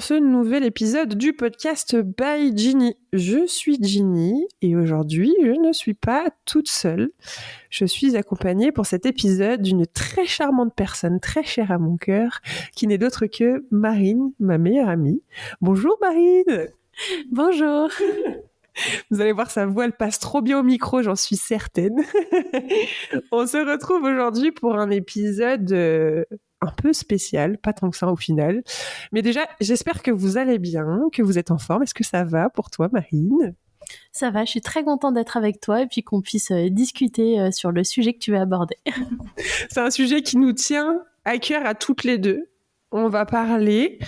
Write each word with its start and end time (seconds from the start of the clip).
dans 0.00 0.06
ce 0.06 0.14
nouvel 0.14 0.64
épisode 0.64 1.14
du 1.14 1.34
podcast 1.34 1.94
by 1.94 2.56
Ginny. 2.56 2.96
Je 3.12 3.46
suis 3.46 3.76
Ginny 3.82 4.46
et 4.62 4.74
aujourd'hui 4.74 5.36
je 5.42 5.50
ne 5.50 5.74
suis 5.74 5.92
pas 5.92 6.30
toute 6.46 6.70
seule. 6.70 7.10
Je 7.68 7.84
suis 7.84 8.16
accompagnée 8.16 8.72
pour 8.72 8.86
cet 8.86 9.04
épisode 9.04 9.60
d'une 9.60 9.86
très 9.86 10.24
charmante 10.24 10.72
personne, 10.74 11.20
très 11.20 11.42
chère 11.42 11.70
à 11.70 11.76
mon 11.76 11.98
cœur, 11.98 12.40
qui 12.74 12.86
n'est 12.86 12.96
d'autre 12.96 13.26
que 13.26 13.66
Marine, 13.70 14.32
ma 14.40 14.56
meilleure 14.56 14.88
amie. 14.88 15.22
Bonjour 15.60 15.98
Marine 16.00 16.68
Bonjour 17.30 17.90
Vous 19.10 19.20
allez 19.20 19.32
voir, 19.32 19.50
sa 19.50 19.66
voix, 19.66 19.84
elle 19.84 19.92
passe 19.92 20.18
trop 20.18 20.40
bien 20.40 20.60
au 20.60 20.62
micro, 20.62 21.02
j'en 21.02 21.16
suis 21.16 21.36
certaine. 21.36 22.02
On 23.32 23.46
se 23.46 23.58
retrouve 23.70 24.04
aujourd'hui 24.04 24.50
pour 24.50 24.76
un 24.78 24.88
épisode 24.88 25.70
euh, 25.72 26.24
un 26.60 26.70
peu 26.70 26.92
spécial, 26.92 27.58
pas 27.58 27.72
tant 27.72 27.90
que 27.90 27.96
ça 27.96 28.08
au 28.08 28.16
final. 28.16 28.62
Mais 29.12 29.22
déjà, 29.22 29.46
j'espère 29.60 30.02
que 30.02 30.10
vous 30.10 30.36
allez 30.36 30.58
bien, 30.58 31.08
que 31.12 31.22
vous 31.22 31.38
êtes 31.38 31.50
en 31.50 31.58
forme. 31.58 31.82
Est-ce 31.82 31.94
que 31.94 32.04
ça 32.04 32.24
va 32.24 32.50
pour 32.50 32.70
toi, 32.70 32.88
Marine? 32.92 33.54
Ça 34.12 34.30
va, 34.30 34.44
je 34.44 34.50
suis 34.50 34.60
très 34.60 34.84
contente 34.84 35.14
d'être 35.14 35.36
avec 35.36 35.60
toi 35.60 35.82
et 35.82 35.86
puis 35.86 36.02
qu'on 36.02 36.20
puisse 36.20 36.50
euh, 36.50 36.68
discuter 36.68 37.40
euh, 37.40 37.50
sur 37.50 37.72
le 37.72 37.82
sujet 37.84 38.12
que 38.12 38.18
tu 38.18 38.32
vas 38.32 38.42
aborder. 38.42 38.76
C'est 39.70 39.80
un 39.80 39.90
sujet 39.90 40.22
qui 40.22 40.36
nous 40.36 40.52
tient 40.52 41.02
à 41.24 41.38
cœur 41.38 41.64
à 41.66 41.74
toutes 41.74 42.04
les 42.04 42.18
deux. 42.18 42.50
On 42.92 43.08
va 43.08 43.24
parler 43.24 43.98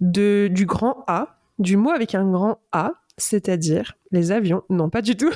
de, 0.00 0.48
du 0.50 0.66
grand 0.66 1.04
A, 1.06 1.38
du 1.58 1.76
mot 1.76 1.90
avec 1.90 2.14
un 2.14 2.30
grand 2.30 2.58
A, 2.72 2.92
c'est-à-dire 3.16 3.94
les 4.10 4.32
avions. 4.32 4.62
Non, 4.70 4.90
pas 4.90 5.02
du 5.02 5.16
tout. 5.16 5.32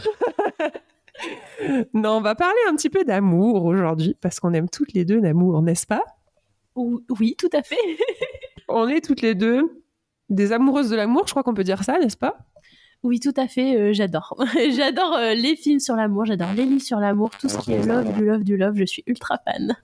non, 1.94 2.11
on 2.11 2.20
va 2.20 2.34
parler 2.34 2.59
un 2.69 2.75
petit 2.75 2.91
peu 2.91 3.05
d'amour 3.05 3.64
aujourd'hui, 3.64 4.16
parce 4.20 4.41
qu'on 4.41 4.53
aime 4.53 4.69
toutes 4.69 4.92
les 4.92 5.05
deux 5.05 5.20
l'amour, 5.20 5.62
n'est-ce 5.62 5.86
pas? 5.86 6.03
Oui, 7.19 7.34
tout 7.37 7.51
à 7.53 7.62
fait. 7.62 7.77
On 8.69 8.89
est 8.89 9.05
toutes 9.05 9.23
les 9.23 9.34
deux 9.34 9.83
des 10.29 10.53
amoureuses 10.53 10.91
de 10.91 10.97
l'amour, 10.97 11.25
je 11.27 11.33
crois 11.33 11.43
qu'on 11.43 11.55
peut 11.55 11.65
dire 11.65 11.83
ça, 11.84 11.98
n'est-ce 11.98 12.17
pas? 12.17 12.37
Oui, 13.03 13.21
tout 13.21 13.33
à 13.37 13.47
fait, 13.47 13.77
euh, 13.77 13.93
j'adore. 13.93 14.37
j'adore 14.77 15.15
euh, 15.15 15.34
les 15.34 15.56
films 15.56 15.79
sur 15.79 15.95
l'amour, 15.95 16.25
j'adore 16.27 16.53
les 16.55 16.65
livres 16.65 16.83
sur 16.83 16.99
l'amour, 16.99 17.31
tout 17.31 17.49
ce 17.49 17.59
qui 17.59 17.73
est 17.73 17.87
love, 17.87 18.12
du 18.15 18.25
love, 18.25 18.45
du 18.45 18.56
love, 18.56 18.75
je 18.77 18.84
suis 18.84 19.05
ultra 19.06 19.39
fan. 19.45 19.77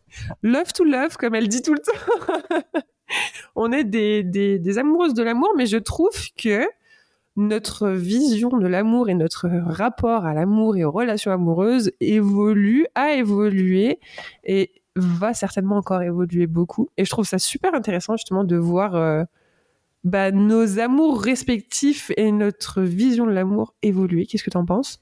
Love 0.43 0.73
to 0.73 0.85
love, 0.85 1.17
comme 1.17 1.35
elle 1.35 1.49
dit 1.49 1.63
tout 1.63 1.75
le 1.75 1.81
temps. 1.81 2.81
On 3.55 3.71
est 3.73 3.85
des, 3.85 4.23
des 4.23 4.79
amoureuses 4.79 5.15
de 5.15 5.23
l'amour, 5.23 5.53
mais 5.57 5.67
je 5.67 5.77
trouve 5.77 6.13
que 6.37 6.67
notre 7.37 7.89
vision 7.91 8.51
de 8.51 8.67
l'amour 8.67 9.09
et 9.09 9.15
notre 9.15 9.49
rapport 9.49 10.25
à 10.25 10.35
l'amour 10.35 10.77
et 10.77 10.85
aux 10.85 10.93
relations 10.93 11.33
amoureuses 11.33 11.91
évolue, 12.01 12.87
a 12.95 13.15
évolué 13.15 13.99
et 14.45 14.71
va 14.97 15.35
certainement 15.35 15.77
encore 15.77 16.03
évoluer 16.03 16.47
beaucoup. 16.47 16.89
Et 16.97 17.05
je 17.05 17.11
trouve 17.11 17.27
ça 17.27 17.39
super 17.39 17.75
intéressant 17.75 18.17
justement 18.17 18.45
de 18.45 18.57
voir 18.57 18.95
euh, 18.95 19.25
bah, 20.05 20.31
nos 20.31 20.79
amours 20.79 21.21
respectifs 21.21 22.11
et 22.17 22.31
notre 22.31 22.83
vision 22.83 23.27
de 23.27 23.33
l'amour 23.33 23.75
évoluer. 23.83 24.27
Qu'est-ce 24.27 24.45
que 24.45 24.51
tu 24.51 24.57
en 24.57 24.65
penses? 24.65 25.01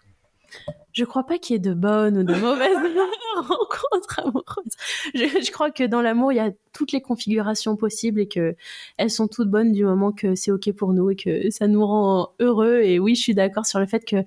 Je 0.92 1.04
crois 1.04 1.24
pas 1.24 1.38
qu'il 1.38 1.54
y 1.54 1.56
ait 1.56 1.60
de 1.60 1.74
bonnes 1.74 2.18
ou 2.18 2.22
de 2.22 2.34
mauvaises 2.34 2.76
rencontres 3.36 4.20
amoureuses. 4.20 4.76
Je, 5.14 5.50
crois 5.50 5.70
que 5.70 5.84
dans 5.84 6.02
l'amour, 6.02 6.32
il 6.32 6.36
y 6.36 6.40
a 6.40 6.50
toutes 6.72 6.92
les 6.92 7.00
configurations 7.00 7.76
possibles 7.76 8.20
et 8.20 8.28
que 8.28 8.54
elles 8.98 9.10
sont 9.10 9.28
toutes 9.28 9.48
bonnes 9.48 9.72
du 9.72 9.84
moment 9.84 10.12
que 10.12 10.34
c'est 10.34 10.50
ok 10.50 10.72
pour 10.72 10.92
nous 10.92 11.10
et 11.10 11.16
que 11.16 11.50
ça 11.50 11.66
nous 11.66 11.84
rend 11.86 12.30
heureux. 12.40 12.80
Et 12.82 12.98
oui, 12.98 13.14
je 13.14 13.22
suis 13.22 13.34
d'accord 13.34 13.66
sur 13.66 13.80
le 13.80 13.86
fait 13.86 14.04
que 14.04 14.24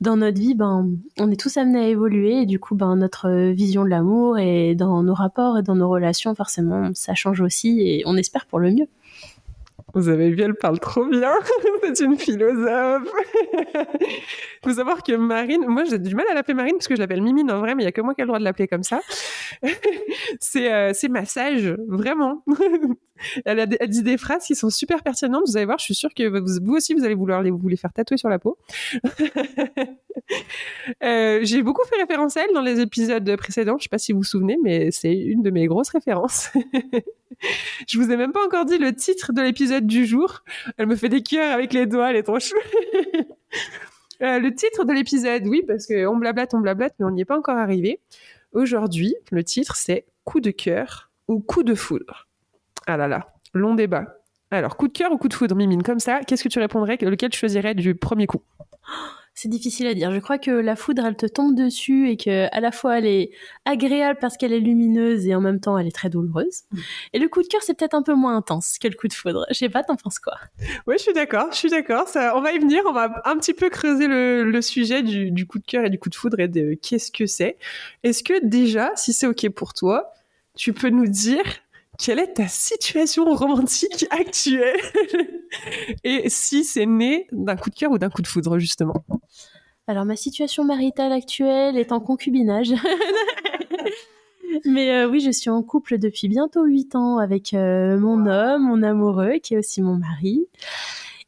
dans 0.00 0.16
notre 0.16 0.38
vie, 0.38 0.54
ben, 0.54 0.90
on 1.18 1.30
est 1.30 1.40
tous 1.40 1.56
amenés 1.56 1.80
à 1.80 1.88
évoluer 1.88 2.42
et 2.42 2.46
du 2.46 2.58
coup, 2.58 2.74
ben, 2.74 2.96
notre 2.96 3.50
vision 3.52 3.84
de 3.84 3.90
l'amour 3.90 4.38
et 4.38 4.74
dans 4.74 5.02
nos 5.02 5.14
rapports 5.14 5.58
et 5.58 5.62
dans 5.62 5.76
nos 5.76 5.88
relations, 5.88 6.34
forcément, 6.34 6.90
ça 6.94 7.14
change 7.14 7.40
aussi 7.40 7.80
et 7.80 8.02
on 8.06 8.16
espère 8.16 8.46
pour 8.46 8.58
le 8.58 8.70
mieux. 8.70 8.88
Vous 9.96 10.10
avez 10.10 10.28
vu, 10.28 10.42
elle 10.42 10.54
parle 10.54 10.78
trop 10.78 11.06
bien. 11.06 11.32
C'est 11.94 12.04
une 12.04 12.18
philosophe. 12.18 13.08
faut 14.62 14.74
savoir 14.74 15.02
que 15.02 15.16
Marine, 15.16 15.64
moi 15.66 15.84
j'ai 15.84 15.98
du 15.98 16.14
mal 16.14 16.26
à 16.30 16.34
l'appeler 16.34 16.52
Marine 16.52 16.74
parce 16.74 16.86
que 16.86 16.94
je 16.94 17.00
l'appelle 17.00 17.22
Mimine 17.22 17.50
en 17.50 17.60
vrai, 17.60 17.74
mais 17.74 17.82
il 17.82 17.86
y 17.86 17.88
a 17.88 17.92
que 17.92 18.02
moi 18.02 18.14
qui 18.14 18.20
ai 18.20 18.24
le 18.24 18.26
droit 18.26 18.38
de 18.38 18.44
l'appeler 18.44 18.68
comme 18.68 18.82
ça. 18.82 19.00
c'est 20.38 20.70
euh, 20.70 20.90
c'est 20.92 21.08
ma 21.08 21.24
sage, 21.24 21.74
vraiment. 21.88 22.44
Elle, 23.44 23.60
a, 23.60 23.66
dit 23.66 24.02
des 24.02 24.16
phrases 24.16 24.44
qui 24.44 24.54
sont 24.54 24.70
super 24.70 25.02
pertinentes. 25.02 25.44
Vous 25.46 25.56
allez 25.56 25.66
voir, 25.66 25.78
je 25.78 25.84
suis 25.84 25.94
sûre 25.94 26.14
que 26.14 26.24
vous, 26.28 26.74
aussi 26.74 26.94
vous 26.94 27.04
allez 27.04 27.14
vouloir 27.14 27.42
les, 27.42 27.50
vous 27.50 27.68
les 27.68 27.76
faire 27.76 27.92
tatouer 27.92 28.16
sur 28.16 28.28
la 28.28 28.38
peau. 28.38 28.58
euh, 31.02 31.40
j'ai 31.42 31.62
beaucoup 31.62 31.84
fait 31.86 31.96
référence 31.96 32.36
à 32.36 32.44
elle 32.44 32.54
dans 32.54 32.62
les 32.62 32.80
épisodes 32.80 33.36
précédents. 33.36 33.76
Je 33.78 33.84
sais 33.84 33.88
pas 33.88 33.98
si 33.98 34.12
vous 34.12 34.18
vous 34.18 34.24
souvenez, 34.24 34.58
mais 34.62 34.90
c'est 34.90 35.14
une 35.14 35.42
de 35.42 35.50
mes 35.50 35.66
grosses 35.66 35.90
références. 35.90 36.50
je 37.88 37.98
vous 37.98 38.10
ai 38.10 38.16
même 38.16 38.32
pas 38.32 38.44
encore 38.44 38.64
dit 38.64 38.78
le 38.78 38.94
titre 38.94 39.32
de 39.32 39.42
l'épisode 39.42 39.86
du 39.86 40.06
jour. 40.06 40.42
Elle 40.76 40.86
me 40.86 40.96
fait 40.96 41.08
des 41.08 41.22
cœurs 41.22 41.52
avec 41.52 41.72
les 41.72 41.86
doigts, 41.86 42.10
elle 42.10 42.16
est 42.16 42.22
trop 42.22 42.40
chou. 42.40 42.56
Euh, 44.22 44.38
le 44.38 44.54
titre 44.54 44.84
de 44.84 44.94
l'épisode, 44.94 45.46
oui, 45.46 45.62
parce 45.66 45.86
qu'on 45.86 46.16
blablate, 46.16 46.54
on 46.54 46.60
blablate, 46.60 46.94
mais 46.98 47.04
on 47.04 47.10
n'y 47.10 47.20
est 47.20 47.26
pas 47.26 47.36
encore 47.36 47.58
arrivé. 47.58 48.00
Aujourd'hui, 48.52 49.14
le 49.30 49.44
titre, 49.44 49.76
c'est 49.76 50.06
Coup 50.24 50.40
de 50.40 50.50
cœur 50.50 51.10
ou 51.28 51.40
coup 51.40 51.62
de 51.62 51.74
foudre. 51.74 52.25
Ah 52.86 52.96
là 52.96 53.08
là, 53.08 53.34
long 53.52 53.74
débat. 53.74 54.06
Alors, 54.50 54.76
coup 54.76 54.86
de 54.86 54.92
cœur 54.92 55.10
ou 55.10 55.18
coup 55.18 55.28
de 55.28 55.34
foudre, 55.34 55.56
Mimine, 55.56 55.82
comme 55.82 55.98
ça, 55.98 56.20
qu'est-ce 56.20 56.44
que 56.44 56.48
tu 56.48 56.60
répondrais 56.60 56.96
Lequel 57.00 57.30
tu 57.30 57.38
choisirais 57.38 57.74
du 57.74 57.94
premier 57.96 58.26
coup? 58.26 58.42
C'est 59.38 59.50
difficile 59.50 59.86
à 59.86 59.92
dire. 59.92 60.10
Je 60.12 60.18
crois 60.18 60.38
que 60.38 60.50
la 60.50 60.76
foudre, 60.76 61.04
elle 61.04 61.14
te 61.14 61.26
tombe 61.26 61.54
dessus 61.54 62.08
et 62.08 62.16
que 62.16 62.48
à 62.56 62.60
la 62.60 62.72
fois 62.72 62.96
elle 62.96 63.06
est 63.06 63.32
agréable 63.66 64.18
parce 64.18 64.38
qu'elle 64.38 64.54
est 64.54 64.60
lumineuse 64.60 65.26
et 65.26 65.34
en 65.34 65.42
même 65.42 65.60
temps 65.60 65.76
elle 65.76 65.86
est 65.86 65.94
très 65.94 66.08
douloureuse. 66.08 66.62
Et 67.12 67.18
le 67.18 67.28
coup 67.28 67.42
de 67.42 67.46
cœur, 67.46 67.60
c'est 67.62 67.74
peut-être 67.74 67.92
un 67.92 68.00
peu 68.00 68.14
moins 68.14 68.34
intense 68.34 68.78
que 68.78 68.88
le 68.88 68.94
coup 68.94 69.08
de 69.08 69.12
foudre. 69.12 69.44
Je 69.50 69.54
sais 69.54 69.68
pas, 69.68 69.82
t'en 69.82 69.96
penses 69.96 70.18
quoi? 70.18 70.38
Oui, 70.86 70.94
je 70.96 71.02
suis 71.02 71.12
d'accord. 71.12 71.48
Je 71.50 71.56
suis 71.56 71.68
d'accord. 71.68 72.06
on 72.34 72.40
va 72.40 72.52
y 72.52 72.58
venir. 72.58 72.80
On 72.86 72.92
va 72.92 73.20
un 73.26 73.36
petit 73.36 73.52
peu 73.52 73.68
creuser 73.68 74.06
le, 74.08 74.62
sujet 74.62 75.02
du, 75.02 75.30
du, 75.30 75.46
coup 75.46 75.58
de 75.58 75.66
cœur 75.66 75.84
et 75.84 75.90
du 75.90 75.98
coup 75.98 76.08
de 76.08 76.14
foudre 76.14 76.40
et 76.40 76.48
de 76.48 76.72
qu'est-ce 76.80 77.12
que 77.12 77.26
c'est? 77.26 77.58
Est-ce 78.04 78.22
que 78.22 78.42
déjà, 78.42 78.92
si 78.94 79.12
c'est 79.12 79.26
ok 79.26 79.50
pour 79.50 79.74
toi, 79.74 80.14
tu 80.56 80.72
peux 80.72 80.88
nous 80.88 81.06
dire 81.06 81.44
quelle 81.98 82.18
est 82.18 82.34
ta 82.34 82.48
situation 82.48 83.24
romantique 83.34 84.06
actuelle 84.10 84.80
et 86.04 86.28
si 86.28 86.64
c'est 86.64 86.86
né 86.86 87.26
d'un 87.32 87.56
coup 87.56 87.70
de 87.70 87.74
cœur 87.74 87.90
ou 87.90 87.98
d'un 87.98 88.10
coup 88.10 88.22
de 88.22 88.26
foudre 88.26 88.58
justement. 88.58 89.04
Alors 89.86 90.04
ma 90.04 90.16
situation 90.16 90.64
maritale 90.64 91.12
actuelle 91.12 91.76
est 91.76 91.92
en 91.92 92.00
concubinage. 92.00 92.74
Mais 94.64 94.90
euh, 94.90 95.08
oui, 95.08 95.20
je 95.20 95.30
suis 95.30 95.50
en 95.50 95.62
couple 95.62 95.98
depuis 95.98 96.28
bientôt 96.28 96.64
8 96.64 96.96
ans 96.96 97.18
avec 97.18 97.52
euh, 97.54 97.98
mon 97.98 98.26
homme, 98.26 98.62
mon 98.62 98.82
amoureux, 98.82 99.34
qui 99.42 99.54
est 99.54 99.58
aussi 99.58 99.82
mon 99.82 99.96
mari. 99.96 100.46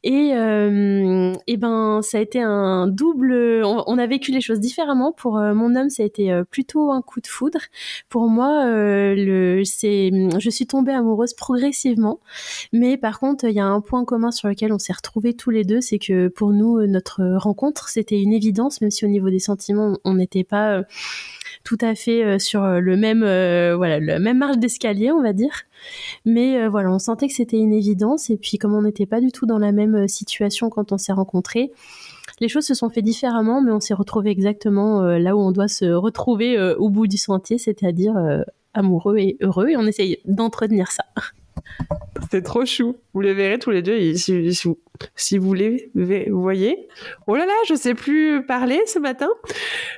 Et, 0.03 0.31
euh, 0.33 1.33
ben, 1.57 2.01
ça 2.01 2.19
a 2.19 2.21
été 2.21 2.41
un 2.41 2.87
double. 2.87 3.33
On, 3.65 3.97
a 3.97 4.07
vécu 4.07 4.31
les 4.31 4.39
choses 4.39 4.59
différemment. 4.59 5.11
Pour 5.11 5.37
euh, 5.37 5.53
mon 5.53 5.75
homme, 5.75 5.89
ça 5.89 6.03
a 6.03 6.05
été 6.05 6.31
euh, 6.31 6.43
plutôt 6.45 6.91
un 6.91 7.01
coup 7.01 7.19
de 7.19 7.27
foudre. 7.27 7.59
Pour 8.07 8.29
moi, 8.29 8.65
euh, 8.65 9.13
le, 9.15 9.63
c'est, 9.65 10.11
je 10.39 10.49
suis 10.49 10.67
tombée 10.67 10.93
amoureuse 10.93 11.33
progressivement. 11.33 12.19
Mais 12.71 12.97
par 12.97 13.19
contre, 13.19 13.45
il 13.45 13.53
y 13.53 13.59
a 13.59 13.65
un 13.65 13.81
point 13.81 14.05
commun 14.05 14.31
sur 14.31 14.47
lequel 14.47 14.71
on 14.71 14.79
s'est 14.79 14.93
retrouvés 14.93 15.33
tous 15.33 15.49
les 15.49 15.65
deux, 15.65 15.81
c'est 15.81 15.99
que 15.99 16.29
pour 16.29 16.51
nous, 16.51 16.85
notre 16.87 17.21
rencontre, 17.35 17.89
c'était 17.89 18.21
une 18.21 18.31
évidence, 18.31 18.79
même 18.79 18.91
si 18.91 19.03
au 19.05 19.09
niveau 19.09 19.29
des 19.29 19.39
sentiments, 19.39 19.97
on 20.05 20.13
n'était 20.13 20.45
pas 20.45 20.83
tout 21.69 21.85
à 21.85 21.93
fait 21.93 22.39
sur 22.39 22.63
le 22.63 22.97
même, 22.97 23.19
voilà, 23.19 23.99
le 23.99 24.19
même 24.19 24.39
marge 24.39 24.57
d'escalier, 24.57 25.11
on 25.11 25.21
va 25.21 25.33
dire. 25.33 25.65
Mais 26.25 26.61
euh, 26.61 26.69
voilà, 26.69 26.91
on 26.91 26.99
sentait 26.99 27.27
que 27.27 27.33
c'était 27.33 27.57
une 27.57 27.73
évidence. 27.73 28.29
Et 28.29 28.37
puis, 28.37 28.57
comme 28.57 28.73
on 28.73 28.81
n'était 28.81 29.05
pas 29.05 29.21
du 29.21 29.31
tout 29.31 29.45
dans 29.45 29.57
la 29.57 29.71
même 29.71 29.95
euh, 29.95 30.07
situation 30.07 30.69
quand 30.69 30.91
on 30.91 30.97
s'est 30.97 31.13
rencontrés, 31.13 31.71
les 32.39 32.47
choses 32.47 32.65
se 32.65 32.73
sont 32.73 32.89
fait 32.89 33.01
différemment, 33.01 33.61
mais 33.61 33.71
on 33.71 33.79
s'est 33.79 33.93
retrouvé 33.93 34.31
exactement 34.31 35.03
euh, 35.03 35.19
là 35.19 35.35
où 35.35 35.39
on 35.39 35.51
doit 35.51 35.67
se 35.67 35.85
retrouver 35.85 36.59
au 36.77 36.89
bout 36.89 37.07
du 37.07 37.17
sentier, 37.17 37.57
c'est-à-dire 37.57 38.15
amoureux 38.73 39.17
et 39.17 39.37
heureux. 39.41 39.69
Et 39.69 39.77
on 39.77 39.85
essaye 39.85 40.19
d'entretenir 40.25 40.91
ça. 40.91 41.03
C'est 42.31 42.43
trop 42.43 42.65
chou. 42.65 42.95
Vous 43.13 43.21
les 43.21 43.33
verrez 43.33 43.59
tous 43.59 43.71
les 43.71 43.81
deux 43.81 43.97
si, 45.15 45.37
vous 45.37 45.53
les 45.53 45.91
voyez. 45.95 46.87
Oh 47.27 47.35
là 47.35 47.45
là, 47.45 47.53
je 47.67 47.75
sais 47.75 47.93
plus 47.93 48.45
parler 48.45 48.81
ce 48.85 48.99
matin. 48.99 49.29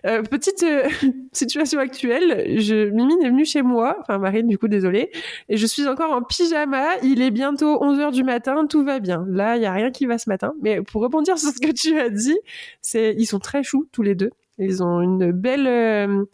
Euh, 0.06 0.22
petite 0.24 0.64
euh, 0.64 0.88
situation 1.34 1.80
actuelle. 1.80 2.60
Je, 2.60 2.90
Mimine 2.90 3.24
est 3.24 3.30
venue 3.30 3.46
chez 3.46 3.62
moi, 3.62 3.98
enfin 4.02 4.18
Marine 4.18 4.48
du 4.48 4.58
coup, 4.58 4.68
désolée, 4.68 5.12
et 5.50 5.58
je 5.58 5.66
suis 5.66 5.88
encore 5.88 6.12
en 6.12 6.22
pyjama. 6.22 6.98
Il 7.04 7.22
est 7.22 7.32
bientôt 7.32 7.84
11h 7.84 8.12
du 8.12 8.24
matin, 8.24 8.66
tout 8.68 8.84
va 8.84 9.00
bien. 9.00 9.26
Là, 9.30 9.58
il 9.58 9.64
y 9.64 9.66
a 9.66 9.72
rien 9.72 9.92
qui 9.92 10.06
va 10.06 10.18
ce 10.18 10.30
matin. 10.30 10.54
Mais 10.62 10.82
pour 10.82 11.02
rebondir 11.02 11.38
sur 11.40 11.50
ce 11.50 11.60
que 11.60 11.72
tu 11.72 12.00
as 12.00 12.10
dit, 12.10 12.38
c'est 12.82 13.16
ils 13.18 13.26
sont 13.26 13.40
très 13.40 13.64
choux 13.64 13.88
tous 13.92 14.04
les 14.04 14.16
deux. 14.16 14.32
Ils 14.58 14.84
ont 14.84 15.02
une 15.02 15.32
belle... 15.32 15.68
Euh, 15.68 16.26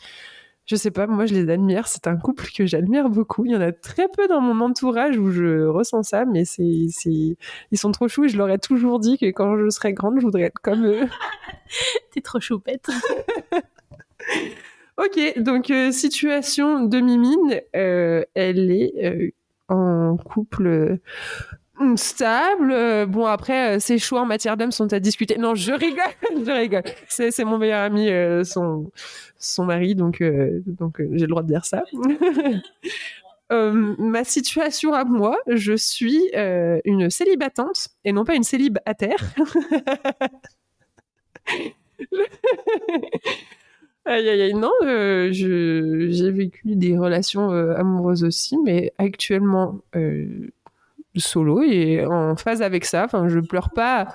je 0.67 0.75
sais 0.75 0.91
pas, 0.91 1.07
moi 1.07 1.25
je 1.25 1.33
les 1.33 1.49
admire. 1.49 1.87
C'est 1.87 2.07
un 2.07 2.17
couple 2.17 2.45
que 2.55 2.65
j'admire 2.65 3.09
beaucoup. 3.09 3.45
Il 3.45 3.51
y 3.51 3.55
en 3.55 3.61
a 3.61 3.71
très 3.71 4.07
peu 4.09 4.27
dans 4.27 4.41
mon 4.41 4.63
entourage 4.63 5.17
où 5.17 5.31
je 5.31 5.65
ressens 5.65 6.03
ça, 6.03 6.25
mais 6.25 6.45
c'est, 6.45 6.87
c'est, 6.91 7.37
ils 7.71 7.77
sont 7.77 7.91
trop 7.91 8.07
choux. 8.07 8.25
Et 8.25 8.29
je 8.29 8.37
leur 8.37 8.49
ai 8.49 8.59
toujours 8.59 8.99
dit 8.99 9.17
que 9.17 9.27
quand 9.27 9.57
je 9.57 9.69
serai 9.69 9.93
grande, 9.93 10.19
je 10.19 10.25
voudrais 10.25 10.43
être 10.43 10.59
comme 10.61 10.85
eux. 10.85 11.07
T'es 12.11 12.21
trop 12.21 12.39
choupette. 12.39 12.89
ok, 14.97 15.39
donc 15.39 15.71
euh, 15.71 15.91
situation 15.91 16.83
de 16.83 16.99
Mimine, 16.99 17.61
euh, 17.75 18.23
elle 18.33 18.71
est 18.71 18.93
euh, 19.03 19.31
en 19.69 20.17
couple 20.17 20.99
stable. 21.95 23.05
Bon, 23.07 23.25
après, 23.25 23.79
ses 23.79 23.97
choix 23.97 24.21
en 24.21 24.25
matière 24.25 24.57
d'homme 24.57 24.71
sont 24.71 24.91
à 24.93 24.99
discuter. 24.99 25.37
Non, 25.37 25.55
je 25.55 25.71
rigole, 25.71 26.03
je 26.45 26.51
rigole. 26.51 26.83
C'est, 27.07 27.31
c'est 27.31 27.43
mon 27.43 27.57
meilleur 27.57 27.81
ami, 27.81 28.09
son, 28.43 28.91
son 29.37 29.65
mari, 29.65 29.95
donc, 29.95 30.23
donc 30.65 31.01
j'ai 31.13 31.25
le 31.25 31.27
droit 31.27 31.43
de 31.43 31.47
dire 31.47 31.65
ça. 31.65 31.83
Euh, 33.51 33.95
ma 33.97 34.23
situation 34.25 34.93
à 34.93 35.03
moi, 35.05 35.37
je 35.47 35.73
suis 35.73 36.29
euh, 36.35 36.79
une 36.83 37.09
célibatante 37.09 37.87
et 38.03 38.11
non 38.11 38.25
pas 38.25 38.35
une 38.35 38.43
célibataire. 38.43 39.17
aïe 44.05 44.27
aïe 44.27 44.41
aïe, 44.41 44.53
non, 44.53 44.73
euh, 44.83 45.29
j'ai 45.31 46.31
vécu 46.31 46.75
des 46.75 46.97
relations 46.97 47.49
amoureuses 47.51 48.25
aussi, 48.25 48.57
mais 48.65 48.91
actuellement 48.97 49.79
solo 51.19 51.61
et 51.61 52.05
en 52.05 52.35
phase 52.35 52.61
avec 52.61 52.85
ça. 52.85 53.05
Enfin, 53.05 53.27
je 53.27 53.39
pleure 53.39 53.71
pas 53.71 54.07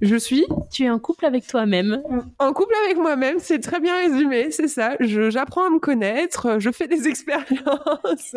je 0.00 0.16
suis. 0.16 0.44
Tu 0.70 0.84
es 0.84 0.90
en 0.90 0.98
couple 0.98 1.26
avec 1.26 1.46
toi-même. 1.46 2.02
En 2.38 2.52
couple 2.52 2.74
avec 2.84 2.96
moi-même, 2.96 3.38
c'est 3.38 3.60
très 3.60 3.80
bien 3.80 3.96
résumé, 3.96 4.50
c'est 4.50 4.68
ça. 4.68 4.96
J'apprends 5.00 5.66
à 5.66 5.70
me 5.70 5.78
connaître, 5.78 6.58
je 6.58 6.70
fais 6.70 6.88
des 6.88 7.06
expériences, 7.08 8.36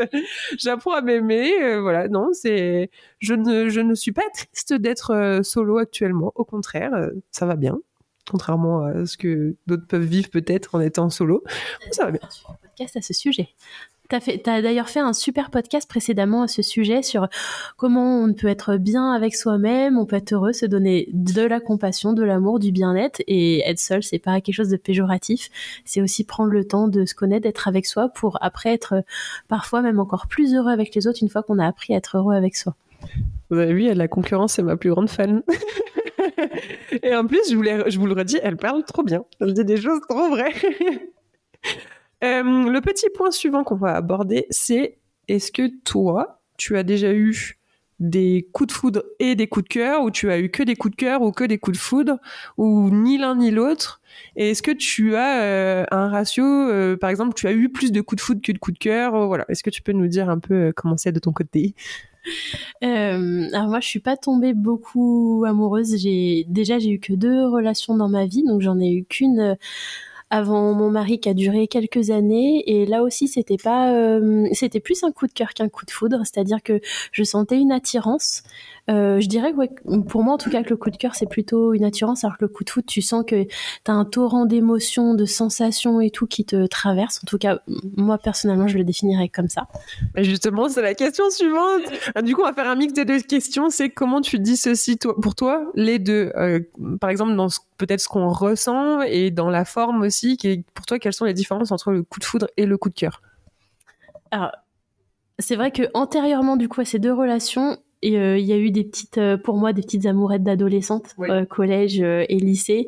j'apprends 0.57 0.93
à 0.93 1.01
m'aimer. 1.01 1.51
Euh, 1.61 1.81
voilà, 1.81 2.07
non, 2.07 2.29
c'est. 2.33 2.89
Je 3.19 3.33
ne, 3.33 3.69
je 3.69 3.81
ne 3.81 3.95
suis 3.95 4.11
pas 4.11 4.23
triste 4.33 4.73
d'être 4.73 5.11
euh, 5.11 5.43
solo 5.43 5.77
actuellement. 5.77 6.31
Au 6.35 6.45
contraire, 6.45 6.93
euh, 6.93 7.09
ça 7.31 7.45
va 7.45 7.55
bien. 7.55 7.79
Contrairement 8.29 8.85
à 8.85 9.05
ce 9.05 9.17
que 9.17 9.57
d'autres 9.67 9.85
peuvent 9.85 10.01
vivre 10.01 10.29
peut-être 10.29 10.75
en 10.75 10.79
étant 10.79 11.09
solo. 11.09 11.43
Ça 11.91 12.05
va 12.05 12.11
bien. 12.11 12.21
Un 12.49 12.53
podcast 12.53 12.95
à 12.95 13.01
ce 13.01 13.13
sujet. 13.13 13.49
Tu 14.09 14.15
as, 14.49 14.61
d'ailleurs 14.61 14.89
fait 14.89 14.99
un 14.99 15.13
super 15.13 15.49
podcast 15.49 15.89
précédemment 15.89 16.43
à 16.43 16.47
ce 16.47 16.61
sujet 16.61 17.01
sur 17.01 17.27
comment 17.77 18.21
on 18.21 18.33
peut 18.33 18.47
être 18.47 18.77
bien 18.77 19.11
avec 19.11 19.33
soi-même, 19.33 19.97
on 19.97 20.05
peut 20.05 20.17
être 20.17 20.33
heureux, 20.33 20.53
se 20.53 20.65
donner 20.65 21.09
de 21.13 21.41
la 21.41 21.59
compassion, 21.59 22.13
de 22.13 22.21
l'amour, 22.21 22.59
du 22.59 22.71
bien-être 22.71 23.21
et 23.27 23.67
être 23.67 23.79
seul, 23.79 24.03
c'est 24.03 24.19
pas 24.19 24.41
quelque 24.41 24.55
chose 24.55 24.69
de 24.69 24.77
péjoratif. 24.77 25.49
C'est 25.85 26.01
aussi 26.01 26.25
prendre 26.25 26.51
le 26.51 26.67
temps 26.67 26.87
de 26.87 27.05
se 27.05 27.15
connaître, 27.15 27.43
d'être 27.43 27.67
avec 27.67 27.85
soi 27.85 28.09
pour 28.09 28.37
après 28.41 28.73
être 28.73 29.03
parfois 29.47 29.81
même 29.81 29.99
encore 29.99 30.27
plus 30.27 30.53
heureux 30.53 30.71
avec 30.71 30.93
les 30.95 31.07
autres 31.07 31.19
une 31.21 31.29
fois 31.29 31.41
qu'on 31.41 31.57
a 31.57 31.65
appris 31.65 31.93
à 31.93 31.97
être 31.97 32.17
heureux 32.17 32.35
avec 32.35 32.55
soi. 32.55 32.75
Vous 33.49 33.57
avez 33.57 33.73
vu, 33.73 33.93
la 33.93 34.07
concurrence 34.07 34.59
est 34.59 34.63
ma 34.63 34.77
plus 34.77 34.89
grande 34.89 35.09
fan. 35.09 35.43
et 37.03 37.15
en 37.15 37.25
plus, 37.25 37.41
je 37.49 37.55
vous, 37.55 37.63
je 37.63 37.99
vous 37.99 38.07
le 38.07 38.13
redis, 38.13 38.39
elle 38.41 38.57
parle 38.57 38.83
trop 38.83 39.03
bien. 39.03 39.23
Elle 39.39 39.53
dit 39.53 39.65
des 39.65 39.77
choses 39.77 40.01
trop 40.09 40.29
vraies. 40.29 40.53
Euh, 42.23 42.43
le 42.43 42.79
petit 42.79 43.09
point 43.13 43.31
suivant 43.31 43.63
qu'on 43.63 43.75
va 43.75 43.95
aborder, 43.95 44.45
c'est 44.49 44.97
est-ce 45.27 45.51
que 45.51 45.69
toi, 45.83 46.41
tu 46.57 46.77
as 46.77 46.83
déjà 46.83 47.13
eu 47.13 47.57
des 47.99 48.49
coups 48.51 48.67
de 48.67 48.73
foudre 48.73 49.03
et 49.19 49.35
des 49.35 49.47
coups 49.47 49.65
de 49.65 49.69
cœur, 49.69 50.03
ou 50.03 50.11
tu 50.11 50.29
as 50.31 50.39
eu 50.39 50.49
que 50.49 50.63
des 50.63 50.75
coups 50.75 50.91
de 50.91 50.99
cœur 50.99 51.21
ou 51.21 51.31
que 51.31 51.43
des 51.43 51.57
coups 51.57 51.77
de 51.77 51.81
foudre, 51.81 52.17
ou 52.57 52.89
ni 52.89 53.17
l'un 53.17 53.35
ni 53.35 53.51
l'autre? 53.51 54.01
Et 54.35 54.51
est-ce 54.51 54.63
que 54.63 54.71
tu 54.71 55.15
as 55.15 55.41
euh, 55.43 55.85
un 55.91 56.09
ratio, 56.09 56.43
euh, 56.45 56.97
par 56.97 57.09
exemple, 57.09 57.33
tu 57.33 57.47
as 57.47 57.53
eu 57.53 57.69
plus 57.69 57.91
de 57.91 58.01
coups 58.01 58.21
de 58.21 58.25
foudre 58.25 58.41
que 58.41 58.51
de 58.51 58.57
coups 58.57 58.77
de 58.77 58.83
cœur 58.83 59.27
Voilà. 59.27 59.45
Est-ce 59.49 59.63
que 59.63 59.69
tu 59.69 59.81
peux 59.81 59.93
nous 59.93 60.07
dire 60.07 60.29
un 60.29 60.39
peu 60.39 60.73
comment 60.75 60.97
c'est 60.97 61.11
de 61.11 61.19
ton 61.19 61.31
côté? 61.31 61.75
Alors 62.81 63.67
moi 63.67 63.81
je 63.81 63.87
suis 63.87 63.99
pas 63.99 64.15
tombée 64.15 64.53
beaucoup 64.53 65.43
amoureuse. 65.45 65.97
J'ai 65.97 66.45
déjà 66.47 66.79
j'ai 66.79 66.91
eu 66.91 66.99
que 66.99 67.11
deux 67.11 67.47
relations 67.47 67.97
dans 67.97 68.07
ma 68.07 68.25
vie 68.25 68.43
donc 68.43 68.61
j'en 68.61 68.79
ai 68.79 68.93
eu 68.93 69.03
qu'une 69.03 69.57
avant 70.33 70.73
mon 70.73 70.89
mari 70.89 71.19
qui 71.19 71.29
a 71.29 71.35
duré 71.35 71.67
quelques 71.67 72.09
années. 72.09 72.63
Et 72.65 72.87
là 72.87 73.03
aussi 73.03 73.27
c'était 73.27 73.57
pas 73.63 73.93
euh, 73.93 74.47
c'était 74.53 74.79
plus 74.79 75.03
un 75.03 75.11
coup 75.11 75.27
de 75.27 75.31
cœur 75.31 75.53
qu'un 75.53 75.69
coup 75.69 75.85
de 75.85 75.91
foudre. 75.91 76.21
C'est-à-dire 76.23 76.63
que 76.63 76.81
je 77.11 77.23
sentais 77.23 77.59
une 77.59 77.71
attirance. 77.71 78.41
Euh, 78.89 79.21
je 79.21 79.27
dirais 79.27 79.53
pour 80.09 80.23
moi 80.23 80.33
en 80.33 80.37
tout 80.39 80.49
cas 80.49 80.63
que 80.63 80.71
le 80.71 80.75
coup 80.75 80.89
de 80.89 80.97
cœur 80.97 81.13
c'est 81.13 81.29
plutôt 81.29 81.73
une 81.73 81.83
attirance. 81.83 82.23
Alors 82.23 82.39
que 82.39 82.45
le 82.45 82.47
coup 82.47 82.63
de 82.63 82.71
foudre 82.71 82.87
tu 82.87 83.03
sens 83.03 83.23
que 83.27 83.43
tu 83.43 83.49
as 83.85 83.93
un 83.93 84.05
torrent 84.05 84.47
d'émotions 84.47 85.13
de 85.13 85.25
sensations 85.25 86.01
et 86.01 86.09
tout 86.09 86.25
qui 86.25 86.45
te 86.45 86.65
traverse. 86.65 87.19
En 87.23 87.27
tout 87.27 87.37
cas 87.37 87.59
moi 87.95 88.17
personnellement 88.17 88.67
je 88.67 88.79
le 88.79 88.83
définirais 88.83 89.29
comme 89.29 89.49
ça. 89.49 89.67
Mais 90.15 90.23
justement 90.23 90.67
c'est 90.67 90.81
la 90.81 90.95
question 90.95 91.29
suivante. 91.29 91.83
Ah, 92.15 92.23
du 92.23 92.33
coup 92.33 92.41
on 92.41 92.45
va 92.45 92.53
faire 92.53 92.67
un 92.67 92.75
mix 92.75 92.91
des 92.93 93.05
deux 93.05 93.19
questions. 93.19 93.69
C'est 93.69 93.91
comment 93.91 94.19
tu 94.21 94.39
dis 94.39 94.57
ceci 94.57 94.97
toi, 94.97 95.15
pour 95.21 95.35
toi 95.35 95.71
les 95.75 95.99
deux 95.99 96.31
euh, 96.35 96.59
par 96.99 97.11
exemple 97.11 97.35
dans 97.35 97.49
peut-être 97.85 97.99
ce 97.99 98.07
qu'on 98.07 98.29
ressent 98.29 99.01
et 99.01 99.31
dans 99.31 99.49
la 99.49 99.65
forme 99.65 100.01
aussi 100.01 100.37
pour 100.73 100.85
toi, 100.85 100.99
quelles 100.99 101.13
sont 101.13 101.25
les 101.25 101.33
différences 101.33 101.71
entre 101.71 101.91
le 101.91 102.03
coup 102.03 102.19
de 102.19 102.25
foudre 102.25 102.47
et 102.55 102.65
le 102.65 102.77
coup 102.77 102.89
de 102.89 102.95
cœur? 102.95 103.21
Alors, 104.31 104.51
c'est 105.39 105.55
vrai 105.55 105.71
que 105.71 105.83
antérieurement, 105.93 106.55
du 106.55 106.69
coup, 106.69 106.81
à 106.81 106.85
ces 106.85 106.99
deux 106.99 107.13
relations, 107.13 107.77
euh, 108.05 108.37
il 108.37 108.45
y 108.45 108.53
a 108.53 108.57
eu 108.57 108.71
des 108.71 108.83
petites, 108.83 109.17
euh, 109.17 109.37
pour 109.37 109.57
moi, 109.57 109.73
des 109.73 109.81
petites 109.81 110.05
amourettes 110.05 110.43
d'adolescentes, 110.43 111.15
euh, 111.19 111.45
collège 111.45 111.99
et 112.01 112.37
lycée. 112.37 112.87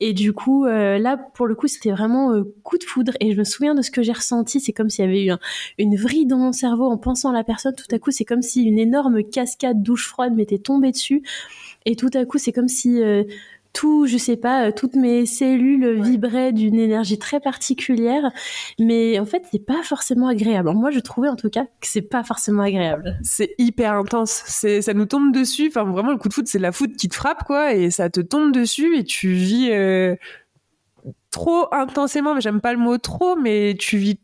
Et 0.00 0.12
du 0.12 0.32
coup, 0.32 0.64
là, 0.64 1.16
pour 1.34 1.46
le 1.46 1.54
coup, 1.54 1.66
c'était 1.66 1.90
vraiment 1.90 2.42
coup 2.62 2.78
de 2.78 2.84
foudre. 2.84 3.12
Et 3.20 3.32
je 3.32 3.38
me 3.38 3.44
souviens 3.44 3.74
de 3.74 3.82
ce 3.82 3.90
que 3.90 4.02
j'ai 4.02 4.12
ressenti. 4.12 4.60
C'est 4.60 4.72
comme 4.72 4.90
s'il 4.90 5.04
y 5.04 5.08
avait 5.08 5.24
eu 5.26 5.32
une 5.78 5.96
vrille 5.96 6.26
dans 6.26 6.38
mon 6.38 6.52
cerveau 6.52 6.86
en 6.86 6.96
pensant 6.96 7.30
à 7.30 7.32
la 7.32 7.44
personne. 7.44 7.74
Tout 7.74 7.92
à 7.94 7.98
coup, 7.98 8.10
c'est 8.10 8.24
comme 8.24 8.42
si 8.42 8.64
une 8.64 8.78
énorme 8.78 9.22
cascade 9.22 9.82
douche 9.82 10.08
froide 10.08 10.34
m'était 10.34 10.58
tombée 10.58 10.92
dessus. 10.92 11.22
Et 11.86 11.96
tout 11.96 12.10
à 12.14 12.24
coup, 12.24 12.38
c'est 12.38 12.52
comme 12.52 12.68
si 12.68 13.00
tout, 13.74 14.06
je 14.06 14.16
sais 14.16 14.36
pas, 14.36 14.68
euh, 14.68 14.72
toutes 14.74 14.94
mes 14.94 15.26
cellules 15.26 16.00
vibraient 16.00 16.52
d'une 16.52 16.78
énergie 16.78 17.18
très 17.18 17.40
particulière, 17.40 18.30
mais 18.78 19.18
en 19.18 19.26
fait, 19.26 19.42
c'est 19.50 19.64
pas 19.64 19.82
forcément 19.82 20.28
agréable. 20.28 20.72
moi, 20.72 20.90
je 20.90 21.00
trouvais 21.00 21.28
en 21.28 21.36
tout 21.36 21.50
cas 21.50 21.64
que 21.64 21.86
c'est 21.86 22.00
pas 22.00 22.22
forcément 22.22 22.62
agréable. 22.62 23.18
C'est 23.22 23.54
hyper 23.58 23.92
intense. 23.92 24.42
C'est, 24.46 24.80
ça 24.80 24.94
nous 24.94 25.06
tombe 25.06 25.32
dessus. 25.32 25.66
Enfin, 25.68 25.84
vraiment, 25.84 26.12
le 26.12 26.16
coup 26.16 26.28
de 26.28 26.34
foot, 26.34 26.46
c'est 26.46 26.58
la 26.58 26.72
foot 26.72 26.96
qui 26.96 27.08
te 27.08 27.14
frappe, 27.14 27.44
quoi, 27.44 27.74
et 27.74 27.90
ça 27.90 28.08
te 28.08 28.20
tombe 28.20 28.52
dessus 28.52 28.96
et 28.96 29.04
tu 29.04 29.32
vis 29.32 29.70
euh, 29.72 30.14
trop 31.30 31.66
intensément. 31.74 32.34
Mais 32.34 32.40
j'aime 32.40 32.60
pas 32.60 32.72
le 32.72 32.78
mot 32.78 32.96
trop, 32.96 33.36
mais 33.36 33.74
tu 33.78 33.98
vis 33.98 34.18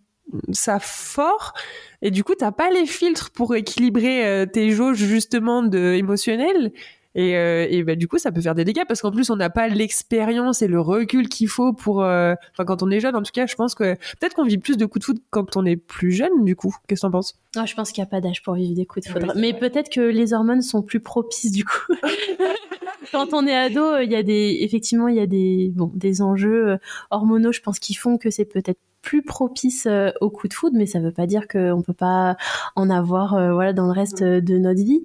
ça 0.53 0.79
fort 0.79 1.55
et 2.03 2.13
du 2.13 2.23
coup 2.23 2.35
t'as 2.39 2.53
pas 2.53 2.71
les 2.71 2.87
filtres 2.87 3.31
pour 3.31 3.57
équilibrer 3.57 4.25
euh, 4.25 4.47
tes 4.47 4.71
jauges 4.71 4.99
justement 4.99 5.65
de 5.65 5.95
émotionnel 5.95 6.73
et, 7.15 7.37
euh, 7.37 7.67
et 7.69 7.83
bah, 7.83 7.97
du 7.97 8.07
coup, 8.07 8.19
ça 8.19 8.31
peut 8.31 8.41
faire 8.41 8.55
des 8.55 8.65
dégâts 8.65 8.85
parce 8.87 9.03
qu'en 9.03 9.11
plus, 9.11 9.31
on 9.31 9.37
n'a 9.37 9.51
pas 9.51 9.69
l'expérience 9.69 10.63
et 10.63 10.69
le 10.69 10.81
recul 10.81 11.29
qu'il 11.29 11.49
faut 11.49 11.73
pour. 11.73 12.03
Euh, 12.03 12.35
enfin, 12.53 12.65
quand 12.65 12.83
on 12.83 12.91
est 12.91 13.01
jeune, 13.01 13.17
en 13.17 13.23
tout 13.23 13.33
cas, 13.33 13.47
je 13.47 13.57
pense 13.57 13.75
que 13.75 13.95
peut-être 13.95 14.35
qu'on 14.35 14.45
vit 14.45 14.59
plus 14.59 14.77
de 14.77 14.87
coups 14.87 15.01
de 15.01 15.05
foudre 15.05 15.21
quand 15.31 15.57
on 15.57 15.65
est 15.65 15.77
plus 15.77 16.13
jeune. 16.13 16.45
Du 16.45 16.55
coup, 16.55 16.75
qu'est-ce 16.87 17.01
que 17.01 17.07
t'en 17.07 17.11
penses? 17.11 17.41
Ah, 17.57 17.67
Je 17.67 17.75
pense 17.75 17.91
qu'il 17.91 18.03
n'y 18.03 18.07
a 18.07 18.11
pas 18.11 18.21
d'âge 18.21 18.43
pour 18.43 18.55
vivre 18.55 18.75
des 18.77 18.87
coups 18.87 19.07
de 19.07 19.13
foudre, 19.13 19.33
mais 19.35 19.53
peut-être 19.53 19.91
que 19.91 20.01
les 20.01 20.33
hormones 20.33 20.63
sont 20.63 20.83
plus 20.83 21.01
propices 21.01 21.51
du 21.51 21.65
coup. 21.65 21.93
quand 23.13 23.35
on 23.35 23.45
est 23.47 23.57
ado, 23.57 23.99
il 23.99 24.11
y 24.11 24.17
a 24.17 24.23
des 24.23 24.59
effectivement, 24.61 25.09
il 25.09 25.17
y 25.17 25.21
a 25.21 25.27
des 25.27 25.73
bon 25.75 25.91
des 25.95 26.23
enjeux 26.23 26.69
euh, 26.69 26.77
hormonaux, 27.11 27.51
je 27.51 27.61
pense, 27.61 27.81
qui 27.81 27.95
font 27.95 28.19
que 28.19 28.31
c'est 28.31 28.45
peut-être 28.45 28.79
plus 29.03 29.23
propice 29.23 29.89
aux 30.21 30.29
coups 30.29 30.51
de 30.51 30.55
foudre, 30.55 30.77
mais 30.77 30.85
ça 30.85 31.01
ne 31.01 31.07
veut 31.07 31.13
pas 31.13 31.27
dire 31.27 31.49
qu'on 31.49 31.81
peut 31.81 31.95
pas 31.95 32.37
en 32.77 32.91
avoir 32.91 33.31
voilà 33.55 33.73
dans 33.73 33.87
le 33.87 33.93
reste 33.93 34.23
de 34.23 34.59
notre 34.59 34.83
vie. 34.83 35.03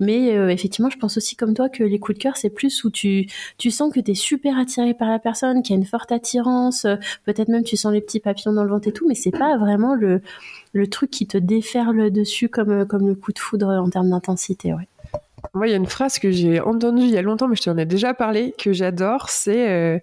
Mais 0.00 0.36
euh, 0.36 0.48
effectivement, 0.48 0.90
je 0.90 0.98
pense 0.98 1.16
aussi 1.16 1.36
comme 1.36 1.54
toi 1.54 1.68
que 1.68 1.84
les 1.84 1.98
coups 1.98 2.18
de 2.18 2.22
cœur, 2.22 2.36
c'est 2.36 2.50
plus 2.50 2.84
où 2.84 2.90
tu, 2.90 3.26
tu 3.58 3.70
sens 3.70 3.92
que 3.92 4.00
tu 4.00 4.10
es 4.10 4.14
super 4.14 4.58
attiré 4.58 4.94
par 4.94 5.08
la 5.08 5.18
personne, 5.18 5.62
qu'il 5.62 5.74
y 5.74 5.78
a 5.78 5.80
une 5.80 5.86
forte 5.86 6.10
attirance, 6.10 6.84
euh, 6.84 6.96
peut-être 7.24 7.48
même 7.48 7.62
tu 7.62 7.76
sens 7.76 7.92
les 7.92 8.00
petits 8.00 8.20
papillons 8.20 8.52
dans 8.52 8.64
le 8.64 8.70
ventre 8.70 8.88
et 8.88 8.92
tout, 8.92 9.06
mais 9.06 9.14
c'est 9.14 9.30
pas 9.30 9.56
vraiment 9.56 9.94
le, 9.94 10.20
le 10.72 10.86
truc 10.88 11.10
qui 11.10 11.26
te 11.26 11.38
déferle 11.38 12.10
dessus 12.10 12.48
comme, 12.48 12.70
euh, 12.70 12.84
comme 12.84 13.06
le 13.06 13.14
coup 13.14 13.32
de 13.32 13.38
foudre 13.38 13.68
en 13.68 13.88
termes 13.88 14.10
d'intensité. 14.10 14.74
Ouais. 14.74 14.88
Moi, 15.52 15.68
il 15.68 15.70
y 15.70 15.74
a 15.74 15.76
une 15.76 15.86
phrase 15.86 16.18
que 16.18 16.30
j'ai 16.30 16.60
entendue 16.60 17.02
il 17.02 17.10
y 17.10 17.18
a 17.18 17.22
longtemps, 17.22 17.48
mais 17.48 17.56
je 17.56 17.62
t'en 17.62 17.76
ai 17.76 17.86
déjà 17.86 18.14
parlé, 18.14 18.54
que 18.58 18.72
j'adore, 18.72 19.28
c'est 19.28 20.02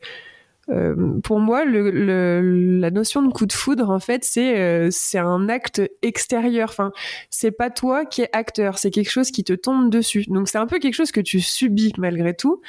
pour 1.24 1.40
moi, 1.40 1.66
le, 1.66 2.80
la 2.80 2.92
notion 2.92 3.22
de 3.22 3.32
coup 3.32 3.46
de 3.46 3.54
foudre, 3.54 3.90
en 3.90 4.00
fait, 4.00 4.24
c'est 4.24 4.60
euh, 4.60 4.90
un 5.16 5.50
acte 5.50 5.82
extérieur. 6.02 6.70
Enfin, 6.70 6.92
c'est 7.30 7.52
pas 7.52 7.70
toi 7.70 8.06
qui 8.06 8.22
es 8.22 8.30
acteur, 8.32 8.78
c'est 8.78 8.92
quelque 8.92 9.10
chose 9.10 9.32
qui 9.32 9.44
te 9.44 9.54
tombe 9.54 9.90
dessus. 9.90 10.24
Donc 10.28 10.48
c'est 10.48 10.58
un 10.58 10.68
peu 10.68 10.80
quelque 10.80 10.94
chose 10.94 11.12
que 11.12 11.22
tu 11.22 11.42
subis 11.42 11.94
malgré 11.98 12.34
tout. 12.34 12.62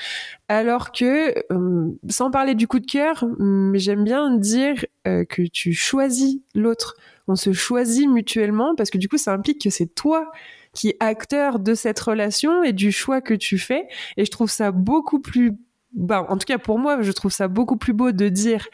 Alors 0.48 0.92
que, 0.92 1.34
euh, 1.52 1.90
sans 2.08 2.30
parler 2.30 2.54
du 2.54 2.66
coup 2.66 2.80
de 2.80 2.86
cœur, 2.86 3.24
j'aime 3.74 4.04
bien 4.04 4.36
dire 4.36 4.84
que 5.04 5.42
tu 5.48 5.72
choisis 5.72 6.40
l'autre. 6.54 6.96
On 7.28 7.36
se 7.36 7.52
choisit 7.52 8.08
mutuellement 8.08 8.74
parce 8.74 8.90
que 8.90 8.98
du 8.98 9.08
coup, 9.08 9.18
ça 9.18 9.32
implique 9.32 9.62
que 9.62 9.70
c'est 9.70 9.94
toi 9.94 10.30
qui 10.74 10.88
es 10.88 10.96
acteur 11.00 11.58
de 11.58 11.74
cette 11.74 12.00
relation 12.00 12.62
et 12.62 12.72
du 12.72 12.92
choix 12.92 13.20
que 13.20 13.34
tu 13.34 13.58
fais. 13.58 13.86
Et 14.16 14.24
je 14.24 14.30
trouve 14.30 14.50
ça 14.50 14.70
beaucoup 14.72 15.20
plus 15.20 15.52
bah, 15.94 16.26
en 16.28 16.36
tout 16.36 16.46
cas 16.46 16.58
pour 16.58 16.78
moi, 16.78 17.02
je 17.02 17.12
trouve 17.12 17.32
ça 17.32 17.48
beaucoup 17.48 17.76
plus 17.76 17.92
beau 17.92 18.12
de 18.12 18.28
dire 18.28 18.68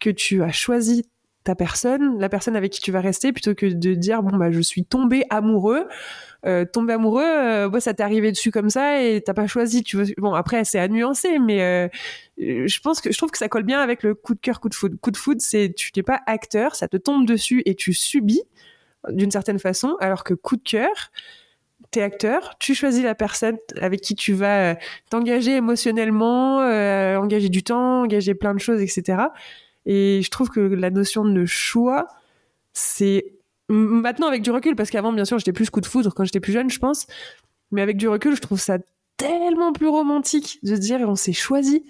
que 0.00 0.10
tu 0.10 0.42
as 0.42 0.52
choisi 0.52 1.08
ta 1.44 1.54
personne, 1.54 2.18
la 2.18 2.28
personne 2.28 2.56
avec 2.56 2.72
qui 2.72 2.80
tu 2.80 2.92
vas 2.92 3.00
rester, 3.00 3.32
plutôt 3.32 3.54
que 3.54 3.64
de 3.64 3.94
dire 3.94 4.22
bon 4.22 4.36
bah 4.36 4.50
je 4.50 4.60
suis 4.60 4.84
tombé 4.84 5.24
amoureux. 5.30 5.86
Euh, 6.46 6.66
amoureux, 6.88 7.24
euh, 7.24 7.80
ça 7.80 7.94
t'est 7.94 8.02
arrivé 8.02 8.30
dessus 8.30 8.50
comme 8.50 8.70
ça 8.70 9.02
et 9.02 9.22
t'as 9.22 9.32
pas 9.34 9.46
choisi. 9.46 9.82
Tu. 9.82 9.96
Bon 10.18 10.34
après 10.34 10.64
c'est 10.64 10.78
à 10.78 10.88
nuancer, 10.88 11.38
mais 11.38 11.62
euh, 11.62 11.88
je 12.36 12.80
pense 12.80 13.00
que 13.00 13.10
je 13.10 13.16
trouve 13.16 13.30
que 13.30 13.38
ça 13.38 13.48
colle 13.48 13.62
bien 13.62 13.80
avec 13.80 14.02
le 14.02 14.14
coup 14.14 14.34
de 14.34 14.40
cœur, 14.40 14.60
coup 14.60 14.68
de 14.68 14.74
foudre. 14.74 14.96
Coup 15.00 15.10
de 15.10 15.16
foudre, 15.16 15.40
c'est 15.40 15.72
tu 15.74 15.90
n'es 15.96 16.02
pas 16.02 16.20
acteur, 16.26 16.74
ça 16.74 16.86
te 16.86 16.98
tombe 16.98 17.26
dessus 17.26 17.62
et 17.64 17.74
tu 17.74 17.94
subis. 17.94 18.42
d'une 19.08 19.30
certaine 19.30 19.58
façon, 19.58 19.96
alors 20.00 20.24
que 20.24 20.34
coup 20.34 20.56
de 20.56 20.62
cœur, 20.62 21.10
t'es 21.90 22.02
acteur, 22.02 22.56
tu 22.58 22.74
choisis 22.74 23.02
la 23.02 23.14
personne 23.14 23.56
avec 23.80 24.00
qui 24.00 24.14
tu 24.14 24.32
vas 24.32 24.72
euh, 24.72 24.74
t'engager 25.10 25.56
émotionnellement, 25.56 26.60
euh, 26.60 27.16
engager 27.16 27.48
du 27.48 27.62
temps, 27.62 28.02
engager 28.02 28.34
plein 28.34 28.54
de 28.54 28.60
choses, 28.60 28.80
etc. 28.82 29.22
Et 29.86 30.20
je 30.22 30.30
trouve 30.30 30.50
que 30.50 30.60
la 30.60 30.90
notion 30.90 31.24
de 31.24 31.46
choix, 31.46 32.08
c'est 32.72 33.32
maintenant 33.68 34.28
avec 34.28 34.42
du 34.42 34.50
recul, 34.50 34.76
parce 34.76 34.90
qu'avant, 34.90 35.12
bien 35.12 35.24
sûr, 35.24 35.38
j'étais 35.38 35.52
plus 35.52 35.70
coup 35.70 35.80
de 35.80 35.86
foudre 35.86 36.12
quand 36.14 36.24
j'étais 36.24 36.40
plus 36.40 36.52
jeune, 36.52 36.70
je 36.70 36.78
pense. 36.78 37.06
Mais 37.70 37.82
avec 37.82 37.96
du 37.96 38.08
recul, 38.08 38.34
je 38.34 38.40
trouve 38.40 38.60
ça 38.60 38.78
tellement 39.16 39.72
plus 39.72 39.88
romantique 39.88 40.58
de 40.62 40.76
dire 40.76 41.00
on 41.00 41.16
s'est 41.16 41.32
choisi 41.32 41.84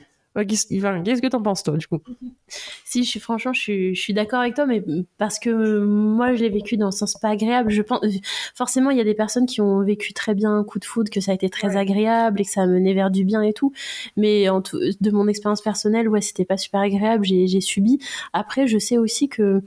Qu'est-ce 0.45 1.23
que 1.23 1.29
t'en 1.29 1.43
penses, 1.43 1.63
toi, 1.63 1.77
du 1.77 1.87
coup? 1.87 1.99
Si, 2.85 3.05
je 3.05 3.11
suis, 3.11 3.21
franchement, 3.21 3.53
je 3.53 3.61
suis, 3.61 3.95
je 3.95 4.01
suis 4.01 4.15
d'accord 4.15 4.41
avec 4.41 4.55
toi, 4.55 4.65
mais 4.65 4.83
parce 5.19 5.39
que 5.39 5.85
moi, 5.85 6.35
je 6.35 6.41
l'ai 6.41 6.49
vécu 6.49 6.79
dans 6.79 6.87
le 6.87 6.93
sens 6.93 7.15
pas 7.21 7.29
agréable. 7.29 7.71
Je 7.71 7.83
pense, 7.83 8.01
forcément, 8.55 8.89
il 8.89 8.97
y 8.97 9.01
a 9.03 9.05
des 9.05 9.15
personnes 9.15 9.45
qui 9.45 9.61
ont 9.61 9.83
vécu 9.83 10.15
très 10.15 10.35
bien 10.35 10.57
un 10.57 10.65
coup 10.65 10.79
de 10.79 10.87
foudre, 10.87 11.11
que 11.11 11.21
ça 11.21 11.33
a 11.33 11.35
été 11.35 11.51
très 11.51 11.77
agréable 11.77 12.41
et 12.41 12.45
que 12.45 12.51
ça 12.51 12.63
a 12.63 12.67
mené 12.67 12.95
vers 12.95 13.11
du 13.11 13.27
bien 13.27 13.43
et 13.43 13.53
tout. 13.53 13.75
Mais 14.17 14.49
en 14.49 14.63
de 14.63 15.11
mon 15.11 15.29
expérience 15.29 15.61
personnelle, 15.61 16.09
ouais, 16.09 16.23
c'était 16.23 16.47
pas 16.47 16.57
super 16.57 16.81
agréable. 16.81 17.27
J'ai 17.27 17.61
subi. 17.61 17.99
Après, 18.33 18.67
je 18.67 18.79
sais 18.79 18.97
aussi 18.97 19.29
que 19.29 19.61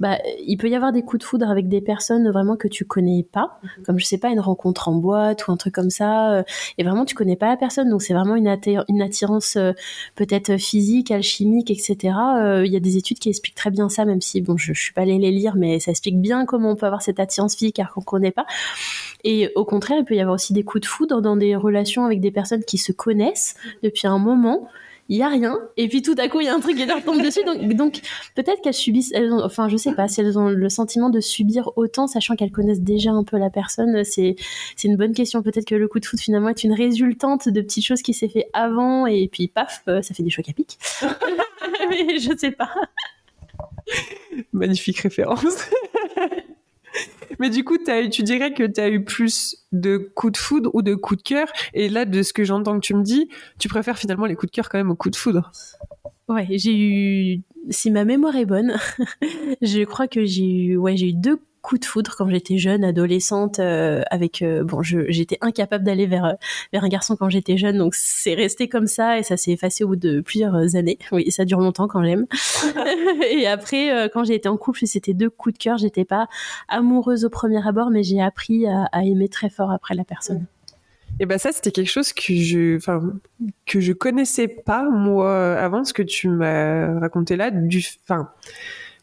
bah, 0.00 0.18
il 0.46 0.56
peut 0.56 0.68
y 0.68 0.74
avoir 0.74 0.92
des 0.92 1.02
coups 1.02 1.20
de 1.20 1.24
foudre 1.24 1.48
avec 1.50 1.68
des 1.68 1.80
personnes 1.80 2.30
vraiment 2.30 2.56
que 2.56 2.68
tu 2.68 2.84
connais 2.84 3.22
pas, 3.30 3.58
mhm. 3.62 3.84
comme 3.84 3.98
je 3.98 4.04
sais 4.04 4.18
pas 4.18 4.30
une 4.30 4.40
rencontre 4.40 4.88
en 4.88 4.94
boîte 4.94 5.46
ou 5.46 5.52
un 5.52 5.56
truc 5.56 5.74
comme 5.74 5.90
ça, 5.90 6.32
euh, 6.32 6.42
et 6.78 6.84
vraiment 6.84 7.04
tu 7.04 7.14
connais 7.14 7.36
pas 7.36 7.48
la 7.48 7.56
personne, 7.56 7.90
donc 7.90 8.02
c'est 8.02 8.14
vraiment 8.14 8.36
une, 8.36 8.48
attirance 8.48 9.56
euh, 9.56 9.72
peut-être 10.14 10.56
physique, 10.56 11.10
alchimique, 11.10 11.70
etc. 11.70 12.14
Euh, 12.36 12.66
il 12.66 12.72
y 12.72 12.76
a 12.76 12.80
des 12.80 12.96
études 12.96 13.18
qui 13.18 13.28
expliquent 13.28 13.54
très 13.54 13.70
bien 13.70 13.88
ça, 13.88 14.04
même 14.04 14.20
si 14.20 14.40
bon 14.40 14.56
je, 14.56 14.72
je 14.72 14.80
suis 14.80 14.92
pas 14.92 15.02
allée 15.02 15.18
les 15.18 15.30
lire, 15.30 15.56
mais 15.56 15.80
ça 15.80 15.90
explique 15.90 16.20
bien 16.20 16.46
comment 16.46 16.72
on 16.72 16.76
peut 16.76 16.86
avoir 16.86 17.02
cette 17.02 17.20
attirance 17.20 17.56
physique 17.56 17.76
car 17.76 17.92
qu'on 17.92 18.00
connaît 18.00 18.30
pas. 18.30 18.46
Et 19.24 19.50
au 19.54 19.64
contraire, 19.64 19.98
il 19.98 20.04
peut 20.04 20.14
y 20.14 20.20
avoir 20.20 20.34
aussi 20.34 20.52
des 20.52 20.64
coups 20.64 20.82
de 20.82 20.86
foudre 20.86 21.22
dans 21.22 21.36
des 21.36 21.56
relations 21.56 22.04
avec 22.04 22.20
des 22.20 22.30
personnes 22.30 22.62
qui 22.64 22.78
se 22.78 22.92
connaissent 22.92 23.54
depuis 23.82 24.06
un 24.06 24.18
moment 24.18 24.68
il 25.08 25.16
y 25.18 25.22
a 25.22 25.28
rien 25.28 25.58
et 25.76 25.88
puis 25.88 26.02
tout 26.02 26.14
à 26.18 26.28
coup 26.28 26.40
il 26.40 26.46
y 26.46 26.48
a 26.48 26.54
un 26.54 26.60
truc 26.60 26.76
qui 26.76 26.86
leur 26.86 27.02
tombe 27.04 27.22
dessus 27.22 27.44
donc, 27.44 27.62
donc 27.74 28.00
peut-être 28.34 28.62
qu'elles 28.62 28.72
subissent 28.74 29.12
elles 29.12 29.32
enfin 29.32 29.68
je 29.68 29.76
sais 29.76 29.92
pas 29.92 30.08
si 30.08 30.20
elles 30.20 30.38
ont 30.38 30.48
le 30.48 30.68
sentiment 30.68 31.10
de 31.10 31.20
subir 31.20 31.70
autant 31.76 32.06
sachant 32.06 32.36
qu'elles 32.36 32.52
connaissent 32.52 32.80
déjà 32.80 33.10
un 33.10 33.24
peu 33.24 33.36
la 33.38 33.50
personne 33.50 34.02
c'est 34.04 34.36
c'est 34.76 34.88
une 34.88 34.96
bonne 34.96 35.12
question. 35.12 35.42
Peut-être 35.42 35.66
que 35.66 35.74
le 35.74 35.88
coup 35.88 36.00
de 36.00 36.06
foot 36.06 36.20
finalement 36.20 36.48
est 36.48 36.64
une 36.64 36.72
résultante 36.72 37.48
de 37.48 37.60
petites 37.60 37.84
choses 37.84 38.02
qui 38.02 38.14
s'est 38.14 38.28
fait 38.28 38.46
avant 38.52 39.06
et 39.06 39.28
puis 39.28 39.48
paf 39.48 39.82
euh, 39.88 40.02
ça 40.02 40.14
fait 40.14 40.22
des 40.22 40.30
chocs 40.30 40.48
à 40.48 40.52
pic. 40.52 40.78
Mais 41.88 42.18
je 42.18 42.36
sais 42.36 42.50
pas. 42.50 42.70
Magnifique 44.52 44.98
référence 44.98 45.44
mais 47.38 47.50
du 47.50 47.64
coup, 47.64 47.76
tu 47.78 48.22
dirais 48.22 48.52
que 48.52 48.64
tu 48.64 48.80
as 48.80 48.88
eu 48.88 49.04
plus 49.04 49.56
de 49.72 49.96
coups 50.14 50.32
de 50.32 50.38
foudre 50.38 50.70
ou 50.74 50.82
de 50.82 50.94
coups 50.94 51.22
de 51.22 51.28
cœur. 51.28 51.48
Et 51.72 51.88
là, 51.88 52.04
de 52.04 52.22
ce 52.22 52.32
que 52.32 52.44
j'entends 52.44 52.74
que 52.74 52.86
tu 52.86 52.94
me 52.94 53.02
dis, 53.02 53.28
tu 53.58 53.68
préfères 53.68 53.98
finalement 53.98 54.26
les 54.26 54.34
coups 54.34 54.50
de 54.50 54.54
cœur 54.54 54.68
quand 54.68 54.78
même 54.78 54.90
aux 54.90 54.96
coups 54.96 55.12
de 55.12 55.16
foudre. 55.16 55.52
Ouais, 56.28 56.46
j'ai 56.50 56.74
eu, 56.74 57.42
si 57.70 57.90
ma 57.90 58.04
mémoire 58.04 58.36
est 58.36 58.46
bonne, 58.46 58.76
je 59.62 59.84
crois 59.84 60.08
que 60.08 60.24
j'ai 60.24 60.44
eu, 60.44 60.76
ouais, 60.76 60.96
j'ai 60.96 61.08
eu 61.08 61.14
deux 61.14 61.38
coup 61.64 61.78
de 61.78 61.84
foudre 61.86 62.14
quand 62.16 62.28
j'étais 62.28 62.58
jeune, 62.58 62.84
adolescente, 62.84 63.58
euh, 63.58 64.02
avec 64.10 64.42
euh, 64.42 64.62
bon, 64.62 64.82
j'étais 64.82 65.38
incapable 65.40 65.82
d'aller 65.82 66.06
vers 66.06 66.36
vers 66.72 66.84
un 66.84 66.88
garçon 66.88 67.16
quand 67.16 67.30
j'étais 67.30 67.56
jeune, 67.56 67.78
donc 67.78 67.94
c'est 67.94 68.34
resté 68.34 68.68
comme 68.68 68.86
ça 68.86 69.18
et 69.18 69.22
ça 69.22 69.38
s'est 69.38 69.52
effacé 69.52 69.82
au 69.82 69.88
bout 69.88 69.96
de 69.96 70.20
plusieurs 70.20 70.76
années. 70.76 70.98
Oui, 71.10 71.30
ça 71.32 71.46
dure 71.46 71.60
longtemps 71.60 71.88
quand 71.88 72.04
j'aime. 72.04 72.26
et 73.30 73.46
après, 73.46 73.92
euh, 73.92 74.08
quand 74.12 74.24
j'ai 74.24 74.34
été 74.34 74.48
en 74.48 74.58
couple, 74.58 74.80
c'était 74.84 75.14
deux 75.14 75.30
coups 75.30 75.54
de 75.54 75.58
cœur. 75.58 75.78
J'étais 75.78 76.04
pas 76.04 76.28
amoureuse 76.68 77.24
au 77.24 77.30
premier 77.30 77.66
abord, 77.66 77.90
mais 77.90 78.02
j'ai 78.02 78.20
appris 78.20 78.66
à, 78.66 78.84
à, 78.92 79.02
aimer 79.02 79.28
très 79.28 79.48
fort 79.48 79.72
après 79.72 79.94
la 79.94 80.04
personne. 80.04 80.44
Et 81.18 81.26
ben 81.26 81.38
ça, 81.38 81.50
c'était 81.52 81.70
quelque 81.70 81.90
chose 81.90 82.12
que 82.12 82.34
je, 82.34 82.76
enfin, 82.76 83.00
que 83.64 83.80
je 83.80 83.92
connaissais 83.92 84.48
pas 84.48 84.90
moi 84.90 85.56
avant 85.56 85.84
ce 85.84 85.94
que 85.94 86.02
tu 86.02 86.28
m'as 86.28 86.98
raconté 86.98 87.36
là. 87.36 87.50
Du, 87.50 87.82
enfin 88.02 88.28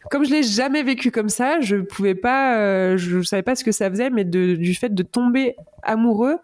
comme 0.09 0.25
je 0.25 0.31
l'ai 0.31 0.43
jamais 0.43 0.83
vécu 0.83 1.11
comme 1.11 1.29
ça, 1.29 1.61
je 1.61 1.77
pouvais 1.77 2.15
pas, 2.15 2.57
euh, 2.57 2.97
je 2.97 3.21
savais 3.21 3.43
pas 3.43 3.55
ce 3.55 3.63
que 3.63 3.71
ça 3.71 3.89
faisait, 3.89 4.09
mais 4.09 4.23
du 4.23 4.75
fait 4.75 4.93
de 4.93 5.03
tomber 5.03 5.55
amoureux 5.83 6.37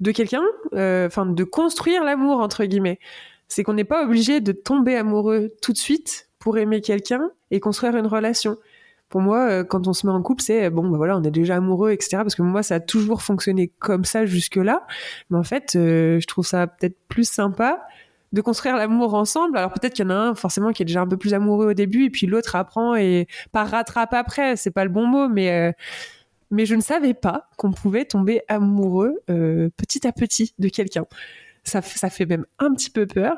de 0.00 0.10
quelqu'un, 0.10 0.42
euh, 0.74 1.06
enfin 1.06 1.26
de 1.26 1.44
construire 1.44 2.02
l'amour 2.02 2.40
entre 2.40 2.64
guillemets, 2.64 2.98
c'est 3.46 3.62
qu'on 3.62 3.74
n'est 3.74 3.84
pas 3.84 4.04
obligé 4.04 4.40
de 4.40 4.52
tomber 4.52 4.96
amoureux 4.96 5.52
tout 5.62 5.72
de 5.72 5.78
suite 5.78 6.28
pour 6.38 6.58
aimer 6.58 6.80
quelqu'un 6.80 7.30
et 7.52 7.60
construire 7.60 7.96
une 7.96 8.06
relation. 8.06 8.56
Pour 9.08 9.20
moi, 9.20 9.48
euh, 9.48 9.64
quand 9.64 9.86
on 9.86 9.92
se 9.92 10.06
met 10.06 10.12
en 10.12 10.22
couple, 10.22 10.42
c'est 10.42 10.70
bon, 10.70 10.88
bah 10.88 10.96
voilà, 10.96 11.16
on 11.16 11.22
est 11.22 11.30
déjà 11.30 11.56
amoureux, 11.56 11.92
etc. 11.92 12.16
Parce 12.16 12.34
que 12.34 12.42
moi, 12.42 12.62
ça 12.62 12.76
a 12.76 12.80
toujours 12.80 13.22
fonctionné 13.22 13.70
comme 13.78 14.04
ça 14.04 14.24
jusque-là. 14.26 14.86
Mais 15.30 15.36
en 15.36 15.44
fait, 15.44 15.72
je 15.74 16.26
trouve 16.26 16.46
ça 16.46 16.66
peut-être 16.66 16.96
plus 17.08 17.28
sympa 17.28 17.86
de 18.32 18.40
construire 18.40 18.76
l'amour 18.76 19.14
ensemble. 19.14 19.56
Alors 19.56 19.72
peut-être 19.72 19.94
qu'il 19.94 20.04
y 20.04 20.08
en 20.08 20.10
a 20.10 20.14
un 20.14 20.34
forcément 20.34 20.72
qui 20.72 20.82
est 20.82 20.86
déjà 20.86 21.02
un 21.02 21.06
peu 21.06 21.16
plus 21.16 21.34
amoureux 21.34 21.68
au 21.68 21.74
début 21.74 22.04
et 22.06 22.10
puis 22.10 22.26
l'autre 22.26 22.56
apprend 22.56 22.94
et 22.94 23.26
pas 23.52 23.64
rattrape 23.64 24.14
après. 24.14 24.56
C'est 24.56 24.70
pas 24.70 24.84
le 24.84 24.90
bon 24.90 25.06
mot, 25.06 25.28
mais 25.28 25.50
euh, 25.50 25.72
mais 26.50 26.66
je 26.66 26.74
ne 26.74 26.80
savais 26.80 27.14
pas 27.14 27.48
qu'on 27.56 27.72
pouvait 27.72 28.04
tomber 28.04 28.42
amoureux 28.48 29.22
euh, 29.30 29.70
petit 29.76 30.06
à 30.06 30.12
petit 30.12 30.54
de 30.58 30.68
quelqu'un. 30.68 31.04
Ça 31.64 31.82
ça 31.82 32.10
fait 32.10 32.26
même 32.26 32.46
un 32.58 32.72
petit 32.74 32.90
peu 32.90 33.06
peur. 33.06 33.36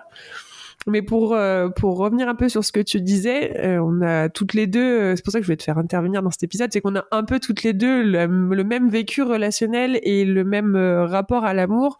Mais 0.86 1.02
pour 1.02 1.34
euh, 1.34 1.68
pour 1.70 1.96
revenir 1.96 2.28
un 2.28 2.34
peu 2.34 2.48
sur 2.48 2.64
ce 2.64 2.70
que 2.70 2.80
tu 2.80 3.00
disais, 3.00 3.78
on 3.80 4.00
a 4.02 4.28
toutes 4.28 4.54
les 4.54 4.66
deux, 4.66 5.16
c'est 5.16 5.24
pour 5.24 5.32
ça 5.32 5.38
que 5.38 5.42
je 5.42 5.46
voulais 5.46 5.56
te 5.56 5.62
faire 5.62 5.78
intervenir 5.78 6.22
dans 6.22 6.30
cet 6.30 6.42
épisode, 6.42 6.70
c'est 6.72 6.80
qu'on 6.80 6.96
a 6.96 7.04
un 7.10 7.24
peu 7.24 7.40
toutes 7.40 7.62
les 7.62 7.72
deux 7.72 8.02
le, 8.02 8.64
même 8.64 8.88
vécu 8.90 9.22
relationnel 9.22 9.98
et 10.02 10.24
le 10.24 10.44
même 10.44 10.76
rapport 10.76 11.44
à 11.44 11.54
l'amour 11.54 11.98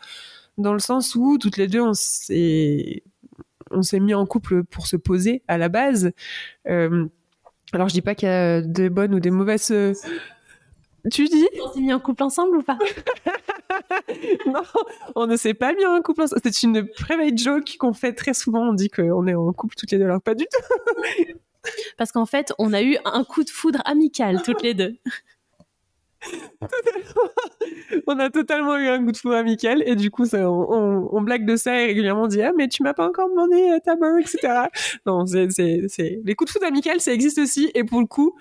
dans 0.58 0.73
le 0.73 0.78
sens 0.78 1.14
où 1.14 1.38
toutes 1.38 1.56
les 1.56 1.66
deux 1.66 1.80
on 1.80 1.94
s'est 1.94 3.02
on 3.70 3.82
s'est 3.82 4.00
mis 4.00 4.14
en 4.14 4.26
couple 4.26 4.64
pour 4.64 4.87
se 4.87 4.96
poser 4.96 5.42
à 5.49 5.58
la 5.58 5.68
base. 5.68 6.12
Euh, 6.68 7.06
alors 7.73 7.88
je 7.88 7.94
dis 7.94 8.02
pas 8.02 8.14
qu'il 8.14 8.28
y 8.28 8.32
a 8.32 8.61
de 8.61 8.88
bonnes 8.88 9.14
ou 9.14 9.20
des 9.20 9.30
mauvaises. 9.30 9.70
Euh, 9.70 9.94
tu 11.11 11.26
dis? 11.26 11.49
On 11.62 11.73
s'est 11.73 11.80
mis 11.80 11.92
en 11.92 12.00
couple 12.00 12.23
ensemble 12.23 12.58
ou 12.58 12.62
pas? 12.62 12.78
Non, 14.46 14.62
on 15.16 15.26
ne 15.26 15.37
s'est 15.37 15.54
pas 15.54 15.73
mis 15.75 15.84
en 15.84 16.00
couple 16.00 16.23
ensemble. 16.23 16.40
C'est 16.44 16.62
une 16.62 16.87
private 16.87 17.37
joke 17.37 17.76
qu'on 17.78 17.92
fait 17.92 18.12
très 18.12 18.34
souvent. 18.34 18.68
On 18.68 18.73
dit 18.73 18.88
qu'on 18.88 19.26
est 19.26 19.34
en 19.34 19.52
couple 19.52 19.75
toutes 19.75 19.90
les 19.90 19.99
deux, 19.99 20.04
alors 20.04 20.23
pas 20.23 20.34
du 20.34 20.44
tout. 20.44 21.32
Parce 21.96 22.12
qu'en 22.12 22.26
fait, 22.26 22.52
on 22.58 22.73
a 22.73 22.82
eu 22.82 22.96
un 23.04 23.25
coup 23.25 23.42
de 23.42 23.50
foudre 23.50 23.80
amical 23.84 24.42
toutes 24.42 24.62
les 24.62 24.75
deux. 24.75 24.96
On 28.07 28.19
a 28.19 28.31
totalement 28.31 28.76
eu 28.76 28.88
un 28.88 29.04
coup 29.04 29.12
de 29.12 29.16
foudre 29.16 29.37
amical 29.37 29.83
et 29.87 29.97
du 29.97 30.11
coup 30.11 30.25
on, 30.35 31.23
blague 31.23 31.47
de 31.47 31.57
ça 31.57 31.81
et 31.81 31.87
régulièrement 31.87 32.25
on 32.25 32.26
dit 32.26 32.43
ah 32.43 32.52
mais 32.57 32.69
tu 32.69 32.83
m'as 32.83 32.95
pas 32.95 33.07
encore 33.07 33.28
demandé 33.28 33.71
euh, 33.71 33.78
ta 33.85 33.97
main 33.97 34.19
etc 34.19 34.69
non 35.07 35.25
c'est 35.26 35.49
les 35.59 36.35
coups 36.35 36.50
de 36.50 36.52
foudre 36.52 36.66
amical 36.66 37.00
ça 37.00 37.12
existe 37.12 37.38
aussi 37.38 37.71
et 37.75 37.85
pour 37.85 38.00
le 38.00 38.07
coup 38.07 38.35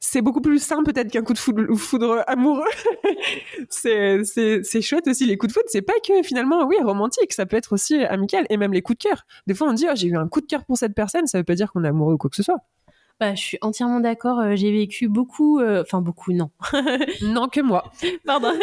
c'est 0.00 0.22
beaucoup 0.22 0.40
plus 0.40 0.58
simple 0.58 0.90
peut-être 0.90 1.10
qu'un 1.10 1.22
coup 1.22 1.34
de 1.34 1.38
foudre, 1.38 1.74
foudre 1.76 2.24
amoureux. 2.26 2.64
c'est, 3.68 4.24
c'est, 4.24 4.80
chouette 4.80 5.06
aussi 5.06 5.26
les 5.26 5.36
coups 5.36 5.52
de 5.52 5.52
foudre. 5.52 5.68
C'est 5.68 5.82
pas 5.82 5.92
que 6.02 6.22
finalement, 6.22 6.66
oui, 6.66 6.76
romantique, 6.82 7.34
ça 7.34 7.44
peut 7.44 7.58
être 7.58 7.74
aussi 7.74 8.02
amical 8.04 8.46
et 8.48 8.56
même 8.56 8.72
les 8.72 8.80
coups 8.80 8.98
de 8.98 9.08
cœur. 9.08 9.26
Des 9.46 9.54
fois, 9.54 9.68
on 9.68 9.74
dit, 9.74 9.86
oh, 9.88 9.92
j'ai 9.94 10.08
eu 10.08 10.16
un 10.16 10.26
coup 10.26 10.40
de 10.40 10.46
cœur 10.46 10.64
pour 10.64 10.78
cette 10.78 10.94
personne, 10.94 11.26
ça 11.26 11.36
veut 11.36 11.44
pas 11.44 11.54
dire 11.54 11.70
qu'on 11.70 11.84
est 11.84 11.88
amoureux 11.88 12.14
ou 12.14 12.18
quoi 12.18 12.30
que 12.30 12.36
ce 12.36 12.42
soit. 12.42 12.60
Bah, 13.20 13.34
je 13.34 13.42
suis 13.42 13.58
entièrement 13.60 14.00
d'accord. 14.00 14.40
Euh, 14.40 14.56
j'ai 14.56 14.72
vécu 14.72 15.06
beaucoup, 15.06 15.60
euh, 15.60 15.82
enfin 15.82 16.00
beaucoup, 16.00 16.32
non. 16.32 16.50
non 17.20 17.48
que 17.48 17.60
moi. 17.60 17.92
Pardon. 18.24 18.54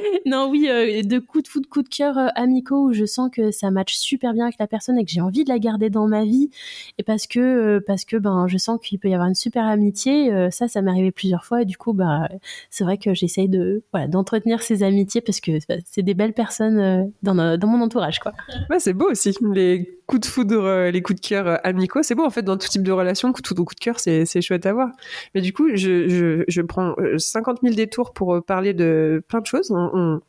non, 0.26 0.48
oui, 0.50 0.68
euh, 0.68 1.02
de 1.02 1.18
coups 1.18 1.44
de 1.44 1.48
foudre, 1.48 1.68
coups 1.68 1.88
de 1.88 1.94
cœur 1.94 2.16
amicaux 2.34 2.88
où 2.88 2.92
je 2.92 3.04
sens 3.04 3.30
que 3.32 3.50
ça 3.50 3.70
match 3.70 3.94
super 3.94 4.32
bien 4.32 4.44
avec 4.44 4.58
la 4.58 4.66
personne 4.66 4.98
et 4.98 5.04
que 5.04 5.10
j'ai 5.10 5.20
envie 5.20 5.44
de 5.44 5.48
la 5.48 5.58
garder 5.58 5.90
dans 5.90 6.06
ma 6.06 6.24
vie. 6.24 6.50
Et 6.98 7.02
parce 7.02 7.26
que, 7.26 7.78
parce 7.86 8.04
que 8.04 8.16
ben, 8.16 8.46
je 8.46 8.58
sens 8.58 8.78
qu'il 8.82 8.98
peut 8.98 9.08
y 9.08 9.14
avoir 9.14 9.28
une 9.28 9.34
super 9.34 9.64
amitié. 9.66 10.50
ça, 10.50 10.68
ça 10.68 10.82
m'est 10.82 10.90
arrivé 10.90 11.10
plusieurs 11.10 11.44
fois. 11.44 11.62
Et 11.62 11.64
du 11.64 11.76
coup, 11.76 11.92
bah, 11.92 12.28
c'est 12.70 12.84
vrai 12.84 12.98
que 12.98 13.14
j'essaye 13.14 13.48
de, 13.48 13.82
voilà, 13.92 14.08
d'entretenir 14.08 14.62
ces 14.62 14.82
amitiés 14.82 15.20
parce 15.20 15.40
que 15.40 15.52
bah, 15.68 15.76
c'est 15.84 16.02
des 16.02 16.14
belles 16.14 16.34
personnes 16.34 17.12
dans, 17.22 17.58
dans 17.58 17.68
mon 17.68 17.82
entourage, 17.82 18.18
quoi. 18.18 18.32
C'est 18.78 18.94
beau 18.94 19.10
aussi. 19.10 19.34
Les 19.52 19.98
coups 20.06 20.22
de 20.22 20.26
foudre, 20.26 20.90
les 20.90 21.02
coups 21.02 21.20
de 21.20 21.26
cœur 21.26 21.60
amicaux, 21.64 22.02
c'est 22.02 22.14
beau 22.14 22.24
en 22.24 22.30
fait 22.30 22.42
dans 22.42 22.56
tout 22.56 22.68
type 22.68 22.82
de 22.82 22.92
relation. 22.92 23.32
Coup 23.32 23.42
de 23.42 23.60
coup 23.62 23.74
de 23.74 23.80
cœur, 23.80 23.98
c'est 23.98 24.40
chouette 24.40 24.66
à 24.66 24.72
voir. 24.72 24.90
Mais 25.34 25.40
du 25.40 25.52
coup, 25.52 25.68
je, 25.74 26.44
je, 26.46 26.62
prends 26.62 26.94
50 27.16 27.58
euh, 27.58 27.60
000 27.62 27.74
détours 27.74 28.12
pour 28.12 28.34
euh, 28.34 28.40
parler 28.40 28.74
de 28.74 29.22
plein 29.28 29.40
de 29.40 29.46
choses. 29.46 29.72
On, 29.92 30.20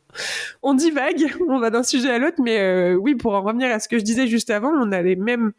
on, 0.63 0.73
divague, 0.73 1.33
on 1.49 1.59
va 1.59 1.69
d'un 1.69 1.83
sujet 1.83 2.11
à 2.11 2.19
l'autre, 2.19 2.37
mais 2.41 2.59
euh, 2.59 2.95
oui, 2.95 3.15
pour 3.15 3.33
en 3.33 3.41
revenir 3.41 3.71
à 3.71 3.79
ce 3.79 3.87
que 3.87 3.97
je 3.99 4.03
disais 4.03 4.27
juste 4.27 4.49
avant, 4.49 4.71
on 4.71 4.91
a 4.91 5.01
les 5.01 5.15
mêmes, 5.15 5.53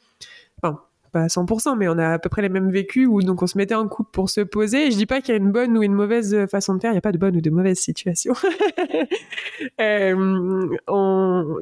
enfin, 0.63 0.81
pas 1.13 1.25
à 1.25 1.27
100%, 1.27 1.77
mais 1.77 1.89
on 1.89 1.99
a 1.99 2.15
à 2.15 2.19
peu 2.19 2.29
près 2.29 2.43
les 2.43 2.49
mêmes 2.49 2.71
vécus 2.71 3.07
où 3.07 3.23
donc 3.23 3.43
on 3.43 3.47
se 3.47 3.59
mettait 3.59 3.75
en 3.75 3.87
couple 3.87 4.11
pour 4.13 4.31
se 4.31 4.41
poser. 4.41 4.87
Et 4.87 4.91
je 4.91 4.97
dis 4.97 5.07
pas 5.07 5.21
qu'il 5.21 5.35
y 5.35 5.35
a 5.35 5.41
une 5.41 5.53
bonne 5.53 5.77
ou 5.77 5.83
une 5.83 5.93
mauvaise 5.93 6.47
façon 6.51 6.75
de 6.75 6.81
faire. 6.81 6.91
Il 6.91 6.95
n'y 6.95 6.99
a 6.99 7.03
pas 7.03 7.13
de 7.13 7.19
bonne 7.19 7.37
ou 7.37 7.41
de 7.41 7.51
mauvaise 7.51 7.79
situation. 7.79 8.33
euh, 9.81 10.67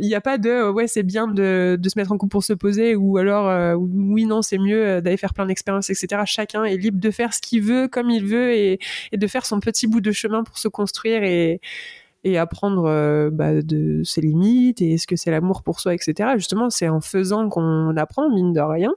il 0.00 0.06
n'y 0.06 0.14
a 0.14 0.20
pas 0.20 0.38
de 0.38 0.70
ouais 0.70 0.86
c'est 0.86 1.02
bien 1.02 1.26
de, 1.26 1.76
de, 1.78 1.88
se 1.88 1.98
mettre 1.98 2.12
en 2.12 2.18
couple 2.18 2.30
pour 2.30 2.44
se 2.44 2.52
poser 2.52 2.94
ou 2.94 3.18
alors 3.18 3.48
euh, 3.48 3.74
oui 3.74 4.24
non 4.24 4.42
c'est 4.42 4.58
mieux 4.58 5.02
d'aller 5.02 5.16
faire 5.16 5.34
plein 5.34 5.46
d'expériences 5.46 5.90
etc. 5.90 6.22
Chacun 6.24 6.64
est 6.64 6.76
libre 6.76 7.00
de 7.00 7.10
faire 7.10 7.34
ce 7.34 7.40
qu'il 7.40 7.62
veut 7.62 7.88
comme 7.88 8.08
il 8.08 8.24
veut 8.24 8.52
et, 8.52 8.78
et 9.10 9.16
de 9.16 9.26
faire 9.26 9.44
son 9.44 9.58
petit 9.58 9.88
bout 9.88 10.00
de 10.00 10.12
chemin 10.12 10.44
pour 10.44 10.58
se 10.58 10.68
construire 10.68 11.24
et 11.24 11.60
et 12.24 12.38
apprendre 12.38 12.84
euh, 12.86 13.30
bah, 13.30 13.62
de 13.62 14.02
ses 14.04 14.20
limites 14.20 14.82
et 14.82 14.98
ce 14.98 15.06
que 15.06 15.16
c'est 15.16 15.30
l'amour 15.30 15.62
pour 15.62 15.80
soi, 15.80 15.94
etc. 15.94 16.30
Justement, 16.36 16.70
c'est 16.70 16.88
en 16.88 17.00
faisant 17.00 17.48
qu'on 17.48 17.96
apprend, 17.96 18.28
mine 18.30 18.52
de 18.52 18.60
rien. 18.60 18.92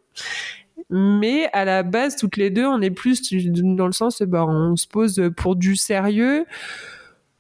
Mais 0.89 1.49
à 1.53 1.65
la 1.65 1.83
base, 1.83 2.15
toutes 2.15 2.37
les 2.37 2.49
deux, 2.49 2.65
on 2.65 2.81
est 2.81 2.91
plus 2.91 3.31
dans 3.51 3.87
le 3.87 3.93
sens, 3.93 4.21
bah, 4.21 4.45
on 4.45 4.75
se 4.75 4.87
pose 4.87 5.31
pour 5.37 5.55
du 5.55 5.75
sérieux. 5.75 6.45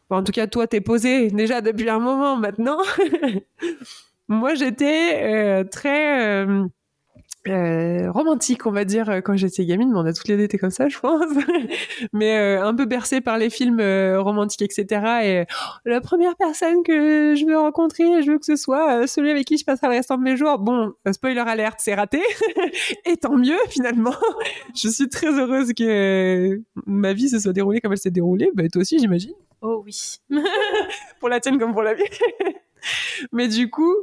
en 0.09 0.23
tout 0.23 0.31
cas, 0.31 0.47
toi, 0.47 0.67
t'es 0.67 0.81
posé 0.81 1.29
déjà 1.29 1.61
depuis 1.61 1.89
un 1.89 1.99
moment 1.99 2.37
maintenant. 2.37 2.77
Moi, 4.29 4.55
j'étais 4.55 5.19
euh, 5.21 5.63
très... 5.65 6.47
Euh, 7.47 8.03
euh, 8.03 8.11
romantique, 8.11 8.65
on 8.65 8.71
va 8.71 8.85
dire, 8.85 9.09
euh, 9.09 9.21
quand 9.21 9.35
j'étais 9.35 9.65
gamine. 9.65 9.91
Mais 9.91 9.97
on 9.97 10.05
a 10.05 10.13
toutes 10.13 10.27
les 10.27 10.37
deux 10.37 10.43
été 10.43 10.57
comme 10.57 10.69
ça, 10.69 10.87
je 10.87 10.99
pense. 10.99 11.25
mais 12.13 12.37
euh, 12.37 12.65
un 12.65 12.73
peu 12.73 12.85
bercé 12.85 13.21
par 13.21 13.37
les 13.37 13.49
films 13.49 13.79
euh, 13.79 14.21
romantiques, 14.21 14.61
etc. 14.61 15.05
Et 15.23 15.43
oh, 15.49 15.71
la 15.85 16.01
première 16.01 16.35
personne 16.35 16.83
que 16.83 17.35
je 17.35 17.45
veux 17.45 17.57
rencontrer, 17.57 18.21
je 18.21 18.31
veux 18.31 18.39
que 18.39 18.45
ce 18.45 18.55
soit 18.55 19.07
celui 19.07 19.31
avec 19.31 19.45
qui 19.45 19.57
je 19.57 19.65
passerai 19.65 19.87
le 19.87 19.93
restant 19.93 20.17
de 20.17 20.23
mes 20.23 20.37
jours. 20.37 20.59
Bon, 20.59 20.93
spoiler 21.11 21.39
alerte, 21.39 21.79
c'est 21.79 21.95
raté. 21.95 22.21
et 23.05 23.17
tant 23.17 23.35
mieux, 23.35 23.59
finalement. 23.69 24.15
je 24.75 24.89
suis 24.89 25.09
très 25.09 25.27
heureuse 25.39 25.73
que 25.73 26.61
ma 26.85 27.13
vie 27.13 27.29
se 27.29 27.39
soit 27.39 27.53
déroulée 27.53 27.81
comme 27.81 27.91
elle 27.91 27.97
s'est 27.97 28.11
déroulée. 28.11 28.51
Bah, 28.53 28.63
toi 28.71 28.81
aussi, 28.81 28.99
j'imagine. 28.99 29.33
Oh 29.61 29.81
oui. 29.85 30.19
pour 31.19 31.29
la 31.29 31.39
tienne 31.39 31.57
comme 31.57 31.73
pour 31.73 31.83
la 31.83 31.93
vie. 31.93 32.03
Mais 33.31 33.47
du 33.47 33.69
coup, 33.69 33.95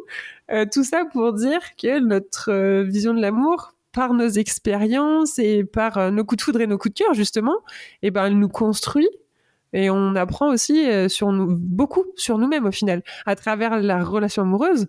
euh, 0.53 0.67
tout 0.71 0.85
ça 0.85 1.05
pour 1.13 1.33
dire 1.33 1.61
que 1.81 2.01
notre 2.01 2.51
euh, 2.51 2.83
vision 2.85 3.15
de 3.15 3.21
l'amour, 3.21 3.75
par 3.93 4.15
nos 4.15 4.29
expériences 4.29 5.39
et 5.39 5.65
par 5.65 5.99
euh, 5.99 6.11
nos 6.11 6.25
coups 6.25 6.39
de 6.39 6.43
foudre 6.43 6.61
et 6.61 6.67
nos 6.67 6.79
coups 6.79 6.95
de 6.95 7.05
cœur, 7.05 7.15
justement, 7.15 7.57
eh 8.03 8.11
ben, 8.11 8.27
elle 8.27 8.39
nous 8.39 8.49
construit 8.49 9.09
et 9.73 9.91
on 9.91 10.17
apprend 10.17 10.49
aussi 10.51 10.89
sur 11.09 11.31
nous, 11.31 11.57
beaucoup 11.57 12.05
sur 12.17 12.39
nous-mêmes 12.39 12.67
au 12.67 12.73
final, 12.73 13.05
à 13.25 13.37
travers 13.37 13.81
la 13.81 14.03
relation 14.03 14.43
amoureuse. 14.43 14.89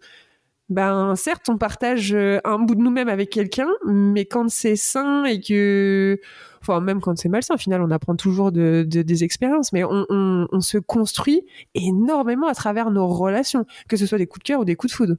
Ben, 0.70 1.16
certes, 1.16 1.50
on 1.50 1.58
partage 1.58 2.16
un 2.16 2.60
bout 2.60 2.74
de 2.74 2.82
nous-mêmes 2.82 3.10
avec 3.10 3.30
quelqu'un, 3.30 3.68
mais 3.86 4.26
quand 4.26 4.50
c'est 4.50 4.76
sain 4.76 5.24
et 5.26 5.40
que 5.40 6.20
enfin 6.62 6.80
même 6.80 7.02
quand 7.02 7.18
c'est 7.18 7.30
malsain, 7.30 7.56
au 7.56 7.58
final, 7.58 7.82
on 7.82 7.92
apprend 7.92 8.16
toujours 8.16 8.52
de, 8.52 8.84
des 8.88 9.24
expériences, 9.24 9.72
mais 9.74 9.84
on, 9.84 10.48
se 10.62 10.78
construit 10.80 11.46
énormément 11.76 12.48
à 12.48 12.56
travers 12.56 12.92
nos 12.92 13.08
relations, 13.08 13.66
que 13.88 13.98
ce 13.98 14.06
soit 14.08 14.18
des 14.18 14.28
coups 14.28 14.44
de 14.44 14.48
cœur 14.48 14.62
ou 14.62 14.66
des 14.66 14.76
coups 14.76 14.92
de 14.92 14.96
foudre. 14.96 15.16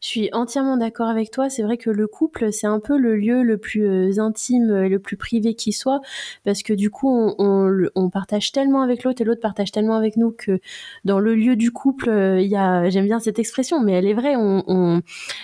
Je 0.00 0.08
suis 0.08 0.28
entièrement 0.32 0.76
d'accord 0.76 1.08
avec 1.08 1.30
toi. 1.30 1.48
C'est 1.48 1.62
vrai 1.62 1.78
que 1.78 1.88
le 1.88 2.06
couple, 2.06 2.52
c'est 2.52 2.66
un 2.66 2.78
peu 2.78 2.98
le 2.98 3.16
lieu 3.16 3.42
le 3.42 3.56
plus 3.56 3.86
euh, 3.86 4.20
intime 4.20 4.70
et 4.84 4.88
le 4.88 4.98
plus 4.98 5.16
privé 5.16 5.54
qui 5.54 5.72
soit, 5.72 6.00
parce 6.44 6.62
que 6.62 6.72
du 6.74 6.90
coup, 6.90 7.08
on, 7.38 8.10
partage 8.12 8.52
tellement 8.52 8.82
avec 8.82 9.02
l'autre 9.02 9.22
et 9.22 9.24
l'autre 9.24 9.40
partage 9.40 9.72
tellement 9.72 9.96
avec 9.96 10.16
nous 10.16 10.30
que 10.30 10.60
dans 11.04 11.18
le 11.18 11.34
lieu 11.34 11.56
du 11.56 11.72
couple, 11.72 12.10
euh, 12.10 12.40
il 12.40 12.48
y 12.48 12.56
a, 12.56 12.88
j'aime 12.90 13.06
bien 13.06 13.18
cette 13.18 13.38
expression, 13.38 13.82
mais 13.82 13.92
elle 13.92 14.06
est 14.06 14.14
vraie. 14.14 14.36
On, 14.36 14.62
on 14.68 15.00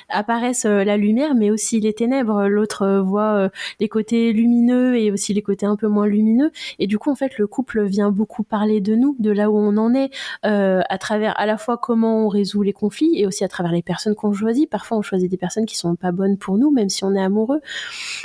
apparaissent 0.08 0.66
euh, 0.66 0.84
la 0.84 0.96
lumière, 0.96 1.34
mais 1.34 1.50
aussi 1.50 1.80
les 1.80 1.94
ténèbres. 1.94 2.46
L'autre 2.46 3.00
voit 3.00 3.50
les 3.80 3.88
côtés 3.88 4.32
lumineux 4.32 4.96
et 4.96 5.10
aussi 5.10 5.32
les 5.32 5.42
côtés 5.42 5.66
un 5.66 5.76
peu 5.76 5.88
moins 5.88 6.06
lumineux. 6.06 6.50
Et 6.78 6.86
du 6.86 6.98
coup, 6.98 7.10
en 7.10 7.14
fait, 7.14 7.38
le 7.38 7.46
couple 7.46 7.82
vient 7.84 8.10
beaucoup 8.10 8.42
parler 8.42 8.80
de 8.80 8.94
nous, 8.94 9.16
de 9.18 9.30
là 9.30 9.50
où 9.50 9.56
on 9.56 9.76
en 9.78 9.94
est, 9.94 10.10
à 10.42 10.98
travers 10.98 11.38
à 11.40 11.46
la 11.46 11.56
fois 11.56 11.78
comment 11.78 12.26
on 12.26 12.28
résout 12.28 12.62
les 12.62 12.72
conflits 12.72 13.18
et 13.18 13.26
aussi 13.26 13.44
à 13.44 13.48
travers 13.48 13.72
les 13.72 13.82
personnes 13.82 14.14
qu'on 14.14 14.29
choisit. 14.32 14.68
Parfois, 14.68 14.98
on 14.98 15.02
choisit 15.02 15.30
des 15.30 15.36
personnes 15.36 15.66
qui 15.66 15.76
sont 15.76 15.94
pas 15.96 16.12
bonnes 16.12 16.36
pour 16.36 16.58
nous, 16.58 16.70
même 16.70 16.88
si 16.88 17.04
on 17.04 17.14
est 17.14 17.22
amoureux. 17.22 17.60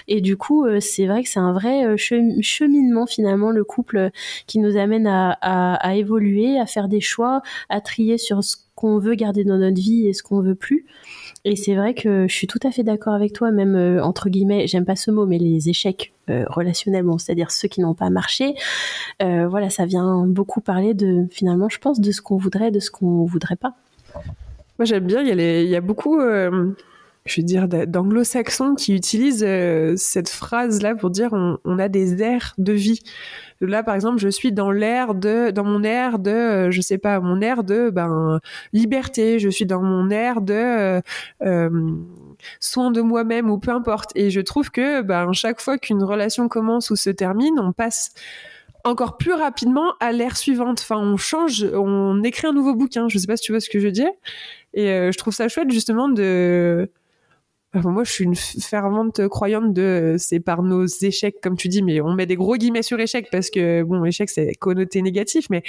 Et 0.08 0.22
du 0.22 0.38
coup, 0.38 0.66
euh, 0.66 0.80
c'est 0.80 1.06
vrai 1.06 1.24
que 1.24 1.30
c'est 1.30 1.40
un 1.40 1.54
vrai 1.54 1.86
euh, 1.86 1.98
cheminement 1.98 3.06
finalement, 3.06 3.52
le 3.52 3.64
couple 3.64 3.98
euh, 3.98 4.10
qui 4.48 4.60
nous 4.60 4.78
amène 4.78 5.08
à, 5.08 5.96
évoluer, 5.96 6.60
à 6.60 6.66
faire 6.66 6.88
des 6.88 7.02
choix, 7.02 7.42
à 7.70 7.82
trier 7.82 8.18
sur 8.18 8.44
ce 8.44 8.58
qu'on 8.76 9.00
veut 9.00 9.16
garder 9.16 9.44
dans 9.44 9.58
notre 9.58 9.80
vie 9.80 10.08
et 10.08 10.14
ce 10.14 10.24
qu'on 10.24 10.42
veut 10.42 10.56
plus. 10.56 10.86
Et 11.46 11.56
c'est 11.56 11.76
vrai 11.76 11.94
que 11.94 12.26
je 12.28 12.34
suis 12.34 12.48
tout 12.48 12.60
à 12.64 12.72
fait 12.72 12.84
d'accord 12.84 13.14
avec 13.14 13.32
toi, 13.32 13.52
même 13.52 14.00
entre 14.02 14.30
guillemets, 14.30 14.68
j'aime 14.68 14.84
pas 14.84 14.96
ce 14.96 15.12
mot, 15.12 15.26
mais 15.26 15.38
les 15.38 15.70
échecs 15.70 16.12
relationnels, 16.28 17.06
c'est-à-dire 17.20 17.52
ceux 17.52 17.68
qui 17.68 17.82
n'ont 17.82 17.94
pas 17.94 18.10
marché, 18.10 18.56
voilà, 19.22 19.70
ça 19.70 19.86
vient 19.86 20.26
beaucoup 20.26 20.60
parler 20.60 20.94
de 20.94 21.28
finalement, 21.30 21.70
je 21.70 21.78
pense, 21.78 22.02
de 22.02 22.12
ce 22.12 22.22
qu'on 22.22 22.38
voudrait, 22.38 22.72
de 22.72 22.80
ce 22.80 22.90
qu'on 22.90 23.24
voudrait 23.26 23.56
pas. 23.56 23.76
Moi, 24.80 24.86
j'aime 24.86 25.06
bien. 25.06 25.22
Il 25.22 25.70
y 25.70 25.76
a, 25.76 25.82
beaucoup, 25.82 26.20
euh, 26.20 26.72
je 27.26 27.40
veux 27.40 27.46
dire, 27.46 27.68
d'anglo-saxons 27.68 28.76
qui 28.76 28.94
utilisent 28.94 29.46
euh, 29.48 29.94
cette 29.96 30.30
phrase-là 30.30 30.96
pour 30.96 31.10
dire 31.10 31.32
on, 31.34 31.80
a 31.80 31.88
des 31.88 32.22
airs 32.22 32.54
de 32.58 32.74
vie. 32.74 33.02
Là, 33.62 33.84
par 33.84 33.96
exemple, 33.96 34.18
je 34.18 34.28
suis 34.28 34.52
dans 34.52 34.72
l'air 34.72 35.16
de, 35.16 35.52
dans 35.52 35.64
mon 35.64 35.84
air 35.84 36.20
de, 36.20 36.30
euh, 36.30 36.72
je 36.72 36.82
sais 36.82 36.98
pas, 36.98 37.22
mon 37.22 37.40
air 37.40 37.64
de 37.64 37.90
ben 37.90 38.42
liberté. 38.74 39.40
Je 39.40 39.50
suis 39.50 39.66
dans 39.66 39.82
mon 39.82 40.10
air 40.10 40.42
de 40.42 41.02
soin 42.60 42.92
de 42.92 43.02
moi-même 43.02 43.50
ou 43.50 43.58
peu 43.58 43.72
importe. 43.72 44.12
Et 44.16 44.30
je 44.30 44.42
trouve 44.42 44.72
que 44.72 45.02
ben 45.02 45.32
chaque 45.32 45.62
fois 45.62 45.78
qu'une 45.78 46.04
relation 46.04 46.50
commence 46.50 46.90
ou 46.90 46.98
se 46.98 47.10
termine, 47.10 47.60
on 47.60 47.72
passe 47.72 48.14
encore 48.86 49.18
plus 49.18 49.34
rapidement 49.34 49.94
à 50.00 50.12
l'ère 50.12 50.38
suivante. 50.38 50.80
Enfin, 50.82 50.98
on 50.98 51.18
change, 51.18 51.66
on 51.74 52.24
écrit 52.24 52.48
un 52.48 52.54
nouveau 52.54 52.76
bouquin. 52.76 53.10
Je 53.10 53.18
sais 53.18 53.28
pas 53.28 53.36
si 53.36 53.44
tu 53.44 53.52
vois 53.52 53.60
ce 53.60 53.70
que 53.70 53.80
je 53.80 53.86
veux 53.86 53.92
dire. 53.92 54.12
Et 54.76 54.90
euh, 54.92 55.12
je 55.12 55.18
trouve 55.18 55.34
ça 55.34 55.48
chouette 55.48 55.72
justement 55.72 56.10
de 56.10 56.92
moi, 57.84 58.04
je 58.04 58.12
suis 58.12 58.24
une 58.24 58.36
fervente 58.36 59.28
croyante 59.28 59.74
de 59.74 60.16
c'est 60.18 60.40
par 60.40 60.64
nos 60.64 60.86
échecs, 60.86 61.36
comme 61.42 61.58
tu 61.58 61.68
dis, 61.68 61.84
mais 61.84 62.02
on 62.02 62.14
met 62.14 62.26
des 62.26 62.36
gros 62.36 62.56
guillemets 62.56 62.84
sur 62.84 63.00
échec 63.00 63.28
parce 63.32 63.50
que 63.50 63.84
bon, 63.84 64.04
échec 64.06 64.30
c'est 64.30 64.54
connoté 64.56 65.02
négatif, 65.02 65.48
mais 65.50 65.64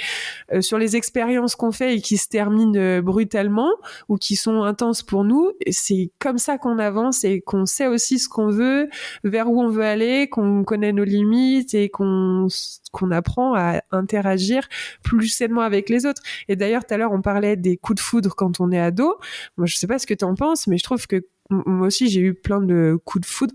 euh, 0.53 0.61
sur 0.61 0.77
les 0.77 0.95
expériences 0.95 1.55
qu'on 1.55 1.71
fait 1.71 1.95
et 1.95 2.01
qui 2.01 2.17
se 2.17 2.27
terminent 2.27 2.77
euh, 2.77 3.01
brutalement 3.01 3.71
ou 4.09 4.17
qui 4.17 4.35
sont 4.35 4.63
intenses 4.63 5.03
pour 5.03 5.23
nous, 5.23 5.51
c'est 5.69 6.11
comme 6.19 6.37
ça 6.37 6.57
qu'on 6.57 6.79
avance 6.79 7.23
et 7.23 7.41
qu'on 7.41 7.65
sait 7.65 7.87
aussi 7.87 8.19
ce 8.19 8.29
qu'on 8.29 8.49
veut, 8.49 8.89
vers 9.23 9.49
où 9.49 9.61
on 9.61 9.69
veut 9.69 9.83
aller, 9.85 10.29
qu'on 10.29 10.63
connaît 10.63 10.93
nos 10.93 11.03
limites 11.03 11.73
et 11.73 11.89
qu'on 11.89 12.47
qu'on 12.91 13.11
apprend 13.11 13.53
à 13.53 13.81
interagir 13.91 14.67
plus 15.03 15.27
sainement 15.27 15.61
avec 15.61 15.89
les 15.89 16.05
autres. 16.05 16.21
Et 16.47 16.55
d'ailleurs, 16.55 16.85
tout 16.85 16.93
à 16.93 16.97
l'heure, 16.97 17.11
on 17.11 17.21
parlait 17.21 17.55
des 17.55 17.77
coups 17.77 17.97
de 17.97 18.01
foudre 18.01 18.35
quand 18.35 18.59
on 18.59 18.71
est 18.71 18.79
ado. 18.79 19.17
Moi, 19.57 19.67
je 19.67 19.77
sais 19.77 19.87
pas 19.87 19.99
ce 19.99 20.07
que 20.07 20.13
tu 20.13 20.25
en 20.25 20.35
penses, 20.35 20.67
mais 20.67 20.77
je 20.77 20.83
trouve 20.83 21.05
que 21.05 21.23
moi 21.49 21.87
aussi 21.87 22.09
j'ai 22.09 22.21
eu 22.21 22.33
plein 22.33 22.61
de 22.61 22.99
coups 23.05 23.27
de 23.27 23.31
foudre. 23.31 23.53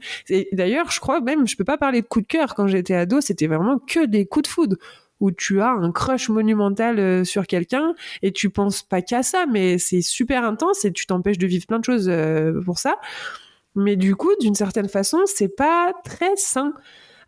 D'ailleurs, 0.52 0.90
je 0.90 1.00
crois 1.00 1.20
même, 1.20 1.46
je 1.46 1.56
peux 1.56 1.64
pas 1.64 1.78
parler 1.78 2.02
de 2.02 2.06
coups 2.06 2.24
de 2.26 2.28
cœur 2.28 2.54
quand 2.54 2.66
j'étais 2.66 2.94
ado, 2.94 3.20
c'était 3.20 3.46
vraiment 3.46 3.78
que 3.78 4.06
des 4.06 4.26
coups 4.26 4.44
de 4.44 4.48
foudre 4.48 4.76
où 5.20 5.30
tu 5.30 5.60
as 5.60 5.70
un 5.70 5.92
crush 5.92 6.28
monumental 6.28 6.98
euh, 6.98 7.24
sur 7.24 7.46
quelqu'un 7.46 7.94
et 8.22 8.32
tu 8.32 8.50
penses 8.50 8.82
pas 8.82 9.02
qu'à 9.02 9.22
ça, 9.22 9.46
mais 9.46 9.78
c'est 9.78 10.02
super 10.02 10.44
intense 10.44 10.84
et 10.84 10.92
tu 10.92 11.06
t'empêches 11.06 11.38
de 11.38 11.46
vivre 11.46 11.64
plein 11.66 11.78
de 11.78 11.84
choses 11.84 12.08
euh, 12.08 12.60
pour 12.64 12.78
ça. 12.78 12.96
Mais 13.76 13.94
du 13.94 14.16
coup, 14.16 14.32
d'une 14.40 14.56
certaine 14.56 14.88
façon, 14.88 15.18
c'est 15.26 15.54
pas 15.54 15.92
très 16.04 16.36
sain. 16.36 16.74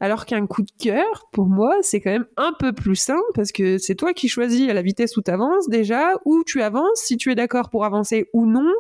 Alors 0.01 0.27
qu'un 0.27 0.47
coup 0.47 0.63
de 0.63 0.71
cœur, 0.79 1.29
pour 1.33 1.47
moi, 1.47 1.75
c'est 1.83 2.01
quand 2.01 2.11
même 2.11 2.27
un 2.37 2.53
peu 2.59 2.73
plus 2.73 2.97
sain 2.97 3.21
parce 3.35 3.53
que 3.53 3.79
c'est 3.79 3.95
toi 3.95 4.13
qui 4.13 4.29
choisis 4.29 4.69
à 4.69 4.75
la 4.75 4.83
vitesse 4.83 5.17
où 5.17 5.23
tu 5.23 5.31
avances 5.31 5.69
déjà, 5.69 6.13
où 6.25 6.45
tu 6.45 6.63
avances, 6.63 7.01
si 7.01 7.17
tu 7.17 7.31
es 7.31 7.35
d'accord 7.35 7.71
pour 7.71 7.85
avancer 7.85 8.29
ou 8.33 8.47
non. 8.47 8.73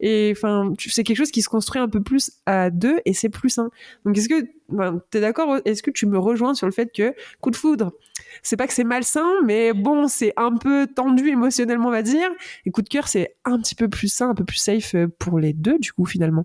Et 0.00 0.32
enfin, 0.36 0.72
c'est 0.78 1.04
quelque 1.04 1.16
chose 1.16 1.30
qui 1.30 1.42
se 1.42 1.48
construit 1.48 1.80
un 1.80 1.88
peu 1.88 2.02
plus 2.02 2.32
à 2.46 2.70
deux 2.70 2.98
et 3.04 3.14
c'est 3.14 3.28
plus 3.28 3.50
sain. 3.50 3.70
Donc 4.04 4.16
est-ce 4.16 4.28
que 4.28 4.42
tu 5.10 5.18
es 5.18 5.20
d'accord? 5.20 5.58
Est-ce 5.64 5.82
que 5.82 5.90
tu 5.90 6.06
me 6.06 6.18
rejoins 6.18 6.54
sur 6.54 6.66
le 6.66 6.72
fait 6.72 6.90
que 6.94 7.14
coup 7.40 7.50
de 7.50 7.56
foudre, 7.56 7.92
c'est 8.42 8.56
pas 8.56 8.66
que 8.66 8.74
c'est 8.74 8.84
malsain, 8.84 9.28
mais 9.44 9.72
bon, 9.72 10.08
c'est 10.08 10.32
un 10.36 10.56
peu 10.56 10.86
tendu 10.86 11.28
émotionnellement, 11.28 11.88
on 11.88 11.92
va 11.92 12.02
dire. 12.02 12.28
Et 12.66 12.70
coup 12.70 12.82
de 12.82 12.88
cœur, 12.88 13.08
c'est 13.08 13.36
un 13.44 13.58
petit 13.58 13.74
peu 13.74 13.88
plus 13.88 14.08
sain, 14.08 14.30
un 14.30 14.34
peu 14.34 14.44
plus 14.44 14.58
safe 14.58 14.94
pour 15.18 15.38
les 15.38 15.52
deux, 15.52 15.78
du 15.78 15.92
coup, 15.92 16.04
finalement. 16.04 16.44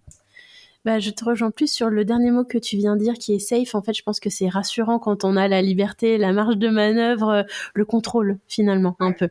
Bah, 0.85 0.99
je 0.99 1.11
te 1.11 1.23
rejoins 1.23 1.51
plus 1.51 1.71
sur 1.71 1.89
le 1.89 2.03
dernier 2.03 2.31
mot 2.31 2.43
que 2.43 2.57
tu 2.57 2.75
viens 2.75 2.97
de 2.97 3.01
dire 3.01 3.13
qui 3.13 3.33
est 3.33 3.39
safe. 3.39 3.73
En 3.73 3.81
fait, 3.81 3.93
je 3.93 4.03
pense 4.03 4.19
que 4.19 4.29
c'est 4.29 4.49
rassurant 4.49 4.99
quand 4.99 5.23
on 5.23 5.37
a 5.37 5.47
la 5.47 5.61
liberté, 5.61 6.17
la 6.17 6.33
marge 6.33 6.57
de 6.57 6.67
manœuvre, 6.67 7.29
euh, 7.29 7.43
le 7.73 7.85
contrôle, 7.85 8.37
finalement, 8.49 8.97
un 8.99 9.13
peu. 9.13 9.29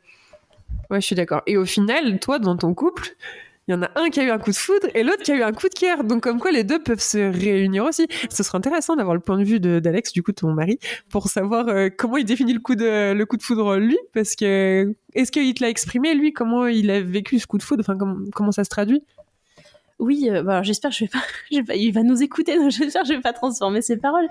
Ouais, 0.90 1.00
je 1.00 1.06
suis 1.06 1.16
d'accord. 1.16 1.42
Et 1.46 1.58
au 1.58 1.66
final, 1.66 2.18
toi, 2.20 2.38
dans 2.38 2.56
ton 2.56 2.72
couple, 2.72 3.14
il 3.68 3.72
y 3.72 3.74
en 3.74 3.82
a 3.82 3.90
un 3.96 4.08
qui 4.08 4.18
a 4.20 4.24
eu 4.24 4.30
un 4.30 4.38
coup 4.38 4.50
de 4.50 4.56
foudre 4.56 4.88
et 4.94 5.04
l'autre 5.04 5.22
qui 5.22 5.30
a 5.30 5.36
eu 5.36 5.42
un 5.42 5.52
coup 5.52 5.68
de 5.68 5.74
cœur. 5.74 6.04
Donc, 6.04 6.22
comme 6.22 6.40
quoi, 6.40 6.52
les 6.52 6.64
deux 6.64 6.82
peuvent 6.82 7.02
se 7.02 7.18
réunir 7.18 7.84
aussi. 7.84 8.08
Ce 8.30 8.42
serait 8.42 8.56
intéressant 8.56 8.96
d'avoir 8.96 9.14
le 9.14 9.20
point 9.20 9.38
de 9.38 9.44
vue 9.44 9.60
d'Alex, 9.60 10.12
du 10.12 10.22
coup, 10.22 10.32
ton 10.32 10.52
mari, 10.54 10.78
pour 11.10 11.28
savoir 11.28 11.68
euh, 11.68 11.90
comment 11.94 12.16
il 12.16 12.24
définit 12.24 12.54
le 12.54 12.60
coup 12.60 12.76
de, 12.76 13.12
le 13.12 13.26
coup 13.26 13.36
de 13.36 13.42
foudre, 13.42 13.76
lui. 13.76 13.98
Parce 14.14 14.36
que, 14.36 14.94
est-ce 15.12 15.30
qu'il 15.30 15.52
te 15.52 15.62
l'a 15.62 15.68
exprimé, 15.68 16.14
lui, 16.14 16.32
comment 16.32 16.66
il 16.66 16.90
a 16.90 17.02
vécu 17.02 17.38
ce 17.38 17.46
coup 17.46 17.58
de 17.58 17.62
foudre? 17.62 17.84
Enfin, 17.86 17.98
comment 18.32 18.52
ça 18.52 18.64
se 18.64 18.70
traduit? 18.70 19.04
Oui, 20.02 20.28
euh, 20.28 20.42
bah, 20.42 20.62
j'espère 20.62 20.90
que 20.90 20.96
je 20.96 21.04
vais 21.04 21.08
pas, 21.08 21.22
je 21.50 21.58
vais 21.58 21.62
pas, 21.62 21.76
il 21.76 21.92
va 21.92 22.02
nous 22.02 22.22
écouter, 22.22 22.58
donc 22.58 22.70
j'espère 22.70 23.02
que 23.02 23.08
je 23.08 23.14
vais 23.14 23.20
pas 23.20 23.32
transformer 23.32 23.80
ses 23.82 23.96
paroles. 23.96 24.28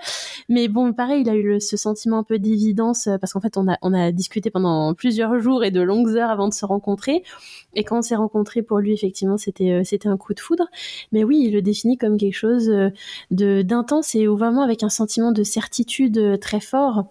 Mais 0.49 0.67
bon, 0.67 0.91
pareil, 0.91 1.21
il 1.21 1.29
a 1.29 1.33
eu 1.33 1.43
le, 1.43 1.59
ce 1.59 1.77
sentiment 1.77 2.19
un 2.19 2.23
peu 2.23 2.39
d'évidence 2.39 3.07
euh, 3.07 3.17
parce 3.17 3.33
qu'en 3.33 3.39
fait, 3.39 3.55
on 3.55 3.69
a, 3.69 3.77
on 3.81 3.93
a 3.93 4.11
discuté 4.11 4.49
pendant 4.49 4.93
plusieurs 4.93 5.39
jours 5.39 5.63
et 5.63 5.71
de 5.71 5.81
longues 5.81 6.09
heures 6.09 6.29
avant 6.29 6.49
de 6.49 6.53
se 6.53 6.65
rencontrer. 6.65 7.23
Et 7.73 7.85
quand 7.85 7.99
on 7.99 8.01
s'est 8.01 8.15
rencontrés, 8.15 8.61
pour 8.61 8.79
lui, 8.79 8.93
effectivement, 8.93 9.37
c'était, 9.37 9.71
euh, 9.71 9.83
c'était 9.85 10.09
un 10.09 10.17
coup 10.17 10.33
de 10.33 10.41
foudre. 10.41 10.67
Mais 11.13 11.23
oui, 11.23 11.41
il 11.45 11.53
le 11.53 11.61
définit 11.61 11.97
comme 11.97 12.17
quelque 12.17 12.35
chose 12.35 12.67
de 13.31 13.61
d'intense 13.61 14.15
et 14.15 14.27
vraiment 14.27 14.63
avec 14.63 14.83
un 14.83 14.89
sentiment 14.89 15.31
de 15.31 15.43
certitude 15.43 16.39
très 16.39 16.59
fort 16.59 17.05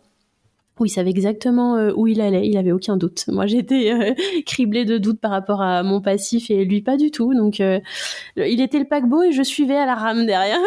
où 0.81 0.87
il 0.87 0.91
savait 0.91 1.11
exactement 1.11 1.77
euh, 1.77 1.93
où 1.95 2.07
il 2.07 2.21
allait, 2.21 2.47
il 2.47 2.57
avait 2.57 2.73
aucun 2.73 2.97
doute. 2.97 3.27
Moi, 3.29 3.47
j'étais 3.47 3.93
euh, 3.93 4.15
criblée 4.47 4.85
de 4.85 4.99
doutes 4.99 5.21
par 5.21 5.31
rapport 5.31 5.63
à 5.63 5.83
mon 5.83 6.01
passif 6.01 6.51
et 6.51 6.65
lui 6.65 6.83
pas 6.83 6.97
du 6.97 7.11
tout. 7.11 7.35
Donc, 7.35 7.61
euh, 7.61 7.79
il 8.37 8.61
était 8.61 8.79
le 8.79 8.87
paquebot 8.87 9.23
et 9.23 9.33
je 9.33 9.43
suivais 9.43 9.77
à 9.77 9.87
la 9.87 9.95
rame 9.95 10.27
derrière. 10.27 10.59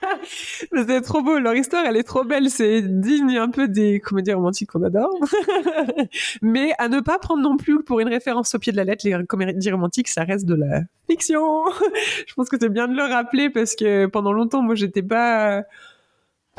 c'est 0.86 1.00
trop 1.02 1.22
beau, 1.22 1.38
leur 1.38 1.54
histoire, 1.54 1.84
elle 1.86 1.96
est 1.96 2.04
trop 2.04 2.24
belle. 2.24 2.50
C'est 2.50 2.82
digne 2.82 3.36
un 3.36 3.50
peu 3.50 3.68
des 3.68 4.00
comédies 4.00 4.32
romantiques 4.32 4.70
qu'on 4.70 4.82
adore. 4.82 5.12
Mais 6.42 6.72
à 6.78 6.88
ne 6.88 7.00
pas 7.00 7.18
prendre 7.18 7.42
non 7.42 7.56
plus 7.56 7.82
pour 7.82 8.00
une 8.00 8.08
référence 8.08 8.54
au 8.54 8.58
pied 8.58 8.72
de 8.72 8.76
la 8.76 8.84
lettre, 8.84 9.06
les 9.06 9.24
comédies 9.26 9.70
romantiques, 9.70 10.08
ça 10.08 10.24
reste 10.24 10.46
de 10.46 10.54
la 10.54 10.82
fiction. 11.10 11.64
je 12.26 12.34
pense 12.34 12.48
que 12.48 12.56
c'est 12.60 12.68
bien 12.68 12.88
de 12.88 12.96
le 12.96 13.02
rappeler 13.02 13.50
parce 13.50 13.74
que 13.74 14.06
pendant 14.06 14.32
longtemps, 14.32 14.62
moi, 14.62 14.74
j'étais 14.74 15.02
pas 15.02 15.64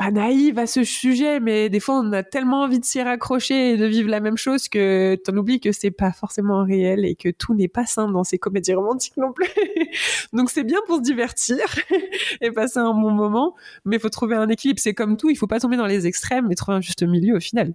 pas 0.00 0.10
naïve 0.10 0.58
à 0.58 0.66
ce 0.66 0.82
sujet, 0.82 1.40
mais 1.40 1.68
des 1.68 1.78
fois 1.78 1.96
on 1.96 2.10
a 2.12 2.22
tellement 2.22 2.62
envie 2.62 2.80
de 2.80 2.86
s'y 2.86 3.02
raccrocher 3.02 3.72
et 3.72 3.76
de 3.76 3.84
vivre 3.84 4.08
la 4.08 4.20
même 4.20 4.38
chose 4.38 4.66
que 4.66 5.14
t'en 5.16 5.36
oublies 5.36 5.60
que 5.60 5.72
c'est 5.72 5.90
pas 5.90 6.10
forcément 6.10 6.64
réel 6.64 7.04
et 7.04 7.16
que 7.16 7.28
tout 7.28 7.52
n'est 7.52 7.68
pas 7.68 7.84
sain 7.84 8.10
dans 8.10 8.24
ces 8.24 8.38
comédies 8.38 8.72
romantiques 8.72 9.18
non 9.18 9.30
plus. 9.30 9.50
Donc 10.32 10.48
c'est 10.48 10.64
bien 10.64 10.78
pour 10.86 10.96
se 10.96 11.02
divertir 11.02 11.66
et 12.40 12.50
passer 12.50 12.78
un 12.78 12.94
bon 12.94 13.10
moment, 13.10 13.54
mais 13.84 13.98
faut 13.98 14.08
trouver 14.08 14.36
un 14.36 14.48
équilibre. 14.48 14.80
C'est 14.80 14.94
comme 14.94 15.18
tout, 15.18 15.28
il 15.28 15.36
faut 15.36 15.46
pas 15.46 15.60
tomber 15.60 15.76
dans 15.76 15.84
les 15.84 16.06
extrêmes 16.06 16.50
et 16.50 16.54
trouver 16.54 16.78
un 16.78 16.80
juste 16.80 17.02
milieu 17.02 17.36
au 17.36 17.40
final. 17.40 17.74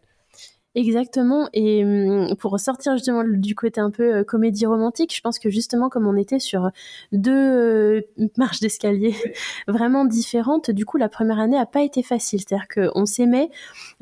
Exactement. 0.76 1.48
Et 1.54 1.86
hum, 1.86 2.36
pour 2.36 2.60
sortir 2.60 2.94
justement 2.98 3.24
du 3.26 3.56
côté 3.56 3.80
un 3.80 3.92
peu 3.92 4.14
euh, 4.18 4.24
comédie 4.26 4.66
romantique, 4.66 5.16
je 5.16 5.22
pense 5.22 5.40
que 5.40 5.50
justement 5.50 5.88
comme 5.88 6.06
on 6.06 6.18
était 6.18 6.40
sur 6.40 6.70
deux 7.14 7.32
euh, 7.32 8.02
marches 8.38 8.60
d'escalier 8.60 9.16
vraiment 9.70 10.04
différentes, 10.04 10.72
du 10.72 10.84
coup 10.86 10.98
la 10.98 11.08
première 11.08 11.40
année 11.40 11.58
a 11.58 11.66
pas 11.66 11.82
été 11.82 12.04
facile. 12.04 12.42
C'est-à-dire 12.42 12.68
qu'on 12.68 13.06
s'aimait, 13.06 13.50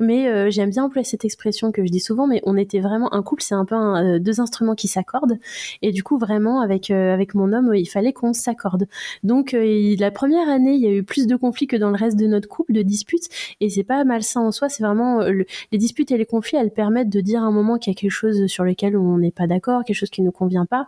mais 0.00 0.26
euh, 0.28 0.50
j'aime 0.50 0.70
bien 0.70 0.82
employer 0.82 1.04
cette 1.04 1.24
expression 1.24 1.70
que 1.70 1.86
je 1.86 1.92
dis 1.92 2.00
souvent, 2.00 2.26
mais 2.26 2.42
on 2.44 2.56
était 2.56 2.80
vraiment 2.80 3.14
un 3.14 3.22
couple. 3.22 3.44
C'est 3.44 3.54
un 3.54 3.64
peu 3.64 4.18
deux 4.18 4.40
instruments 4.40 4.74
qui 4.74 4.88
s'accordent. 4.88 5.38
Et 5.80 5.92
du 5.92 6.02
coup 6.02 6.18
vraiment 6.18 6.60
avec 6.60 6.90
avec 6.90 7.34
mon 7.36 7.52
homme, 7.52 7.72
il 7.76 7.86
fallait 7.86 8.12
qu'on 8.12 8.32
s'accorde. 8.32 8.88
Donc 9.22 9.54
la 9.54 10.10
première 10.10 10.48
année, 10.48 10.74
il 10.74 10.80
y 10.80 10.88
a 10.88 10.92
eu 10.92 11.04
plus 11.04 11.28
de 11.28 11.36
conflits 11.36 11.68
que 11.68 11.76
dans 11.76 11.90
le 11.90 11.96
reste 11.96 12.18
de 12.18 12.26
notre 12.26 12.48
couple, 12.48 12.72
de 12.72 12.82
disputes. 12.82 13.28
Et 13.60 13.70
c'est 13.70 13.84
pas 13.84 14.02
malsain 14.02 14.40
en 14.40 14.50
soi. 14.50 14.68
C'est 14.68 14.82
vraiment 14.82 15.20
les 15.20 15.78
disputes 15.78 16.10
et 16.10 16.18
les 16.18 16.26
conflits 16.26 16.63
elles 16.64 16.72
permettent 16.72 17.10
de 17.10 17.20
dire 17.20 17.42
à 17.42 17.46
un 17.46 17.52
moment 17.52 17.78
qu'il 17.78 17.92
y 17.92 17.96
a 17.96 17.98
quelque 17.98 18.10
chose 18.10 18.46
sur 18.46 18.64
lequel 18.64 18.96
on 18.96 19.18
n'est 19.18 19.30
pas 19.30 19.46
d'accord, 19.46 19.84
quelque 19.84 19.96
chose 19.96 20.10
qui 20.10 20.22
ne 20.22 20.30
convient 20.30 20.66
pas. 20.66 20.86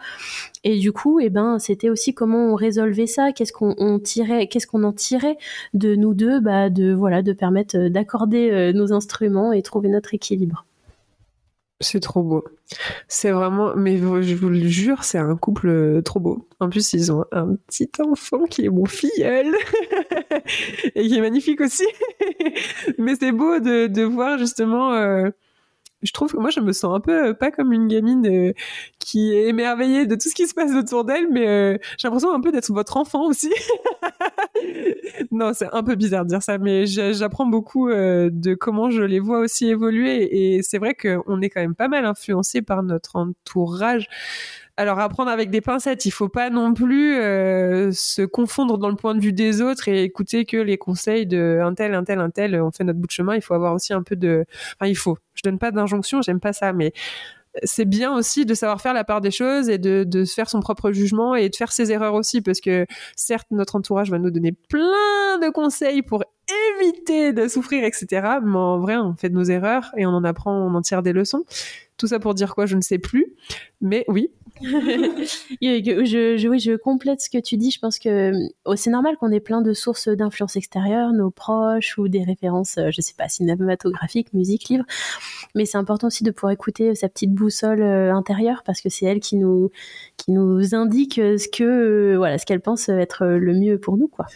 Et 0.64 0.78
du 0.78 0.92
coup, 0.92 1.20
eh 1.20 1.30
ben, 1.30 1.58
c'était 1.58 1.90
aussi 1.90 2.14
comment 2.14 2.52
on 2.52 2.54
résolvait 2.54 3.06
ça, 3.06 3.32
qu'est-ce 3.32 3.52
qu'on 3.52 3.98
tirait, 3.98 4.48
qu'est-ce 4.48 4.66
qu'on 4.66 4.82
en 4.84 4.92
tirait 4.92 5.36
de 5.74 5.94
nous 5.94 6.14
deux, 6.14 6.40
bah, 6.40 6.70
de 6.70 6.92
voilà, 6.92 7.22
de 7.22 7.32
permettre 7.32 7.76
euh, 7.76 7.88
d'accorder 7.90 8.50
euh, 8.50 8.72
nos 8.72 8.92
instruments 8.92 9.52
et 9.52 9.62
trouver 9.62 9.88
notre 9.88 10.14
équilibre. 10.14 10.64
C'est 11.80 12.00
trop 12.00 12.22
beau. 12.22 12.42
C'est 13.06 13.30
vraiment, 13.30 13.76
mais 13.76 13.98
je 13.98 14.34
vous 14.34 14.48
le 14.48 14.66
jure, 14.66 15.04
c'est 15.04 15.18
un 15.18 15.36
couple 15.36 15.68
euh, 15.68 16.00
trop 16.00 16.20
beau. 16.20 16.48
En 16.58 16.70
plus, 16.70 16.94
ils 16.94 17.12
ont 17.12 17.26
un 17.32 17.54
petit 17.68 17.90
enfant 18.00 18.44
qui 18.44 18.64
est 18.64 18.70
mon 18.70 18.86
filleul 18.86 19.54
et 20.94 21.06
qui 21.06 21.16
est 21.16 21.20
magnifique 21.20 21.60
aussi. 21.60 21.86
mais 22.98 23.14
c'est 23.20 23.32
beau 23.32 23.60
de, 23.60 24.02
voir 24.04 24.38
justement 24.38 24.92
je 26.06 26.12
trouve 26.12 26.32
que 26.32 26.36
moi 26.36 26.50
je 26.50 26.60
me 26.60 26.72
sens 26.72 26.94
un 26.96 27.00
peu 27.00 27.28
euh, 27.28 27.34
pas 27.34 27.50
comme 27.50 27.72
une 27.72 27.88
gamine 27.88 28.26
euh, 28.26 28.52
qui 28.98 29.32
est 29.32 29.48
émerveillée 29.48 30.06
de 30.06 30.14
tout 30.14 30.28
ce 30.28 30.34
qui 30.34 30.46
se 30.46 30.54
passe 30.54 30.72
autour 30.72 31.04
d'elle, 31.04 31.28
mais 31.30 31.46
euh, 31.46 31.78
j'ai 31.98 32.08
l'impression 32.08 32.32
un 32.32 32.40
peu 32.40 32.52
d'être 32.52 32.72
votre 32.72 32.96
enfant 32.96 33.26
aussi. 33.26 33.52
non, 35.30 35.52
c'est 35.52 35.68
un 35.72 35.82
peu 35.82 35.94
bizarre 35.94 36.24
de 36.24 36.30
dire 36.30 36.42
ça, 36.42 36.58
mais 36.58 36.86
j'apprends 36.86 37.46
beaucoup 37.46 37.88
de 37.88 38.54
comment 38.54 38.90
je 38.90 39.02
les 39.02 39.20
vois 39.20 39.40
aussi 39.40 39.68
évoluer, 39.68 40.56
et 40.56 40.62
c'est 40.62 40.78
vrai 40.78 40.94
qu'on 40.94 41.40
est 41.40 41.50
quand 41.50 41.60
même 41.60 41.74
pas 41.74 41.88
mal 41.88 42.04
influencé 42.04 42.62
par 42.62 42.82
notre 42.82 43.16
entourage. 43.16 44.08
Alors 44.78 44.98
apprendre 44.98 45.30
avec 45.30 45.48
des 45.50 45.62
pincettes, 45.62 46.04
il 46.04 46.10
faut 46.10 46.28
pas 46.28 46.50
non 46.50 46.74
plus 46.74 47.16
euh, 47.16 47.92
se 47.92 48.20
confondre 48.22 48.76
dans 48.76 48.90
le 48.90 48.96
point 48.96 49.14
de 49.14 49.20
vue 49.20 49.32
des 49.32 49.62
autres 49.62 49.88
et 49.88 50.02
écouter 50.02 50.44
que 50.44 50.58
les 50.58 50.76
conseils 50.76 51.26
de 51.26 51.60
un 51.62 51.72
tel, 51.72 51.94
un 51.94 52.04
tel, 52.04 52.20
un 52.20 52.28
tel. 52.28 52.60
On 52.60 52.70
fait 52.70 52.84
notre 52.84 52.98
bout 52.98 53.06
de 53.06 53.12
chemin. 53.12 53.34
Il 53.34 53.40
faut 53.40 53.54
avoir 53.54 53.72
aussi 53.72 53.94
un 53.94 54.02
peu 54.02 54.16
de. 54.16 54.44
Enfin, 54.78 54.88
il 54.88 54.96
faut. 54.96 55.16
Je 55.34 55.42
donne 55.42 55.58
pas 55.58 55.70
d'injonction, 55.70 56.20
j'aime 56.20 56.40
pas 56.40 56.52
ça, 56.52 56.74
mais 56.74 56.92
c'est 57.64 57.84
bien 57.84 58.14
aussi 58.14 58.44
de 58.44 58.54
savoir 58.54 58.80
faire 58.80 58.92
la 58.92 59.04
part 59.04 59.20
des 59.20 59.30
choses 59.30 59.68
et 59.68 59.78
de, 59.78 60.04
de 60.04 60.24
faire 60.24 60.48
son 60.48 60.60
propre 60.60 60.92
jugement 60.92 61.34
et 61.34 61.48
de 61.48 61.56
faire 61.56 61.72
ses 61.72 61.92
erreurs 61.92 62.14
aussi 62.14 62.40
parce 62.40 62.60
que 62.60 62.86
certes 63.16 63.46
notre 63.50 63.76
entourage 63.76 64.10
va 64.10 64.18
nous 64.18 64.30
donner 64.30 64.52
plein 64.52 65.38
de 65.40 65.50
conseils 65.50 66.02
pour 66.02 66.24
éviter 66.78 67.32
de 67.32 67.48
souffrir 67.48 67.84
etc 67.84 68.06
mais 68.42 68.56
en 68.56 68.78
vrai 68.78 68.96
on 68.96 69.14
fait 69.14 69.30
de 69.30 69.34
nos 69.34 69.44
erreurs 69.44 69.90
et 69.96 70.06
on 70.06 70.10
en 70.10 70.24
apprend 70.24 70.52
on 70.52 70.74
en 70.74 70.82
tire 70.82 71.02
des 71.02 71.12
leçons 71.12 71.44
tout 71.96 72.06
ça 72.06 72.18
pour 72.18 72.34
dire 72.34 72.54
quoi 72.54 72.66
je 72.66 72.76
ne 72.76 72.82
sais 72.82 72.98
plus 72.98 73.34
mais 73.80 74.04
oui 74.08 74.30
je, 74.62 76.48
oui, 76.48 76.58
je 76.58 76.76
complète 76.76 77.20
ce 77.20 77.30
que 77.30 77.38
tu 77.38 77.56
dis. 77.56 77.70
Je 77.70 77.78
pense 77.78 77.98
que 77.98 78.32
oh, 78.64 78.76
c'est 78.76 78.90
normal 78.90 79.16
qu'on 79.16 79.30
ait 79.30 79.40
plein 79.40 79.60
de 79.60 79.72
sources 79.72 80.08
d'influence 80.08 80.56
extérieure, 80.56 81.12
nos 81.12 81.30
proches 81.30 81.98
ou 81.98 82.08
des 82.08 82.24
références, 82.24 82.78
euh, 82.78 82.90
je 82.90 83.00
sais 83.00 83.14
pas, 83.16 83.28
cinématographiques, 83.28 84.32
musique, 84.32 84.68
livres. 84.68 84.84
Mais 85.54 85.66
c'est 85.66 85.78
important 85.78 86.06
aussi 86.06 86.24
de 86.24 86.30
pouvoir 86.30 86.52
écouter 86.52 86.94
sa 86.94 87.08
petite 87.08 87.32
boussole 87.32 87.82
euh, 87.82 88.14
intérieure 88.14 88.62
parce 88.64 88.80
que 88.80 88.88
c'est 88.88 89.06
elle 89.06 89.20
qui 89.20 89.36
nous, 89.36 89.70
qui 90.16 90.32
nous 90.32 90.74
indique 90.74 91.14
ce 91.14 91.48
que, 91.48 91.64
euh, 91.64 92.16
voilà, 92.16 92.38
ce 92.38 92.46
qu'elle 92.46 92.60
pense 92.60 92.88
être 92.88 93.26
le 93.26 93.54
mieux 93.54 93.78
pour 93.78 93.96
nous, 93.96 94.08
quoi. 94.08 94.26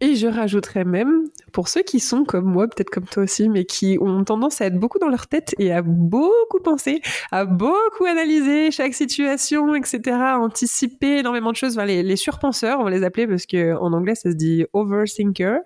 Et 0.00 0.16
je 0.16 0.26
rajouterais 0.26 0.84
même, 0.84 1.28
pour 1.52 1.68
ceux 1.68 1.82
qui 1.82 2.00
sont 2.00 2.24
comme 2.24 2.44
moi, 2.44 2.66
peut-être 2.66 2.90
comme 2.90 3.06
toi 3.06 3.22
aussi, 3.22 3.48
mais 3.48 3.64
qui 3.64 3.96
ont 4.00 4.24
tendance 4.24 4.60
à 4.60 4.66
être 4.66 4.78
beaucoup 4.78 4.98
dans 4.98 5.08
leur 5.08 5.28
tête 5.28 5.54
et 5.58 5.72
à 5.72 5.82
beaucoup 5.82 6.60
penser, 6.60 7.00
à 7.30 7.44
beaucoup 7.44 8.04
analyser 8.04 8.70
chaque 8.70 8.92
situation, 8.92 9.74
etc., 9.74 10.16
anticiper 10.36 11.18
énormément 11.18 11.52
de 11.52 11.56
choses, 11.56 11.78
les, 11.78 12.16
surpenseurs, 12.16 12.80
on 12.80 12.84
va 12.84 12.90
les 12.90 13.02
appeler 13.04 13.26
parce 13.26 13.46
que 13.46 13.74
en 13.76 13.92
anglais 13.92 14.14
ça 14.14 14.30
se 14.30 14.36
dit 14.36 14.66
overthinker, 14.72 15.60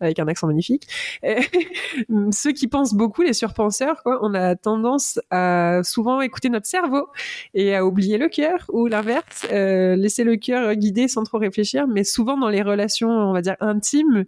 avec 0.00 0.18
un 0.18 0.28
accent 0.28 0.46
magnifique. 0.46 0.86
ceux 2.32 2.52
qui 2.52 2.68
pensent 2.68 2.94
beaucoup, 2.94 3.22
les 3.22 3.32
surpenseurs, 3.32 4.02
on 4.04 4.34
a 4.34 4.56
tendance 4.56 5.18
à 5.30 5.80
souvent 5.84 6.20
écouter 6.20 6.48
notre 6.48 6.66
cerveau 6.66 7.08
et 7.54 7.74
à 7.74 7.84
oublier 7.84 8.18
le 8.18 8.28
cœur, 8.28 8.66
ou 8.72 8.86
l'inverse, 8.86 9.46
euh, 9.52 9.96
laisser 9.96 10.24
le 10.24 10.36
cœur 10.36 10.74
guider 10.74 11.08
sans 11.08 11.24
trop 11.24 11.38
réfléchir, 11.38 11.86
mais 11.88 12.04
souvent 12.04 12.36
dans 12.36 12.48
les 12.48 12.62
relations, 12.62 13.10
on 13.10 13.32
va 13.32 13.40
dire, 13.40 13.56
intime, 13.60 14.24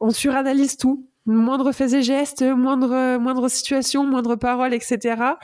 on 0.00 0.10
suranalyse 0.10 0.76
tout. 0.76 1.06
Moindre 1.26 1.72
fait 1.72 1.92
et 1.92 2.02
geste, 2.02 2.42
moindre, 2.42 3.18
moindre 3.18 3.48
situation, 3.48 4.04
moindre 4.04 4.36
parole, 4.36 4.74
etc. 4.74 5.34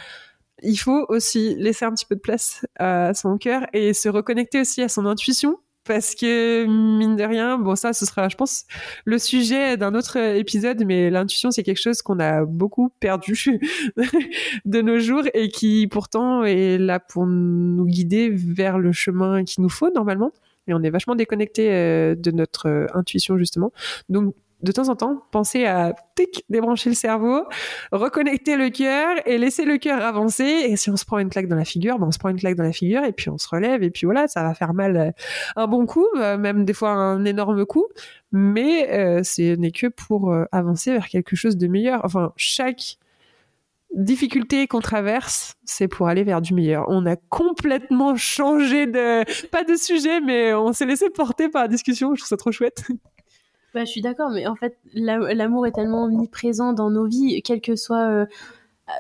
Il 0.63 0.77
faut 0.77 1.05
aussi 1.09 1.55
laisser 1.57 1.85
un 1.85 1.93
petit 1.93 2.07
peu 2.07 2.15
de 2.17 2.21
place 2.21 2.65
à 2.79 3.13
son 3.15 3.37
cœur 3.37 3.67
et 3.73 3.93
se 3.93 4.09
reconnecter 4.09 4.61
aussi 4.61 4.83
à 4.83 4.89
son 4.89 5.05
intuition 5.07 5.59
parce 5.87 6.15
que 6.15 6.67
mine 6.67 7.17
de 7.17 7.23
rien, 7.23 7.59
bon 7.59 7.77
ça, 7.77 7.93
ce 7.93 8.05
sera, 8.05 8.29
je 8.29 8.37
pense, 8.37 8.65
le 9.05 9.19
sujet 9.19 9.77
d'un 9.77 9.95
autre 9.95 10.17
épisode, 10.17 10.85
mais 10.85 11.11
l'intuition, 11.11 11.51
c'est 11.51 11.63
quelque 11.63 11.81
chose 11.81 12.03
qu'on 12.03 12.19
a 12.19 12.45
beaucoup 12.45 12.91
perdu 13.01 13.61
de 14.65 14.81
nos 14.83 14.99
jours 14.99 15.23
et 15.33 15.49
qui 15.49 15.87
pourtant 15.87 16.45
est 16.45 16.79
là 16.79 16.99
pour 17.01 17.27
nous 17.27 17.87
guider 17.87 18.31
vers 18.31 18.79
le 18.79 18.93
chemin 18.93 19.45
qu'il 19.45 19.63
nous 19.63 19.71
faut 19.71 19.91
normalement 19.91 20.33
et 20.67 20.75
on 20.75 20.83
est 20.83 20.91
vachement 20.91 21.15
déconnecté 21.15 21.73
euh, 21.73 22.15
de 22.15 22.31
notre 22.31 22.69
euh, 22.69 22.87
intuition 22.95 23.39
justement. 23.39 23.73
Donc 24.09 24.35
de 24.63 24.73
temps 24.73 24.89
en 24.89 24.97
temps, 24.97 25.23
pensez 25.33 25.67
à 25.67 25.95
tic, 26.15 26.45
débrancher 26.49 26.89
le 26.89 26.95
cerveau, 26.95 27.45
reconnecter 27.93 28.57
le 28.57 28.71
cœur 28.71 29.17
et 29.27 29.37
laisser 29.37 29.67
le 29.67 29.77
cœur 29.77 30.03
avancer. 30.03 30.45
Et 30.45 30.77
si 30.77 30.89
on 30.89 30.97
se 30.97 31.05
prend 31.05 31.19
une 31.19 31.29
claque 31.29 31.47
dans 31.47 31.57
la 31.57 31.67
figure, 31.67 31.99
ben 31.99 32.07
on 32.07 32.11
se 32.11 32.19
prend 32.19 32.31
une 32.31 32.39
claque 32.39 32.57
dans 32.57 32.65
la 32.65 32.73
figure 32.73 33.05
et 33.05 33.13
puis 33.13 33.29
on 33.29 33.37
se 33.37 33.47
relève 33.49 33.83
et 33.83 33.91
puis 33.91 34.07
voilà, 34.07 34.29
ça 34.29 34.43
va 34.43 34.55
faire 34.55 34.73
mal 34.73 34.97
euh, 34.97 35.11
un 35.57 35.67
bon 35.67 35.85
coup, 35.85 36.09
même 36.17 36.65
des 36.65 36.73
fois 36.73 36.91
un 36.91 37.27
énorme 37.27 37.67
coup, 37.67 37.87
mais 38.33 39.23
ce 39.23 39.55
n'est 39.57 39.73
que 39.73 39.89
pour 39.89 40.35
avancer 40.53 40.93
vers 40.93 41.09
quelque 41.09 41.37
chose 41.37 41.59
de 41.59 41.67
meilleur. 41.67 42.01
Enfin, 42.03 42.33
chaque 42.37 42.99
difficulté 43.97 44.67
qu'on 44.67 44.81
traverse, 44.81 45.55
c'est 45.65 45.89
pour 45.89 46.07
aller 46.09 46.23
vers 46.23 46.41
du 46.41 46.55
meilleur. 46.55 46.85
On 46.89 47.07
a 47.07 47.17
complètement 47.17 48.15
changé 48.15 48.87
de, 48.87 49.25
pas 49.49 49.65
de 49.65 49.75
sujet, 49.75 50.21
mais 50.21 50.55
on 50.55 50.73
s'est 50.73 50.87
laissé 50.87 51.11
porter 51.11 51.49
par 51.49 51.63
la 51.63 51.69
discussion. 51.69 52.15
Je 52.15 52.21
trouve 52.21 52.29
ça 52.29 52.37
trop 52.37 52.53
chouette. 52.53 52.85
Bah, 53.75 53.85
je 53.85 53.91
suis 53.91 54.01
d'accord, 54.01 54.31
mais 54.31 54.47
en 54.47 54.57
fait, 54.57 54.79
l'amour 54.95 55.67
est 55.67 55.73
tellement 55.73 56.05
omniprésent 56.05 56.73
dans 56.73 56.89
nos 56.89 57.05
vies, 57.05 57.43
quel 57.43 57.61
que 57.61 57.77
soit 57.77 58.09
euh, 58.09 58.27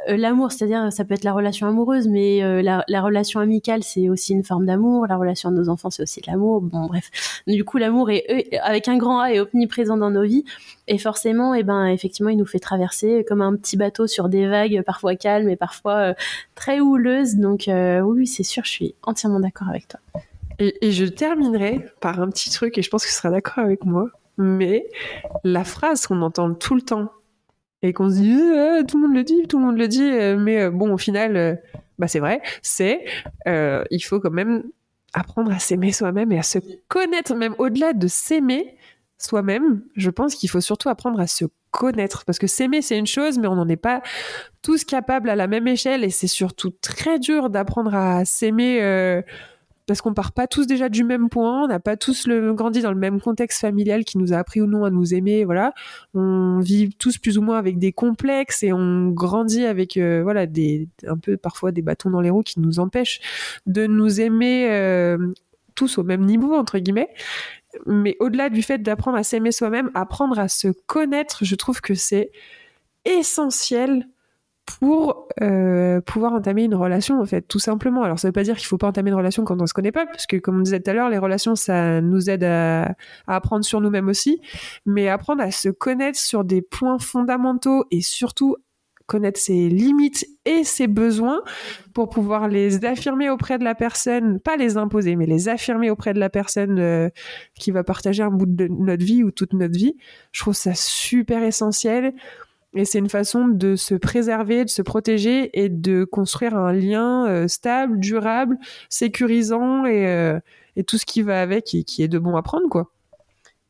l'amour, 0.09 0.51
c'est-à-dire 0.51 0.93
ça 0.93 1.05
peut 1.05 1.15
être 1.15 1.25
la 1.25 1.33
relation 1.33 1.67
amoureuse, 1.67 2.09
mais 2.09 2.43
euh, 2.43 2.61
la, 2.63 3.01
relation 3.01 3.41
amicale, 3.41 3.83
c'est 3.83 4.09
aussi 4.09 4.33
une 4.33 4.43
forme 4.43 4.67
d'amour. 4.67 5.07
La 5.07 5.17
relation 5.17 5.51
de 5.51 5.57
nos 5.57 5.69
enfants, 5.69 5.91
c'est 5.91 6.03
aussi 6.03 6.21
de 6.21 6.27
l'amour. 6.27 6.61
Bon, 6.61 6.87
bref. 6.87 7.43
Du 7.47 7.65
coup, 7.65 7.79
l'amour 7.79 8.11
est 8.11 8.59
avec 8.63 8.89
un 8.89 8.97
grand 8.97 9.21
A 9.21 9.33
est 9.33 9.41
omniprésent 9.41 9.97
dans 9.97 10.11
nos 10.11 10.25
vies, 10.25 10.45
et 10.89 10.99
forcément, 10.99 11.55
et 11.55 11.61
eh 11.61 11.63
ben, 11.63 11.87
effectivement, 11.87 12.31
il 12.31 12.37
nous 12.37 12.47
fait 12.47 12.59
traverser 12.59 13.25
comme 13.29 13.43
un 13.43 13.55
petit 13.55 13.77
bateau 13.77 14.07
sur 14.07 14.29
des 14.29 14.47
vagues, 14.49 14.83
parfois 14.85 15.15
calmes 15.15 15.49
et 15.49 15.57
parfois 15.57 16.15
très 16.55 16.81
houleuses. 16.81 17.37
Donc 17.37 17.69
oui, 17.69 18.27
c'est 18.27 18.43
sûr, 18.43 18.65
je 18.65 18.71
suis 18.71 18.95
entièrement 19.03 19.41
d'accord 19.41 19.69
avec 19.69 19.89
toi. 19.89 20.01
Et, 20.59 20.87
et, 20.87 20.91
je 20.91 21.05
terminerai 21.05 21.87
par 22.01 22.21
un 22.21 22.31
petit 22.31 22.51
truc, 22.51 22.79
et 22.79 22.83
je 22.83 22.89
pense 22.89 23.05
que 23.05 23.11
tu 23.11 23.15
seras 23.15 23.31
d'accord 23.31 23.63
avec 23.63 23.85
moi, 23.85 24.09
mais 24.39 24.87
la 25.45 25.65
phrase 25.65 26.07
qu'on 26.07 26.23
entend 26.23 26.55
tout 26.55 26.75
le 26.75 26.81
temps 26.81 27.11
et 27.83 27.93
qu'on 27.93 28.11
se 28.11 28.17
dit 28.17 28.41
euh, 28.41 28.83
tout 28.85 28.97
le 28.99 29.07
monde 29.07 29.17
le 29.17 29.25
dit, 29.25 29.43
tout 29.49 29.59
le 29.59 29.65
monde 29.65 29.79
le 29.79 29.89
dit, 29.89 30.03
euh, 30.03 30.37
mais 30.39 30.63
euh, 30.63 30.71
bon 30.71 30.93
au 30.93 30.99
final, 30.99 31.61
bah 31.99 32.09
c'est 32.09 32.21
vrai, 32.21 32.43
c'est 32.63 33.05
il 33.47 34.01
faut 34.01 34.21
quand 34.21 34.31
même 34.31 34.65
apprendre 35.13 35.51
à 35.51 35.59
s'aimer 35.59 35.93
soi-même 35.93 36.33
et 36.33 36.39
à 36.39 36.43
se 36.43 36.59
connaître, 36.89 37.35
même 37.35 37.55
au-delà 37.59 37.93
de 37.93 38.07
s'aimer 38.07 38.77
soi-même. 39.19 39.83
Je 39.95 40.11
pense 40.11 40.35
qu'il 40.35 40.51
faut 40.51 40.61
surtout 40.61 40.89
apprendre 40.89 41.21
à 41.21 41.27
se 41.27 41.47
connaître 41.71 42.25
parce 42.25 42.39
que 42.39 42.47
s'aimer 42.47 42.83
c'est 42.83 42.99
une 42.99 43.07
chose, 43.07 43.39
mais 43.39 43.49
on 43.49 43.55
n'en 43.55 43.69
est 43.69 43.77
pas 43.77 44.03
tous 44.63 44.85
capables 44.85 45.31
à 45.31 45.37
la 45.37 45.47
même 45.47 45.69
échelle 45.69 46.05
et 46.05 46.11
c'est 46.11 46.27
surtout 46.27 46.71
très 46.71 47.19
dur 47.19 47.51
d'apprendre 47.51 47.95
à 47.95 48.25
s'aimer 48.25 49.23
parce 49.87 50.01
qu'on 50.01 50.15
part 50.15 50.33
pas 50.33 50.47
tous 50.47 50.67
déjà 50.67 50.89
du 50.89 51.05
même 51.05 51.29
point, 51.29 51.65
on 51.65 51.69
n'a 51.69 51.81
pas 51.81 51.97
tous 51.97 52.29
grandi 52.29 52.83
dans 52.83 52.93
le 52.93 52.99
même 52.99 53.21
contexte 53.21 53.61
familial 53.61 54.05
qui 54.05 54.19
nous 54.19 54.33
a 54.33 54.37
appris 54.37 54.61
ou 54.61 54.67
non 54.67 54.85
à 54.85 54.91
nous 54.91 55.15
aimer, 55.15 55.45
voilà. 55.45 55.73
On 56.15 56.59
vit 56.61 56.91
tous 56.99 57.19
plus 57.19 57.39
ou 57.39 57.43
moins 57.43 57.59
avec 57.59 57.79
des 57.79 57.93
complexes 57.93 58.63
et 58.63 58.73
on 58.73 59.09
grandit 59.09 59.65
avec 59.65 59.97
euh, 59.97 60.23
voilà 60.23 60.47
des 60.47 60.89
un 61.07 61.17
peu 61.17 61.37
parfois 61.37 61.73
des 61.73 61.83
bâtons 61.83 62.11
dans 62.11 62.21
les 62.21 62.31
roues 62.31 62.43
qui 62.43 62.61
nous 62.61 62.81
empêchent 62.81 63.21
de 63.67 63.87
nous 63.87 64.21
aimer 64.21 64.69
euh, 64.71 65.33
tous 65.75 65.99
au 65.99 66.03
même 66.03 66.25
niveau 66.25 66.55
entre 66.55 66.79
guillemets. 66.79 67.11
Mais 67.87 68.17
au-delà 68.21 68.49
du 68.49 68.63
fait 68.63 68.79
d'apprendre 68.79 69.19
à 69.19 69.23
s'aimer 69.23 69.53
soi-même, 69.53 69.91
apprendre 69.95 70.39
à 70.39 70.49
se 70.49 70.69
connaître, 70.87 71.45
je 71.45 71.55
trouve 71.55 71.81
que 71.81 71.95
c'est 71.95 72.33
essentiel 73.05 74.09
pour 74.67 75.29
euh, 75.41 76.01
pouvoir 76.01 76.33
entamer 76.33 76.65
une 76.65 76.75
relation 76.75 77.21
en 77.21 77.25
fait 77.25 77.43
tout 77.43 77.59
simplement 77.59 78.03
alors 78.03 78.19
ça 78.19 78.29
veut 78.29 78.33
pas 78.33 78.43
dire 78.43 78.57
qu'il 78.57 78.67
faut 78.67 78.79
pas 78.79 78.89
entamer 78.89 79.11
une 79.11 79.17
relation 79.17 79.45
quand 79.45 79.61
on 79.63 79.67
se 79.67 79.73
connaît 79.73 79.93
pas 79.93 80.07
parce 80.07 80.27
que 80.27 80.37
comme 80.37 80.59
on 80.59 80.63
disait 80.63 80.81
tout 80.81 80.91
à 80.91 80.95
l'heure 80.95 81.09
les 81.09 81.19
relations 81.19 81.55
ça 81.55 82.01
nous 82.01 82.29
aide 82.29 82.45
à, 82.45 82.95
à 83.27 83.37
apprendre 83.37 83.65
sur 83.65 83.81
nous-mêmes 83.81 84.09
aussi 84.09 84.41
mais 84.85 85.09
apprendre 85.09 85.43
à 85.43 85.51
se 85.51 85.69
connaître 85.69 86.19
sur 86.19 86.45
des 86.45 86.63
points 86.63 86.99
fondamentaux 86.99 87.85
et 87.91 88.03
surtout 88.03 88.57
connaître 89.07 89.41
ses 89.41 89.69
limites 89.69 90.27
et 90.45 90.65
ses 90.65 90.87
besoins 90.87 91.43
pour 91.95 92.09
pouvoir 92.09 92.49
les 92.49 92.85
affirmer 92.85 93.31
auprès 93.31 93.59
de 93.59 93.65
la 93.65 93.75
personne, 93.75 94.41
pas 94.41 94.57
les 94.57 94.77
imposer, 94.77 95.17
mais 95.17 95.27
les 95.27 95.49
affirmer 95.49 95.91
auprès 95.91 96.13
de 96.13 96.19
la 96.19 96.29
personne 96.29 96.79
euh, 96.79 97.09
qui 97.55 97.71
va 97.71 97.85
partager 97.85 98.23
un 98.23 98.31
bout 98.31 98.47
de 98.47 98.67
notre 98.69 99.05
vie 99.05 99.23
ou 99.23 99.31
toute 99.31 99.53
notre 99.53 99.77
vie. 99.79 99.97
Je 100.33 100.41
trouve 100.41 100.55
ça 100.55 100.75
super 100.75 101.43
essentiel 101.43 102.15
et 102.75 102.85
c'est 102.85 102.99
une 102.99 103.09
façon 103.09 103.49
de 103.49 103.75
se 103.77 103.95
préserver, 103.95 104.65
de 104.65 104.71
se 104.71 104.83
protéger 104.83 105.51
et 105.59 105.69
de 105.69 106.05
construire 106.05 106.57
un 106.57 106.73
lien 106.73 107.27
euh, 107.27 107.49
stable, 107.49 107.99
durable, 107.99 108.59
sécurisant 108.89 109.87
et, 109.87 110.07
euh, 110.07 110.39
et, 110.77 110.85
tout 110.85 110.99
ce 110.99 111.07
qui 111.07 111.23
va 111.23 111.41
avec 111.41 111.75
et 111.75 111.85
qui 111.85 112.03
est 112.03 112.09
de 112.09 112.19
bon 112.19 112.37
à 112.37 112.43
prendre, 112.43 112.69
quoi. 112.69 112.93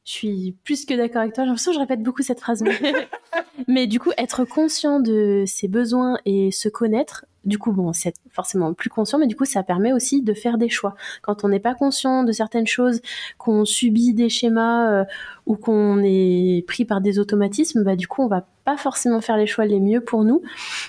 Je 0.05 0.13
suis 0.13 0.57
plus 0.63 0.85
que 0.87 0.95
d'accord 0.95 1.23
avec 1.23 1.35
toi. 1.35 1.43
J'ai 1.43 1.49
l'impression 1.49 1.73
que 1.73 1.75
je 1.75 1.81
répète 1.81 2.03
beaucoup 2.03 2.23
cette 2.23 2.39
phrase. 2.39 2.63
Mais... 3.69 3.89
du 3.89 3.99
coup, 3.99 4.13
être 4.17 4.45
conscient 4.45 5.01
de 5.01 5.43
ses 5.47 5.67
besoins 5.67 6.19
et 6.25 6.53
se 6.53 6.69
connaître, 6.69 7.27
du 7.45 7.59
coup, 7.59 7.73
bon, 7.73 7.93
c'est 7.93 8.15
forcément 8.31 8.73
plus 8.73 8.91
conscient, 8.91 9.19
mais 9.19 9.29
du 9.29 9.37
coup, 9.37 9.45
ça 9.45 9.63
permet 9.63 9.93
aussi 9.93 10.23
de 10.23 10.35
faire 10.35 10.59
des 10.59 10.69
choix. 10.69 10.97
Quand 11.23 11.45
on 11.45 11.49
n'est 11.49 11.61
pas 11.61 11.75
conscient 11.75 12.25
de 12.25 12.33
certaines 12.33 12.67
choses, 12.67 13.01
qu'on 13.39 13.65
subit 13.65 14.15
des 14.15 14.29
schémas 14.29 14.91
euh, 14.91 15.05
ou 15.47 15.57
qu'on 15.57 16.03
est 16.03 16.67
pris 16.67 16.85
par 16.85 17.01
des 17.01 17.21
automatismes, 17.21 17.85
bah, 17.85 17.95
du 17.95 18.09
coup, 18.09 18.23
on 18.23 18.27
va 18.27 18.47
pas 18.67 18.77
forcément 18.77 19.21
faire 19.21 19.37
les 19.37 19.47
choix 19.47 19.65
les 19.65 19.79
mieux 19.79 20.01
pour 20.01 20.25
nous. 20.25 20.43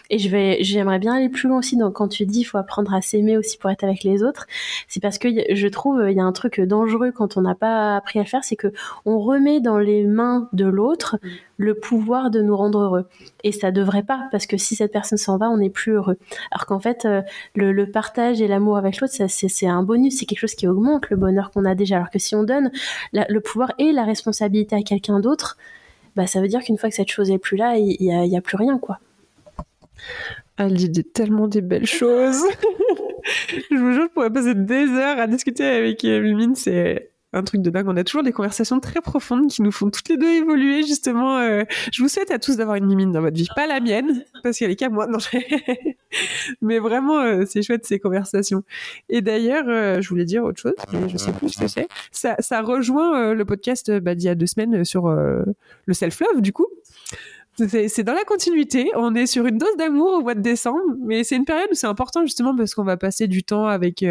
Et 0.09 0.17
je 0.17 0.29
vais, 0.29 0.57
j'aimerais 0.61 0.97
bien 0.97 1.13
aller 1.13 1.29
plus 1.29 1.47
loin 1.47 1.59
aussi. 1.59 1.77
Donc, 1.77 1.93
quand 1.93 2.07
tu 2.07 2.25
dis, 2.25 2.39
il 2.39 2.43
faut 2.43 2.57
apprendre 2.57 2.91
à 2.93 3.01
s'aimer 3.01 3.37
aussi 3.37 3.57
pour 3.57 3.69
être 3.69 3.83
avec 3.83 4.03
les 4.03 4.23
autres, 4.23 4.47
c'est 4.87 4.99
parce 4.99 5.19
que 5.19 5.29
je 5.53 5.67
trouve, 5.67 6.03
il 6.09 6.17
y 6.17 6.19
a 6.19 6.23
un 6.23 6.31
truc 6.31 6.59
dangereux 6.59 7.11
quand 7.11 7.37
on 7.37 7.41
n'a 7.41 7.53
pas 7.53 7.95
appris 7.95 8.17
à 8.17 8.23
le 8.23 8.27
faire, 8.27 8.43
c'est 8.43 8.55
que 8.55 8.73
on 9.05 9.19
remet 9.19 9.61
dans 9.61 9.77
les 9.77 10.03
mains 10.03 10.49
de 10.53 10.65
l'autre 10.65 11.19
mm. 11.21 11.27
le 11.57 11.75
pouvoir 11.75 12.31
de 12.31 12.41
nous 12.41 12.57
rendre 12.57 12.79
heureux. 12.79 13.05
Et 13.43 13.51
ça 13.51 13.69
devrait 13.69 14.03
pas, 14.03 14.27
parce 14.31 14.47
que 14.47 14.57
si 14.57 14.75
cette 14.75 14.91
personne 14.91 15.19
s'en 15.19 15.37
va, 15.37 15.47
on 15.47 15.57
n'est 15.57 15.69
plus 15.69 15.91
heureux. 15.91 16.17
Alors 16.51 16.65
qu'en 16.65 16.79
fait, 16.79 17.05
euh, 17.05 17.21
le, 17.55 17.85
partage 17.85 18.41
et 18.41 18.47
l'amour 18.47 18.77
avec 18.77 18.99
l'autre, 18.99 19.13
c'est 19.13 19.67
un 19.67 19.83
bonus, 19.83 20.17
c'est 20.17 20.25
quelque 20.25 20.39
chose 20.39 20.55
qui 20.55 20.67
augmente 20.67 21.11
le 21.11 21.15
bonheur 21.15 21.51
qu'on 21.51 21.65
a 21.65 21.75
déjà. 21.75 21.97
Alors 21.97 22.09
que 22.09 22.19
si 22.19 22.35
on 22.35 22.43
donne 22.43 22.71
le 23.13 23.39
pouvoir 23.39 23.73
et 23.77 23.91
la 23.91 24.03
responsabilité 24.03 24.75
à 24.75 24.81
quelqu'un 24.81 25.19
d'autre, 25.19 25.57
bah, 26.17 26.25
ça 26.25 26.41
veut 26.41 26.47
dire 26.47 26.63
qu'une 26.63 26.79
fois 26.79 26.89
que 26.89 26.95
cette 26.95 27.11
chose 27.11 27.29
est 27.29 27.37
plus 27.37 27.57
là, 27.57 27.77
il 27.77 27.95
n'y 27.99 28.35
a, 28.35 28.37
a, 28.37 28.41
plus 28.41 28.57
rien, 28.57 28.79
quoi. 28.79 28.99
Elle 30.57 30.73
dit 30.73 31.03
tellement 31.03 31.47
des 31.47 31.61
belles 31.61 31.85
choses. 31.85 32.41
je 33.71 33.77
vous 33.77 33.93
jure, 33.93 34.03
je 34.05 34.13
pourrais 34.13 34.31
passer 34.31 34.55
des 34.55 34.87
heures 34.87 35.19
à 35.19 35.27
discuter 35.27 35.63
avec 35.63 36.03
Mimine. 36.03 36.55
C'est 36.55 37.11
un 37.33 37.43
truc 37.43 37.61
de 37.61 37.69
dingue. 37.69 37.87
On 37.87 37.97
a 37.97 38.03
toujours 38.03 38.23
des 38.23 38.31
conversations 38.31 38.79
très 38.79 39.01
profondes 39.01 39.47
qui 39.47 39.61
nous 39.61 39.71
font 39.71 39.89
toutes 39.89 40.07
les 40.09 40.17
deux 40.17 40.29
évoluer, 40.29 40.83
justement. 40.83 41.39
Euh, 41.39 41.63
je 41.91 42.01
vous 42.01 42.09
souhaite 42.09 42.31
à 42.31 42.39
tous 42.39 42.55
d'avoir 42.55 42.77
une 42.77 42.85
mimine 42.85 43.11
dans 43.11 43.21
votre 43.21 43.35
vie. 43.35 43.47
Pas 43.55 43.67
la 43.67 43.79
mienne, 43.79 44.23
parce 44.43 44.57
qu'elle 44.57 44.71
est 44.71 44.75
qu'à 44.75 44.89
moi. 44.89 45.07
Non, 45.07 45.17
mais 46.61 46.79
vraiment, 46.79 47.19
euh, 47.19 47.43
c'est 47.45 47.61
chouette 47.61 47.85
ces 47.85 47.99
conversations. 47.99 48.63
Et 49.09 49.21
d'ailleurs, 49.21 49.65
euh, 49.67 50.01
je 50.01 50.09
voulais 50.09 50.25
dire 50.25 50.43
autre 50.43 50.61
chose, 50.61 50.75
mais 50.93 51.09
je 51.09 51.17
sais 51.17 51.33
plus 51.33 51.49
ce 51.49 51.59
que 51.59 51.67
c'est. 51.67 51.87
Ça, 52.11 52.35
ça 52.39 52.61
rejoint 52.61 53.33
le 53.33 53.45
podcast 53.45 53.91
bah, 53.99 54.15
d'il 54.15 54.25
y 54.25 54.29
a 54.29 54.35
deux 54.35 54.47
semaines 54.47 54.85
sur 54.85 55.09
le 55.09 55.93
self-love, 55.93 56.41
du 56.41 56.53
coup. 56.53 56.67
C'est 57.57 58.03
dans 58.03 58.13
la 58.13 58.23
continuité. 58.23 58.91
On 58.95 59.15
est 59.15 59.25
sur 59.25 59.47
une 59.47 59.57
dose 59.57 59.75
d'amour 59.77 60.13
au 60.13 60.21
mois 60.21 60.35
de 60.35 60.41
décembre, 60.41 60.95
mais 61.03 61.23
c'est 61.23 61.35
une 61.35 61.45
période 61.45 61.67
où 61.71 61.75
c'est 61.75 61.87
important 61.87 62.21
justement 62.21 62.55
parce 62.55 62.75
qu'on 62.75 62.83
va 62.83 62.97
passer 62.97 63.27
du 63.27 63.43
temps 63.43 63.65
avec 63.65 64.03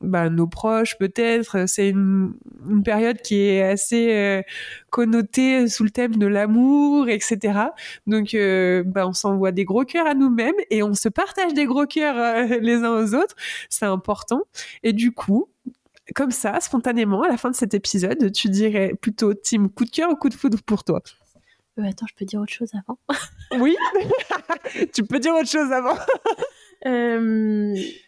bah, 0.00 0.28
nos 0.30 0.46
proches 0.46 0.96
peut-être. 0.98 1.68
C'est 1.68 1.88
une, 1.88 2.34
une, 2.68 2.82
période 2.82 3.20
qui 3.22 3.40
est 3.40 3.62
assez 3.62 4.12
euh, 4.14 4.42
connotée 4.90 5.68
sous 5.68 5.84
le 5.84 5.90
thème 5.90 6.16
de 6.16 6.26
l'amour, 6.26 7.08
etc. 7.08 7.58
Donc, 8.06 8.34
euh, 8.34 8.82
bah, 8.84 9.06
on 9.06 9.12
s'envoie 9.12 9.52
des 9.52 9.64
gros 9.64 9.84
cœurs 9.84 10.06
à 10.06 10.14
nous-mêmes 10.14 10.54
et 10.70 10.82
on 10.82 10.94
se 10.94 11.08
partage 11.08 11.54
des 11.54 11.66
gros 11.66 11.86
cœurs 11.86 12.16
euh, 12.18 12.58
les 12.60 12.76
uns 12.76 13.02
aux 13.02 13.14
autres. 13.14 13.34
C'est 13.68 13.86
important. 13.86 14.42
Et 14.82 14.92
du 14.92 15.12
coup, 15.12 15.48
comme 16.14 16.30
ça, 16.30 16.60
spontanément, 16.60 17.22
à 17.22 17.28
la 17.28 17.36
fin 17.36 17.50
de 17.50 17.56
cet 17.56 17.74
épisode, 17.74 18.30
tu 18.32 18.48
dirais 18.48 18.92
plutôt 19.00 19.34
team 19.34 19.70
coup 19.70 19.84
de 19.84 19.90
cœur 19.90 20.10
ou 20.10 20.16
coup 20.16 20.28
de 20.28 20.34
foudre 20.34 20.58
pour 20.62 20.84
toi? 20.84 21.02
Attends, 21.78 22.06
je 22.08 22.14
peux 22.14 22.24
dire 22.24 22.40
autre 22.40 22.52
chose 22.52 22.70
avant? 22.74 22.98
Oui, 23.58 23.76
tu 24.94 25.04
peux 25.04 25.18
dire 25.18 25.34
autre 25.34 25.50
chose 25.50 25.72
avant. 25.72 25.96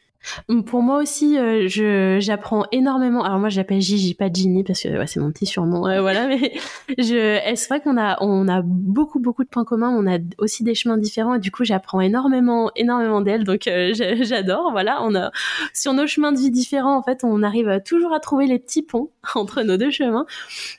Pour 0.67 0.83
moi 0.83 0.99
aussi, 0.99 1.39
euh, 1.39 1.69
je 1.69 2.19
j'apprends 2.21 2.65
énormément. 2.73 3.25
Alors 3.25 3.39
moi, 3.39 3.49
j'appelle 3.49 3.81
Gigi, 3.81 4.15
pas 4.15 4.29
Ginny, 4.33 4.65
parce 4.65 4.83
que 4.83 5.07
c'est 5.07 5.21
mon 5.21 5.31
petit 5.31 5.47
surnom. 5.47 5.87
Euh, 5.87 6.01
voilà, 6.01 6.27
mais 6.27 6.53
je, 6.99 7.41
c'est 7.55 7.69
vrai 7.69 7.81
qu'on 7.81 7.97
a 7.97 8.19
on 8.21 8.49
a 8.49 8.63
beaucoup 8.63 9.21
beaucoup 9.21 9.45
de 9.45 9.49
points 9.49 9.65
communs. 9.65 9.91
On 9.91 10.07
a 10.07 10.19
aussi 10.39 10.65
des 10.65 10.75
chemins 10.75 10.99
différents 10.99 11.35
et 11.35 11.39
du 11.39 11.51
coup, 11.51 11.65
j'apprends 11.65 12.01
énormément 12.01 12.71
énormément 12.77 13.21
d'elle. 13.21 13.45
Donc 13.45 13.67
euh, 13.67 13.93
j'adore. 13.95 14.71
Voilà, 14.73 15.03
on 15.03 15.15
a 15.15 15.31
sur 15.73 15.93
nos 15.93 16.07
chemins 16.07 16.33
de 16.33 16.39
vie 16.39 16.51
différents, 16.51 16.97
en 16.97 17.03
fait, 17.03 17.21
on 17.23 17.43
arrive 17.43 17.81
toujours 17.85 18.13
à 18.13 18.21
trouver 18.21 18.47
les 18.47 18.59
petits 18.59 18.83
ponts 18.83 19.11
entre 19.35 19.63
nos 19.63 19.77
deux 19.77 19.91
chemins. 19.91 20.27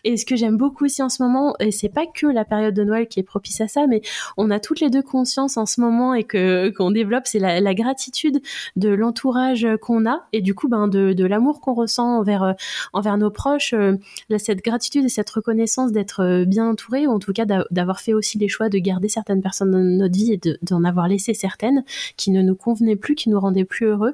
Et 0.04 0.18
ce 0.18 0.26
que 0.26 0.36
j'aime 0.36 0.58
beaucoup 0.58 0.86
aussi 0.86 1.02
en 1.02 1.10
ce 1.10 1.24
moment, 1.24 1.56
et 1.60 1.72
c'est 1.72 1.90
pas 1.90 2.06
que 2.06 2.28
la 2.28 2.46
période 2.46 2.74
de 2.74 2.84
Noël 2.84 3.08
qui 3.08 3.20
est 3.20 3.24
propice 3.24 3.62
à 3.62 3.68
ça, 3.68 3.88
mais 3.88 4.02
on 4.38 4.52
a 4.52 4.60
toutes 4.60 4.80
les 4.80 4.90
deux 4.90 5.02
conscience 5.02 5.58
en 5.58 5.66
ce 5.66 5.82
moment 5.82 6.14
et 6.14 6.24
que 6.24 6.70
qu'on 6.70 6.92
développe, 6.92 7.26
c'est 7.26 7.40
la 7.40 7.74
gratitude 7.74 8.42
de 8.76 8.90
l'entourage 8.90 9.39
qu'on 9.82 10.06
a 10.06 10.28
et 10.34 10.42
du 10.42 10.54
coup 10.54 10.68
ben 10.68 10.88
de, 10.88 11.26
l'amour 11.26 11.62
qu'on 11.62 11.74
ressent 11.74 12.20
envers 12.20 12.44
euh, 12.44 12.54
envers 12.94 13.18
nos 13.18 13.30
proches 13.30 13.74
euh, 13.74 13.98
cette 14.38 14.64
gratitude 14.64 15.06
et 15.06 15.10
cette 15.10 15.30
reconnaissance 15.30 15.92
d'être 15.92 16.22
euh, 16.22 16.46
bien 16.46 16.68
entouré 16.68 17.08
ou 17.08 17.12
en 17.12 17.20
tout 17.20 17.34
cas 17.34 17.46
d'avoir 17.46 18.00
fait 18.00 18.14
aussi 18.14 18.38
les 18.38 18.48
choix 18.48 18.70
de 18.70 18.78
garder 18.78 19.10
certaines 19.10 19.42
personnes 19.42 19.72
dans 19.72 19.80
notre 19.80 20.16
vie 20.16 20.34
et 20.34 20.42
d'en 20.62 20.84
avoir 20.84 21.08
laissé 21.08 21.34
certaines 21.34 21.84
qui 22.18 22.32
ne 22.32 22.42
nous 22.42 22.56
convenaient 22.56 22.96
plus 22.96 23.16
qui 23.16 23.30
nous 23.30 23.40
rendaient 23.40 23.66
plus 23.66 23.88
heureux. 23.88 24.14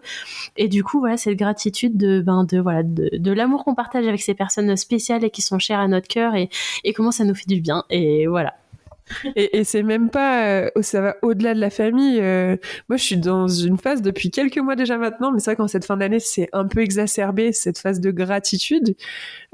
Et 0.58 0.68
du 0.68 0.84
coup 0.84 1.00
voilà 1.00 1.18
cette 1.18 1.38
gratitude 1.38 1.98
de 1.98 2.22
ben 2.22 2.44
de 2.44 2.60
voilà 2.60 2.84
de, 2.84 3.10
de 3.14 3.32
l'amour 3.32 3.64
qu'on 3.64 3.76
partage 3.76 4.08
avec 4.08 4.22
ces 4.22 4.34
personnes 4.34 4.76
spéciales 4.76 5.24
et 5.24 5.30
qui 5.30 5.42
sont 5.42 5.60
chères 5.60 5.80
à 5.80 5.88
notre 5.88 6.08
cœur 6.08 6.36
et, 6.36 6.50
et 6.84 6.94
comment 6.94 7.12
ça 7.12 7.24
nous 7.24 7.36
fait 7.36 7.48
du 7.48 7.62
bien. 7.62 7.84
Et 7.90 8.28
voilà 8.28 8.54
Et, 9.36 9.60
et 9.60 9.64
c'est 9.64 9.84
même 9.84 10.10
pas, 10.10 10.48
euh, 10.48 10.70
ça 10.82 11.02
va 11.02 11.16
au-delà 11.22 11.54
de 11.54 11.60
la 11.60 11.70
famille. 11.70 12.20
Euh, 12.20 12.58
moi, 12.90 12.98
je 12.98 13.04
suis 13.04 13.18
dans 13.18 13.48
une 13.48 13.78
phase 13.78 14.02
depuis 14.02 14.32
quelques 14.32 14.58
mois 14.58 14.76
déjà 14.76 14.98
maintenant, 14.98 15.32
mais 15.32 15.40
c'est 15.40 15.52
vrai 15.52 15.56
qu'en 15.56 15.68
cette 15.68 15.86
fin 15.86 15.98
d'année, 15.98 16.20
c'est 16.20 16.50
un 16.54 16.68
peu 16.68 16.80
exacerbé 16.80 17.52
cette 17.52 17.78
phase 17.78 18.00
de 18.00 18.12
gratitude. 18.12 18.96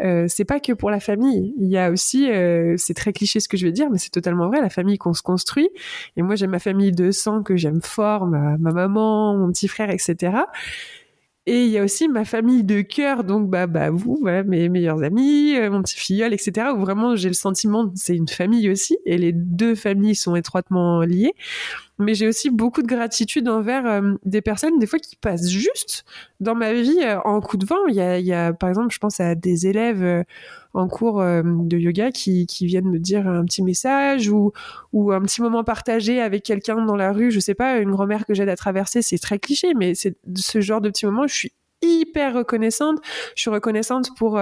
Euh, 0.02 0.26
c'est 0.28 0.46
pas 0.46 0.60
que 0.60 0.74
pour 0.74 0.90
la 0.90 1.00
famille. 1.00 1.54
Il 1.60 1.68
y 1.68 1.78
a 1.78 1.92
aussi, 1.92 2.30
c'est 2.78 2.94
très 2.94 3.14
cliché 3.14 3.40
ce 3.40 3.50
que 3.50 3.58
je 3.58 3.66
vais 3.66 3.72
dire, 3.72 3.90
mais 3.90 3.98
c'est 3.98 4.10
totalement 4.10 4.48
vrai, 4.48 4.62
la 4.62 4.70
famille 4.70 4.98
qu'on 4.98 5.14
se 5.14 5.22
construit. 5.22 5.70
Et 6.16 6.22
moi, 6.22 6.36
j'ai 6.36 6.48
ma 6.48 6.60
famille 6.60 6.92
de 6.92 7.12
sang 7.12 7.44
que 7.44 7.58
j'aime 7.58 7.82
fort, 7.82 8.28
ma 8.28 8.58
maman, 8.58 9.36
mon 9.38 9.52
petit 9.52 9.68
frère, 9.68 9.90
etc. 9.90 10.32
Et 11.48 11.66
il 11.66 11.72
y 11.72 11.80
a 11.80 11.84
aussi 11.84 12.08
ma 12.08 12.24
famille 12.24 12.64
de 12.64 12.82
cœur, 12.82 13.24
donc 13.24 13.50
bah, 13.50 13.66
bah 13.66 13.90
vous, 13.90 14.20
voilà, 14.22 14.44
mes 14.44 14.70
meilleurs 14.70 15.02
amis, 15.02 15.56
euh, 15.56 15.72
mon 15.72 15.82
petit 15.82 15.96
filleul, 15.96 16.34
etc. 16.34 16.68
Où 16.76 16.80
vraiment 16.80 17.16
j'ai 17.16 17.30
le 17.30 17.34
sentiment, 17.34 17.92
c'est 17.96 18.16
une 18.16 18.28
famille 18.28 18.70
aussi, 18.70 18.98
et 19.06 19.18
les 19.18 19.32
deux 19.34 19.74
familles 19.74 20.16
sont 20.16 20.36
étroitement 20.36 21.02
liées. 21.02 21.34
Mais 22.02 22.16
j'ai 22.16 22.28
aussi 22.28 22.50
beaucoup 22.50 22.82
de 22.82 22.88
gratitude 22.88 23.48
envers 23.48 23.86
euh, 23.86 24.14
des 24.26 24.42
personnes, 24.42 24.80
des 24.80 24.88
fois 24.88 25.00
qui 25.00 25.16
passent 25.16 25.50
juste 25.50 26.04
dans 26.40 26.56
ma 26.56 26.74
vie 26.74 27.00
euh, 27.04 27.20
en 27.26 27.42
coup 27.42 27.58
de 27.58 27.66
vent. 27.66 27.88
Il 27.88 27.96
y 27.96 28.34
a, 28.34 28.54
par 28.54 28.70
exemple, 28.70 28.94
je 28.94 28.98
pense 28.98 29.20
à 29.20 29.36
des 29.36 29.68
élèves 29.68 30.04
euh, 30.04 30.24
en 30.74 30.88
cours 30.88 31.22
de 31.22 31.78
yoga 31.78 32.12
qui, 32.12 32.48
viennent 32.62 32.90
me 32.90 32.98
dire 32.98 33.28
un 33.28 33.44
petit 33.44 33.62
message 33.62 34.30
ou, 34.30 34.54
un 34.94 35.22
petit 35.22 35.42
moment 35.42 35.64
partagé 35.64 36.22
avec 36.22 36.44
quelqu'un 36.44 36.86
dans 36.86 36.96
la 36.96 37.12
rue, 37.12 37.30
je 37.30 37.40
sais 37.42 37.54
pas, 37.54 37.78
une 37.80 37.92
grand-mère 37.92 38.26
que 38.26 38.34
j'aide 38.34 38.48
à 38.48 38.56
traverser, 38.56 39.02
c'est 39.02 39.18
très 39.18 39.38
cliché, 39.38 39.74
mais 39.74 39.96
c'est 39.96 40.16
ce 40.36 40.62
genre 40.62 40.80
de 40.80 40.90
petits 40.90 41.06
moments, 41.06 41.28
je 41.28 41.34
suis 41.34 41.54
hyper 41.82 42.34
reconnaissante. 42.34 43.00
Je 43.36 43.42
suis 43.42 43.50
reconnaissante 43.50 44.16
pour 44.18 44.40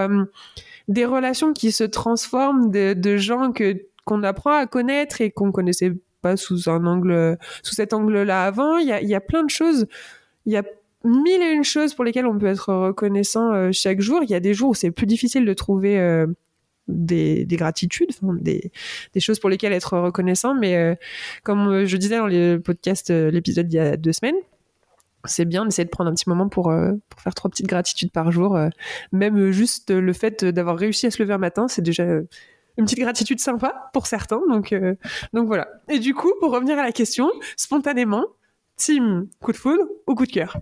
des 0.87 1.05
relations 1.05 1.51
qui 1.51 1.71
se 1.71 1.83
transforment, 1.83 2.69
de, 2.69 2.93
de 2.93 3.17
gens 3.17 3.51
que 3.51 3.89
qu'on 4.09 4.23
apprend 4.23 4.57
à 4.57 4.65
connaître 4.65 5.21
et 5.21 5.29
qu'on 5.29 5.51
connaissait 5.51 5.93
pas 6.21 6.37
sous 6.37 6.69
un 6.69 6.85
angle, 6.85 7.37
sous 7.63 7.75
cet 7.75 7.93
angle-là 7.93 8.45
avant. 8.45 8.77
Il 8.77 8.87
y 8.87 8.91
a, 8.91 9.01
y 9.01 9.15
a 9.15 9.21
plein 9.21 9.43
de 9.43 9.49
choses. 9.49 9.87
Il 10.45 10.53
y 10.53 10.57
a 10.57 10.63
mille 11.03 11.41
et 11.41 11.51
une 11.51 11.63
choses 11.63 11.93
pour 11.93 12.03
lesquelles 12.03 12.25
on 12.25 12.37
peut 12.37 12.47
être 12.47 12.73
reconnaissant 12.73 13.53
euh, 13.53 13.69
chaque 13.71 14.01
jour. 14.01 14.21
Il 14.23 14.29
y 14.29 14.35
a 14.35 14.39
des 14.39 14.53
jours 14.53 14.71
où 14.71 14.73
c'est 14.73 14.91
plus 14.91 15.05
difficile 15.05 15.45
de 15.45 15.53
trouver 15.53 15.99
euh, 15.99 16.27
des, 16.87 17.45
des 17.45 17.55
gratitudes, 17.55 18.09
des, 18.41 18.71
des 19.13 19.19
choses 19.19 19.39
pour 19.39 19.49
lesquelles 19.49 19.73
être 19.73 19.97
reconnaissant. 19.97 20.55
Mais 20.55 20.75
euh, 20.75 20.95
comme 21.43 21.85
je 21.85 21.97
disais 21.97 22.17
dans 22.17 22.27
le 22.27 22.57
podcast, 22.57 23.09
l'épisode 23.09 23.67
d'il 23.67 23.77
y 23.77 23.79
a 23.79 23.97
deux 23.97 24.13
semaines, 24.13 24.35
c'est 25.25 25.45
bien 25.45 25.65
d'essayer 25.65 25.85
de 25.85 25.89
prendre 25.89 26.09
un 26.09 26.13
petit 26.13 26.29
moment 26.29 26.47
pour, 26.47 26.73
pour 27.09 27.21
faire 27.21 27.33
trois 27.33 27.49
petites 27.49 27.67
gratitudes 27.67 28.11
par 28.11 28.31
jour. 28.31 28.57
même 29.11 29.51
juste 29.51 29.91
le 29.91 30.13
fait 30.13 30.45
d'avoir 30.45 30.77
réussi 30.77 31.07
à 31.07 31.11
se 31.11 31.21
lever 31.21 31.33
un 31.33 31.39
matin, 31.39 31.67
c'est 31.67 31.81
déjà 31.81 32.05
une 32.79 32.85
petite 32.85 32.99
gratitude 32.99 33.39
sympa 33.39 33.89
pour 33.93 34.07
certains. 34.07 34.41
Donc, 34.49 34.71
euh, 34.71 34.95
donc 35.33 35.47
voilà. 35.47 35.67
Et 35.89 35.99
du 35.99 36.13
coup, 36.13 36.31
pour 36.39 36.51
revenir 36.51 36.79
à 36.79 36.83
la 36.83 36.91
question, 36.93 37.29
spontanément, 37.57 38.25
team 38.77 39.27
coup 39.41 39.51
de 39.51 39.57
foudre 39.57 39.83
ou 40.07 40.15
coup 40.15 40.25
de 40.25 40.31
cœur? 40.31 40.57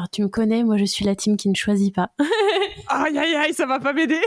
Alors 0.00 0.08
tu 0.08 0.22
me 0.22 0.28
connais, 0.28 0.64
moi 0.64 0.78
je 0.78 0.86
suis 0.86 1.04
la 1.04 1.14
team 1.14 1.36
qui 1.36 1.50
ne 1.50 1.54
choisit 1.54 1.94
pas. 1.94 2.10
Aïe 2.88 3.18
aïe 3.18 3.34
aïe, 3.34 3.52
ça 3.52 3.66
va 3.66 3.78
pas 3.78 3.92
m'aider. 3.92 4.18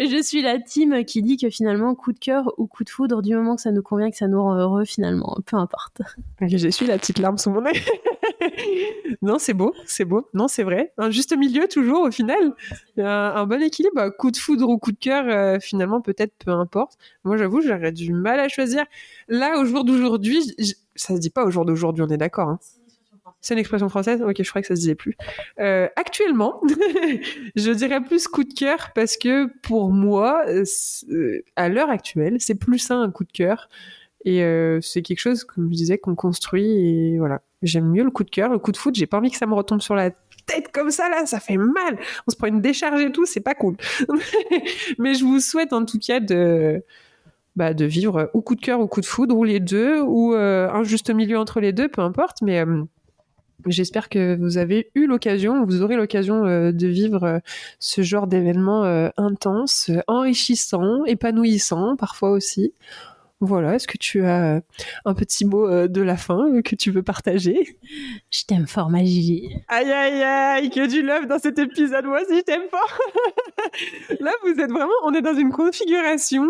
je 0.00 0.20
suis 0.20 0.42
la 0.42 0.58
team 0.58 1.04
qui 1.04 1.22
dit 1.22 1.36
que 1.36 1.48
finalement 1.48 1.94
coup 1.94 2.12
de 2.12 2.18
cœur 2.18 2.52
ou 2.58 2.66
coup 2.66 2.82
de 2.82 2.90
foudre, 2.90 3.22
du 3.22 3.32
moment 3.36 3.54
que 3.54 3.62
ça 3.62 3.70
nous 3.70 3.82
convient, 3.82 4.10
que 4.10 4.16
ça 4.16 4.26
nous 4.26 4.42
rend 4.42 4.56
heureux 4.56 4.84
finalement, 4.84 5.38
peu 5.46 5.56
importe. 5.56 6.02
Je 6.40 6.68
suis 6.68 6.86
la 6.86 6.98
petite 6.98 7.20
larme 7.20 7.38
sous 7.38 7.50
mon 7.50 7.64
œil. 7.64 7.80
non, 9.22 9.38
c'est 9.38 9.54
beau, 9.54 9.72
c'est 9.86 10.04
beau. 10.04 10.28
Non, 10.34 10.48
c'est 10.48 10.64
vrai. 10.64 10.92
Un 10.98 11.10
juste 11.10 11.36
milieu 11.36 11.68
toujours 11.68 12.00
au 12.00 12.10
final. 12.10 12.52
Un, 12.98 13.04
un 13.04 13.46
bon 13.46 13.62
équilibre. 13.62 14.10
Coup 14.18 14.32
de 14.32 14.36
foudre 14.36 14.68
ou 14.68 14.76
coup 14.76 14.90
de 14.90 14.98
cœur, 14.98 15.24
euh, 15.28 15.60
finalement, 15.60 16.00
peut-être 16.00 16.34
peu 16.44 16.50
importe. 16.50 16.98
Moi, 17.22 17.36
j'avoue, 17.36 17.60
j'aurais 17.60 17.92
du 17.92 18.12
mal 18.12 18.40
à 18.40 18.48
choisir. 18.48 18.84
Là, 19.28 19.60
au 19.60 19.64
jour 19.64 19.84
d'aujourd'hui, 19.84 20.42
ça 20.96 21.14
se 21.14 21.20
dit 21.20 21.30
pas 21.30 21.44
au 21.44 21.50
jour 21.50 21.64
d'aujourd'hui, 21.64 22.02
on 22.02 22.12
est 22.12 22.18
d'accord. 22.18 22.48
Hein. 22.48 22.58
C'est 23.40 23.54
une 23.54 23.60
expression 23.60 23.88
française? 23.88 24.22
Ok, 24.22 24.36
je 24.42 24.48
crois 24.48 24.60
que 24.62 24.68
ça 24.68 24.74
se 24.74 24.80
disait 24.80 24.94
plus. 24.94 25.16
Euh, 25.60 25.88
actuellement, 25.96 26.60
je 27.56 27.70
dirais 27.72 28.00
plus 28.00 28.28
coup 28.28 28.44
de 28.44 28.52
cœur 28.52 28.90
parce 28.94 29.16
que 29.16 29.46
pour 29.62 29.90
moi, 29.90 30.44
euh, 30.48 31.42
à 31.56 31.68
l'heure 31.68 31.90
actuelle, 31.90 32.36
c'est 32.40 32.54
plus 32.54 32.78
ça 32.78 32.96
un 32.96 33.10
coup 33.10 33.24
de 33.24 33.32
cœur. 33.32 33.68
Et 34.24 34.42
euh, 34.42 34.80
c'est 34.80 35.02
quelque 35.02 35.20
chose, 35.20 35.44
comme 35.44 35.70
je 35.70 35.76
disais, 35.76 35.98
qu'on 35.98 36.16
construit. 36.16 36.66
Et 36.66 37.18
voilà, 37.18 37.42
j'aime 37.62 37.88
mieux 37.88 38.02
le 38.02 38.10
coup 38.10 38.24
de 38.24 38.30
cœur. 38.30 38.50
Le 38.50 38.58
coup 38.58 38.72
de 38.72 38.76
foot, 38.76 38.94
j'ai 38.94 39.06
pas 39.06 39.18
envie 39.18 39.30
que 39.30 39.36
ça 39.36 39.46
me 39.46 39.54
retombe 39.54 39.80
sur 39.80 39.94
la 39.94 40.10
tête 40.46 40.72
comme 40.72 40.90
ça, 40.90 41.08
là, 41.08 41.26
ça 41.26 41.40
fait 41.40 41.56
mal. 41.56 41.98
On 42.26 42.30
se 42.30 42.36
prend 42.36 42.46
une 42.46 42.60
décharge 42.60 43.00
et 43.00 43.12
tout, 43.12 43.26
c'est 43.26 43.40
pas 43.40 43.54
cool. 43.54 43.76
Mais 44.98 45.14
je 45.14 45.24
vous 45.24 45.40
souhaite 45.40 45.72
en 45.72 45.84
tout 45.84 45.98
cas 45.98 46.20
de, 46.20 46.82
bah, 47.56 47.74
de 47.74 47.84
vivre 47.84 48.30
ou 48.34 48.42
coup 48.42 48.54
de 48.54 48.60
cœur 48.60 48.80
ou 48.80 48.86
coup 48.86 49.00
de 49.00 49.06
foudre, 49.06 49.36
ou 49.36 49.44
les 49.44 49.60
deux, 49.60 50.00
ou 50.00 50.34
euh, 50.34 50.68
un 50.70 50.84
juste 50.84 51.10
milieu 51.10 51.38
entre 51.38 51.60
les 51.60 51.72
deux, 51.72 51.88
peu 51.88 52.00
importe. 52.00 52.42
Mais 52.42 52.60
euh, 52.60 52.84
j'espère 53.66 54.08
que 54.08 54.36
vous 54.36 54.58
avez 54.58 54.90
eu 54.94 55.06
l'occasion, 55.06 55.64
vous 55.64 55.82
aurez 55.82 55.96
l'occasion 55.96 56.44
euh, 56.44 56.72
de 56.72 56.86
vivre 56.86 57.24
euh, 57.24 57.38
ce 57.78 58.02
genre 58.02 58.26
d'événement 58.26 58.84
euh, 58.84 59.08
intense, 59.16 59.90
enrichissant, 60.06 61.04
épanouissant 61.04 61.96
parfois 61.96 62.30
aussi. 62.30 62.72
Voilà, 63.40 63.74
est-ce 63.74 63.86
que 63.86 63.98
tu 63.98 64.24
as 64.24 64.62
un 65.04 65.14
petit 65.14 65.44
mot 65.44 65.68
de 65.88 66.00
la 66.00 66.16
fin 66.16 66.62
que 66.62 66.74
tu 66.74 66.90
veux 66.90 67.02
partager? 67.02 67.78
Je 68.30 68.44
t'aime 68.46 68.66
fort, 68.66 68.88
ma. 68.88 69.00
Aïe 69.00 69.58
aïe 69.68 70.22
aïe, 70.22 70.70
que 70.70 70.88
du 70.88 71.02
love 71.02 71.26
dans 71.26 71.38
cet 71.38 71.58
épisode, 71.58 72.06
moi 72.06 72.22
aussi 72.22 72.38
je 72.38 72.44
t'aime 72.44 72.66
fort. 72.70 72.98
Là, 74.20 74.32
vous 74.42 74.58
êtes 74.58 74.70
vraiment, 74.70 74.88
on 75.04 75.12
est 75.12 75.20
dans 75.20 75.36
une 75.36 75.52
configuration 75.52 76.48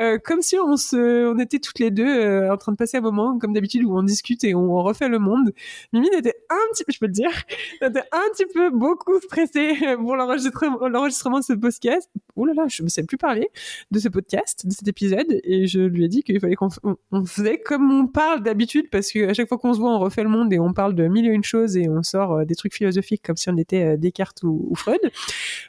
euh, 0.00 0.18
comme 0.22 0.42
si 0.42 0.56
on 0.56 0.76
se, 0.76 1.26
on 1.26 1.38
était 1.38 1.58
toutes 1.58 1.78
les 1.78 1.90
deux 1.90 2.06
euh, 2.06 2.52
en 2.52 2.56
train 2.56 2.72
de 2.72 2.76
passer 2.76 2.98
un 2.98 3.00
moment, 3.00 3.38
comme 3.38 3.52
d'habitude, 3.52 3.84
où 3.84 3.96
on 3.96 4.02
discute 4.02 4.44
et 4.44 4.54
on 4.54 4.82
refait 4.82 5.08
le 5.08 5.18
monde. 5.18 5.52
Mimine 5.92 6.14
était 6.14 6.36
un 6.50 6.72
petit 6.72 6.84
je 6.88 6.98
peux 6.98 7.06
te 7.06 7.12
dire, 7.12 7.30
était 7.82 8.00
un 8.12 8.28
petit 8.32 8.46
peu 8.52 8.70
beaucoup 8.70 9.18
stressée 9.20 9.74
pour 9.96 10.16
l'enregistrement, 10.16 10.88
l'enregistrement 10.88 11.40
de 11.40 11.44
ce 11.44 11.52
podcast. 11.52 12.10
Là, 12.46 12.64
je 12.68 12.82
ne 12.82 12.88
sais 12.88 13.02
plus 13.02 13.16
parler 13.18 13.48
de 13.90 13.98
ce 13.98 14.08
podcast, 14.08 14.66
de 14.66 14.72
cet 14.72 14.86
épisode, 14.88 15.26
et 15.44 15.66
je 15.66 15.80
lui 15.80 16.04
ai 16.04 16.08
dit 16.08 16.22
qu'il 16.22 16.40
fallait 16.40 16.54
qu'on 16.56 16.68
on- 16.82 17.24
faisait 17.24 17.58
comme 17.58 17.90
on 17.92 18.06
parle 18.06 18.42
d'habitude, 18.42 18.88
parce 18.90 19.10
que 19.12 19.28
à 19.28 19.34
chaque 19.34 19.48
fois 19.48 19.58
qu'on 19.58 19.74
se 19.74 19.78
voit, 19.80 19.94
on 19.94 19.98
refait 19.98 20.22
le 20.22 20.28
monde 20.28 20.52
et 20.52 20.58
on 20.58 20.72
parle 20.72 20.94
de 20.94 21.06
mille 21.08 21.26
et 21.26 21.30
une 21.30 21.44
choses 21.44 21.76
et 21.76 21.88
on 21.88 22.02
sort 22.02 22.32
euh, 22.32 22.44
des 22.44 22.54
trucs 22.54 22.74
philosophiques 22.74 23.22
comme 23.24 23.36
si 23.36 23.48
on 23.50 23.56
était 23.56 23.82
euh, 23.84 23.96
Descartes 23.96 24.42
ou, 24.42 24.72
Freud. 24.74 25.00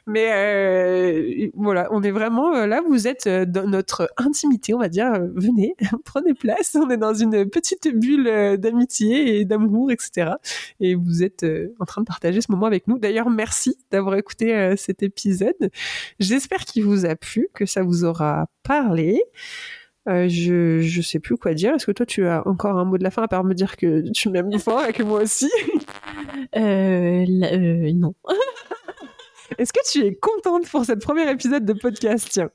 Mais 0.06 0.28
euh, 0.32 1.48
voilà, 1.54 1.88
on 1.92 2.02
est 2.02 2.10
vraiment 2.10 2.50
là, 2.66 2.80
vous 2.86 3.06
êtes 3.08 3.28
dans 3.28 3.66
notre 3.68 4.10
intimité, 4.16 4.74
on 4.74 4.78
va 4.78 4.88
dire. 4.88 5.12
Venez, 5.34 5.74
prenez 6.04 6.34
place. 6.34 6.76
On 6.80 6.88
est 6.90 6.96
dans 6.96 7.14
une 7.14 7.48
petite 7.48 7.88
bulle 7.94 8.56
d'amitié 8.58 9.40
et 9.40 9.44
d'amour, 9.44 9.90
etc. 9.90 10.32
Et 10.80 10.94
vous 10.94 11.22
êtes 11.22 11.44
en 11.78 11.84
train 11.84 12.02
de 12.02 12.06
partager 12.06 12.40
ce 12.40 12.50
moment 12.50 12.66
avec 12.66 12.86
nous. 12.88 12.98
D'ailleurs, 12.98 13.30
merci 13.30 13.76
d'avoir 13.90 14.14
écouté 14.16 14.74
cet 14.76 15.02
épisode. 15.02 15.70
J'espère 16.18 16.59
qu'il 16.64 16.84
vous 16.84 17.06
a 17.06 17.16
plu, 17.16 17.48
que 17.54 17.66
ça 17.66 17.82
vous 17.82 18.04
aura 18.04 18.46
parlé. 18.62 19.22
Euh, 20.08 20.28
je 20.28 20.80
je 20.80 21.02
sais 21.02 21.20
plus 21.20 21.36
quoi 21.36 21.54
dire. 21.54 21.74
Est-ce 21.74 21.86
que 21.86 21.92
toi 21.92 22.06
tu 22.06 22.26
as 22.26 22.46
encore 22.46 22.78
un 22.78 22.84
mot 22.84 22.96
de 22.98 23.04
la 23.04 23.10
fin 23.10 23.22
à 23.22 23.28
part 23.28 23.44
me 23.44 23.54
dire 23.54 23.76
que 23.76 24.10
tu 24.12 24.30
m'aimes 24.30 24.58
fort 24.58 24.84
et 24.84 24.92
que 24.92 25.02
moi 25.02 25.22
aussi? 25.22 25.50
Euh, 26.56 27.24
euh, 27.26 27.92
non. 27.94 28.14
Est-ce 29.58 29.72
que 29.72 29.80
tu 29.90 30.04
es 30.04 30.14
contente 30.14 30.68
pour 30.68 30.84
cette 30.84 31.02
premier 31.02 31.30
épisode 31.30 31.64
de 31.64 31.72
podcast? 31.72 32.28
Tiens. 32.30 32.50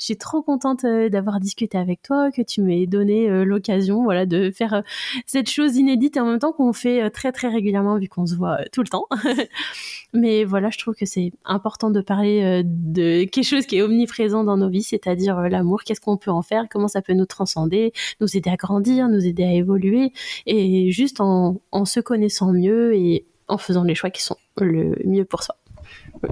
Je 0.00 0.06
suis 0.06 0.16
trop 0.16 0.40
contente 0.40 0.84
euh, 0.84 1.10
d'avoir 1.10 1.40
discuté 1.40 1.76
avec 1.76 2.00
toi, 2.00 2.30
que 2.32 2.40
tu 2.40 2.62
m'aies 2.62 2.86
donné 2.86 3.28
euh, 3.28 3.44
l'occasion 3.44 4.02
voilà, 4.02 4.24
de 4.24 4.50
faire 4.50 4.72
euh, 4.72 4.80
cette 5.26 5.50
chose 5.50 5.76
inédite 5.76 6.16
et 6.16 6.20
en 6.20 6.24
même 6.24 6.38
temps 6.38 6.52
qu'on 6.52 6.72
fait 6.72 7.10
très 7.10 7.32
très 7.32 7.48
régulièrement 7.48 7.98
vu 7.98 8.08
qu'on 8.08 8.24
se 8.24 8.34
voit 8.34 8.60
tout 8.72 8.80
le 8.80 8.88
temps. 8.88 9.06
Mais 10.14 10.44
voilà, 10.44 10.70
je 10.70 10.78
trouve 10.78 10.94
que 10.94 11.04
c'est 11.04 11.32
important 11.44 11.90
de 11.90 12.00
parler 12.00 12.62
de 12.64 13.24
quelque 13.24 13.44
chose 13.44 13.66
qui 13.66 13.76
est 13.76 13.82
omniprésent 13.82 14.42
dans 14.42 14.56
nos 14.56 14.70
vies, 14.70 14.82
c'est-à-dire 14.82 15.38
l'amour, 15.38 15.82
qu'est-ce 15.84 16.00
qu'on 16.00 16.16
peut 16.16 16.30
en 16.30 16.42
faire, 16.42 16.64
comment 16.70 16.88
ça 16.88 17.02
peut 17.02 17.12
nous 17.12 17.26
transcender, 17.26 17.92
nous 18.20 18.36
aider 18.36 18.50
à 18.50 18.56
grandir, 18.56 19.08
nous 19.08 19.26
aider 19.26 19.44
à 19.44 19.52
évoluer, 19.52 20.12
et 20.46 20.90
juste 20.90 21.20
en, 21.20 21.60
en 21.72 21.84
se 21.84 22.00
connaissant 22.00 22.52
mieux 22.52 22.94
et 22.94 23.26
en 23.48 23.58
faisant 23.58 23.84
les 23.84 23.94
choix 23.94 24.10
qui 24.10 24.22
sont 24.22 24.36
le 24.56 24.96
mieux 25.04 25.26
pour 25.26 25.42
soi. 25.42 25.59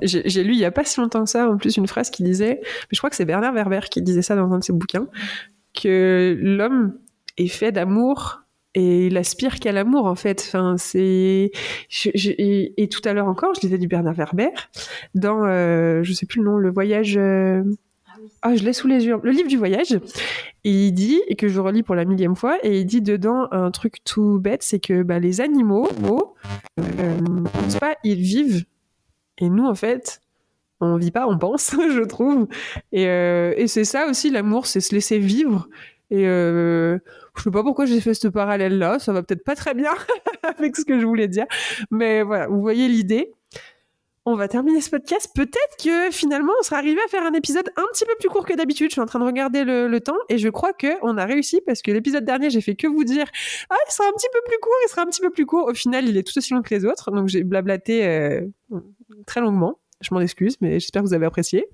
J'ai 0.02 0.44
lu 0.44 0.52
il 0.52 0.58
y 0.58 0.64
a 0.64 0.70
pas 0.70 0.84
si 0.84 1.00
longtemps 1.00 1.24
que 1.24 1.30
ça, 1.30 1.48
en 1.48 1.56
plus, 1.56 1.76
une 1.76 1.86
phrase 1.86 2.10
qui 2.10 2.22
disait, 2.22 2.60
mais 2.62 2.88
je 2.92 2.98
crois 2.98 3.10
que 3.10 3.16
c'est 3.16 3.24
Bernard 3.24 3.54
Werber 3.54 3.80
qui 3.90 4.02
disait 4.02 4.22
ça 4.22 4.36
dans 4.36 4.52
un 4.52 4.58
de 4.58 4.64
ses 4.64 4.72
bouquins, 4.72 5.06
que 5.74 6.36
l'homme 6.40 6.94
est 7.36 7.48
fait 7.48 7.72
d'amour 7.72 8.40
et 8.74 9.06
il 9.06 9.16
aspire 9.16 9.58
qu'à 9.60 9.72
l'amour 9.72 10.04
en 10.06 10.14
fait. 10.14 10.44
Enfin, 10.46 10.76
c'est 10.76 11.50
je- 11.88 12.10
je- 12.14 12.32
et, 12.36 12.88
tout 12.88 13.00
à 13.04 13.12
l'heure 13.14 13.26
encore, 13.28 13.54
je 13.54 13.60
lisais 13.62 13.78
du 13.78 13.88
Bernard 13.88 14.14
Werber 14.14 14.50
dans, 15.14 15.44
euh, 15.46 16.02
je 16.02 16.12
sais 16.12 16.26
plus 16.26 16.40
le 16.40 16.46
nom, 16.50 16.56
le 16.58 16.70
voyage. 16.70 17.16
euh, 17.16 17.62
Ah, 18.42 18.54
je 18.56 18.64
l'ai 18.64 18.72
sous 18.72 18.88
les 18.88 19.06
yeux. 19.06 19.16
Le 19.22 19.30
livre 19.30 19.48
du 19.48 19.56
voyage. 19.56 19.92
Et 20.64 20.70
il 20.88 20.92
dit, 20.92 21.20
et 21.28 21.34
que 21.36 21.48
je 21.48 21.60
relis 21.60 21.82
pour 21.82 21.94
la 21.94 22.04
millième 22.04 22.36
fois, 22.36 22.58
et 22.62 22.80
il 22.80 22.84
dit 22.84 23.00
dedans 23.00 23.46
un 23.52 23.70
truc 23.70 24.04
tout 24.04 24.38
bête, 24.40 24.62
c'est 24.62 24.80
que 24.80 25.02
bah, 25.02 25.18
les 25.18 25.40
animaux, 25.40 25.88
euh, 26.78 27.16
pense 27.52 27.76
pas, 27.76 27.96
ils 28.04 28.20
vivent. 28.20 28.64
Et 29.38 29.48
nous, 29.48 29.64
en 29.64 29.74
fait, 29.74 30.20
on 30.80 30.96
vit 30.96 31.10
pas, 31.10 31.26
on 31.26 31.38
pense, 31.38 31.70
je 31.76 32.04
trouve. 32.04 32.48
Et, 32.92 33.08
euh, 33.08 33.54
et 33.56 33.66
c'est 33.66 33.84
ça 33.84 34.06
aussi, 34.06 34.30
l'amour, 34.30 34.66
c'est 34.66 34.80
se 34.80 34.94
laisser 34.94 35.18
vivre 35.18 35.68
Et 36.10 36.26
euh, 36.26 36.98
je 37.36 37.42
sais 37.42 37.50
pas 37.50 37.62
pourquoi 37.62 37.86
j'ai 37.86 38.00
fait 38.00 38.14
ce 38.14 38.28
parallèle-là, 38.28 38.98
ça 38.98 39.12
va 39.12 39.22
peut-être 39.22 39.44
pas 39.44 39.54
très 39.54 39.74
bien 39.74 39.92
avec 40.42 40.76
ce 40.76 40.84
que 40.84 40.98
je 41.00 41.06
voulais 41.06 41.28
dire, 41.28 41.46
mais 41.90 42.22
voilà, 42.22 42.48
vous 42.48 42.60
voyez 42.60 42.88
l'idée. 42.88 43.32
On 44.30 44.34
va 44.34 44.46
terminer 44.46 44.82
ce 44.82 44.90
podcast. 44.90 45.30
Peut-être 45.34 45.82
que 45.82 46.10
finalement, 46.10 46.52
on 46.60 46.62
sera 46.62 46.76
arrivé 46.76 47.00
à 47.02 47.08
faire 47.08 47.22
un 47.22 47.32
épisode 47.32 47.66
un 47.78 47.84
petit 47.94 48.04
peu 48.04 48.12
plus 48.20 48.28
court 48.28 48.44
que 48.44 48.52
d'habitude. 48.52 48.90
Je 48.90 48.92
suis 48.92 49.00
en 49.00 49.06
train 49.06 49.20
de 49.20 49.24
regarder 49.24 49.64
le, 49.64 50.00
temps 50.00 50.18
et 50.28 50.36
je 50.36 50.50
crois 50.50 50.74
que 50.74 50.88
on 51.00 51.16
a 51.16 51.24
réussi 51.24 51.62
parce 51.64 51.80
que 51.80 51.90
l'épisode 51.90 52.26
dernier, 52.26 52.50
j'ai 52.50 52.60
fait 52.60 52.76
que 52.76 52.86
vous 52.86 53.04
dire 53.04 53.24
ah, 53.70 53.76
il 53.88 53.90
sera 53.90 54.06
un 54.06 54.12
petit 54.12 54.26
peu 54.30 54.40
plus 54.46 54.58
court, 54.60 54.74
il 54.84 54.90
sera 54.90 55.00
un 55.00 55.06
petit 55.06 55.22
peu 55.22 55.30
plus 55.30 55.46
court. 55.46 55.68
Au 55.68 55.72
final, 55.72 56.06
il 56.06 56.18
est 56.18 56.24
tout 56.24 56.36
aussi 56.36 56.52
long 56.52 56.60
que 56.60 56.74
les 56.74 56.84
autres, 56.84 57.10
donc 57.10 57.28
j'ai 57.28 57.42
blablaté 57.42 58.06
euh, 58.06 58.42
très 59.26 59.40
longuement. 59.40 59.78
Je 60.02 60.12
m'en 60.12 60.20
excuse, 60.20 60.58
mais 60.60 60.78
j'espère 60.78 61.00
que 61.00 61.08
vous 61.08 61.14
avez 61.14 61.24
apprécié. 61.24 61.64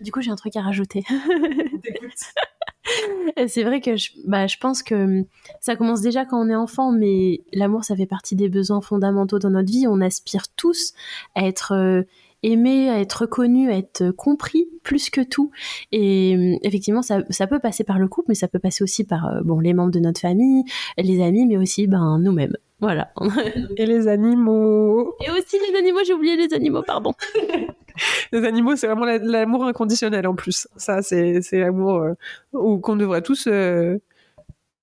Du 0.00 0.12
coup, 0.12 0.20
j'ai 0.22 0.30
un 0.30 0.36
truc 0.36 0.54
à 0.54 0.60
rajouter. 0.60 1.02
c'est 3.48 3.62
vrai 3.62 3.80
que 3.80 3.96
je, 3.96 4.10
bah, 4.26 4.46
je 4.46 4.56
pense 4.58 4.82
que 4.82 4.94
hum, 4.94 5.24
ça 5.60 5.76
commence 5.76 6.00
déjà 6.00 6.24
quand 6.24 6.40
on 6.44 6.48
est 6.48 6.54
enfant, 6.54 6.92
mais 6.92 7.42
l'amour, 7.52 7.84
ça 7.84 7.96
fait 7.96 8.06
partie 8.06 8.36
des 8.36 8.48
besoins 8.48 8.80
fondamentaux 8.80 9.38
dans 9.38 9.50
notre 9.50 9.70
vie. 9.70 9.86
On 9.88 10.00
aspire 10.00 10.48
tous 10.56 10.94
à 11.34 11.46
être 11.46 11.72
euh, 11.72 12.02
aimé, 12.42 12.90
à 12.90 13.00
être 13.00 13.22
reconnu, 13.22 13.70
à 13.70 13.76
être 13.76 14.10
compris 14.10 14.68
plus 14.82 15.10
que 15.10 15.22
tout. 15.22 15.50
Et 15.92 16.34
hum, 16.36 16.58
effectivement, 16.62 17.02
ça, 17.02 17.22
ça 17.30 17.46
peut 17.46 17.58
passer 17.58 17.84
par 17.84 17.98
le 17.98 18.08
couple, 18.08 18.26
mais 18.28 18.34
ça 18.34 18.48
peut 18.48 18.58
passer 18.58 18.84
aussi 18.84 19.04
par 19.04 19.26
euh, 19.26 19.40
bon, 19.42 19.60
les 19.60 19.74
membres 19.74 19.92
de 19.92 20.00
notre 20.00 20.20
famille, 20.20 20.64
les 20.98 21.22
amis, 21.22 21.46
mais 21.46 21.56
aussi 21.56 21.86
ben, 21.86 22.18
nous-mêmes. 22.18 22.56
Voilà. 22.80 23.12
Et 23.76 23.86
les 23.86 24.08
animaux. 24.08 25.14
Et 25.24 25.30
aussi 25.30 25.56
les 25.70 25.78
animaux, 25.78 26.00
j'ai 26.06 26.12
oublié 26.12 26.36
les 26.36 26.52
animaux, 26.54 26.82
pardon. 26.82 27.14
les 28.32 28.44
animaux, 28.44 28.76
c'est 28.76 28.86
vraiment 28.86 29.06
l'amour 29.06 29.64
inconditionnel 29.64 30.26
en 30.26 30.34
plus. 30.34 30.68
Ça, 30.76 31.02
c'est 31.02 31.40
l'amour 31.52 32.00
euh, 32.00 32.78
qu'on 32.78 32.96
devrait 32.96 33.22
tous 33.22 33.46
euh, 33.46 33.98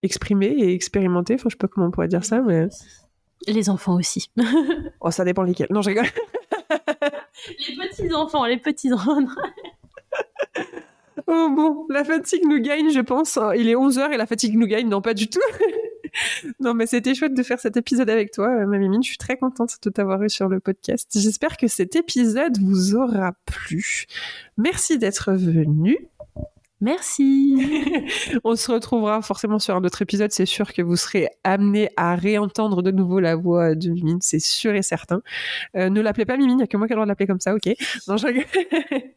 exprimer 0.03 0.47
et 0.47 0.73
expérimenter. 0.73 1.35
Enfin, 1.35 1.49
je 1.49 1.55
sais 1.55 1.57
pas 1.57 1.67
comment 1.67 1.87
on 1.87 1.91
pourrait 1.91 2.07
dire 2.07 2.25
ça, 2.25 2.41
mais. 2.41 2.67
Les 3.47 3.69
enfants 3.69 3.95
aussi. 3.95 4.29
oh, 5.01 5.11
ça 5.11 5.25
dépend 5.25 5.43
lesquels. 5.43 5.67
Non, 5.71 5.81
je 5.81 5.89
rigole. 5.89 6.05
les 6.69 7.75
petits 7.75 8.13
enfants, 8.13 8.45
les 8.45 8.57
petits 8.57 8.93
enfants. 8.93 9.25
oh 11.27 11.49
bon, 11.55 11.87
la 11.89 12.03
fatigue 12.03 12.45
nous 12.45 12.59
gagne, 12.59 12.91
je 12.91 13.01
pense. 13.01 13.39
Il 13.55 13.67
est 13.67 13.75
11h 13.75 14.11
et 14.11 14.17
la 14.17 14.27
fatigue 14.27 14.57
nous 14.57 14.67
gagne. 14.67 14.87
Non, 14.87 15.01
pas 15.01 15.13
du 15.13 15.27
tout. 15.27 15.39
non, 16.59 16.73
mais 16.73 16.85
c'était 16.85 17.15
chouette 17.15 17.33
de 17.33 17.43
faire 17.43 17.59
cet 17.59 17.77
épisode 17.77 18.09
avec 18.09 18.31
toi, 18.31 18.49
euh, 18.49 18.65
Mamie 18.65 18.97
Je 19.01 19.09
suis 19.09 19.17
très 19.17 19.37
contente 19.37 19.77
de 19.83 19.89
t'avoir 19.89 20.21
eu 20.23 20.29
sur 20.29 20.49
le 20.49 20.59
podcast. 20.59 21.09
J'espère 21.13 21.57
que 21.57 21.67
cet 21.67 21.95
épisode 21.95 22.57
vous 22.59 22.95
aura 22.95 23.33
plu. 23.45 24.05
Merci 24.57 24.97
d'être 24.97 25.33
venu. 25.33 25.97
Merci. 26.81 28.01
On 28.43 28.55
se 28.55 28.71
retrouvera 28.71 29.21
forcément 29.21 29.59
sur 29.59 29.75
un 29.75 29.83
autre 29.83 30.01
épisode. 30.01 30.31
C'est 30.31 30.47
sûr 30.47 30.73
que 30.73 30.81
vous 30.81 30.95
serez 30.95 31.27
amené 31.43 31.89
à 31.95 32.15
réentendre 32.15 32.81
de 32.81 32.89
nouveau 32.89 33.19
la 33.19 33.35
voix 33.35 33.75
de 33.75 33.89
Mimine, 33.89 34.17
c'est 34.21 34.39
sûr 34.39 34.73
et 34.73 34.81
certain. 34.81 35.21
Euh, 35.75 35.89
ne 35.89 36.01
l'appelez 36.01 36.25
pas 36.25 36.37
Mimine, 36.37 36.53
il 36.53 36.57
n'y 36.57 36.63
a 36.63 36.67
que 36.67 36.77
moi 36.77 36.87
qui 36.87 36.93
ai 36.93 36.95
le 36.95 36.97
droit 36.97 37.05
de 37.05 37.09
l'appeler 37.09 37.27
comme 37.27 37.39
ça, 37.39 37.53
ok. 37.53 37.69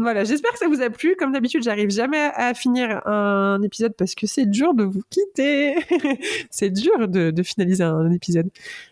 Voilà, 0.00 0.22
j'espère 0.22 0.52
que 0.52 0.58
ça 0.58 0.68
vous 0.68 0.80
a 0.80 0.90
plu. 0.90 1.16
Comme 1.16 1.32
d'habitude, 1.32 1.64
j'arrive 1.64 1.90
jamais 1.90 2.30
à 2.34 2.54
finir 2.54 3.04
un 3.08 3.60
épisode 3.62 3.94
parce 3.96 4.14
que 4.14 4.28
c'est 4.28 4.46
dur 4.46 4.72
de 4.72 4.84
vous 4.84 5.02
quitter. 5.10 5.74
c'est 6.50 6.70
dur 6.70 7.08
de, 7.08 7.42
finaliser 7.42 7.82
un, 7.82 8.08
épisode. 8.12 8.48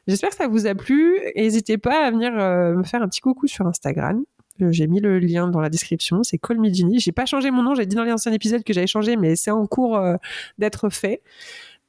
J'espère 0.09 0.31
que 0.31 0.37
ça 0.37 0.49
vous 0.49 0.67
a 0.67 0.75
plu. 0.75 1.17
N'hésitez 1.37 1.79
pas 1.79 2.07
à 2.07 2.11
venir 2.11 2.33
euh, 2.37 2.75
me 2.75 2.83
faire 2.83 3.03
un 3.03 3.09
petit 3.09 3.21
coucou 3.21 3.47
sur 3.47 3.69
Instagram. 3.69 4.25
Euh, 4.63 4.73
j'ai 4.73 4.87
mis 4.87 5.01
le 5.01 5.19
lien 5.19 5.49
dans 5.49 5.61
la 5.61 5.69
description. 5.69 6.23
C'est 6.23 6.39
Call 6.39 6.59
Me. 6.59 6.71
J'ai 6.99 7.13
pas 7.13 7.27
changé 7.27 7.51
mon 7.51 7.63
nom. 7.63 7.75
J'ai 7.75 7.87
dit 7.87 7.97
dans 7.97 8.05
l'ancien 8.05 8.33
épisode 8.33 8.65
que 8.65 8.73
j'avais 8.73 8.87
changé, 8.87 9.17
mais 9.17 9.37
c'est 9.37 9.51
en 9.51 9.67
cours 9.67 9.97
euh, 9.97 10.17
d'être 10.59 10.89
fait. 10.91 11.23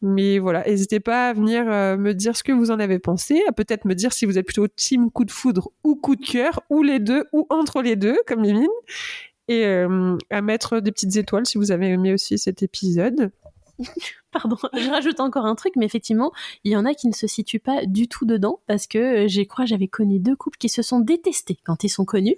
Mais 0.02 0.38
voilà, 0.38 0.64
n'hésitez 0.68 1.00
pas 1.00 1.30
à 1.30 1.34
venir 1.34 1.64
euh, 1.68 1.98
me 1.98 2.14
dire 2.14 2.38
ce 2.38 2.44
que 2.44 2.52
vous 2.52 2.70
en 2.70 2.80
avez 2.80 3.00
pensé, 3.00 3.42
à 3.48 3.52
peut-être 3.52 3.86
me 3.86 3.96
dire 3.96 4.14
si 4.14 4.28
vous 4.28 4.38
êtes 4.38 4.46
plutôt 4.46 4.68
team 4.68 5.10
coup 5.10 5.26
de 5.26 5.32
foudre 5.32 5.72
ou 5.84 5.96
coup 5.96 6.16
de 6.16 6.24
cœur, 6.24 6.62
ou 6.70 6.84
les 6.84 7.00
deux, 7.00 7.24
ou 7.34 7.48
entre 7.50 7.82
les 7.82 7.96
deux, 7.96 8.18
comme 8.28 8.42
Mimine. 8.42 8.68
Et 9.50 9.66
à 10.30 10.42
mettre 10.42 10.82
des 10.82 10.92
petites 10.92 11.16
étoiles 11.16 11.46
si 11.46 11.58
vous 11.58 11.72
avez 11.72 11.88
aimé 11.88 12.14
aussi 12.14 12.38
cet 12.38 12.64
épisode. 12.64 13.32
Pardon, 14.32 14.58
je 14.74 14.90
rajoute 14.90 15.20
encore 15.20 15.46
un 15.46 15.56
truc, 15.56 15.74
mais 15.76 15.86
effectivement, 15.86 16.32
il 16.64 16.72
y 16.72 16.76
en 16.76 16.86
a 16.86 16.94
qui 16.94 17.08
ne 17.08 17.14
se 17.14 17.28
situent 17.28 17.60
pas 17.60 17.86
du 17.86 18.08
tout 18.08 18.26
dedans 18.26 18.60
parce 18.68 18.88
que 18.88 18.98
euh, 18.98 19.28
j'ai 19.28 19.46
crois 19.46 19.66
j'avais 19.66 19.88
connu 19.88 20.20
deux 20.20 20.36
couples 20.36 20.58
qui 20.58 20.70
se 20.70 20.82
sont 20.82 21.00
détestés 21.00 21.58
quand 21.64 21.84
ils 21.84 21.90
sont 21.90 22.06
connus 22.06 22.36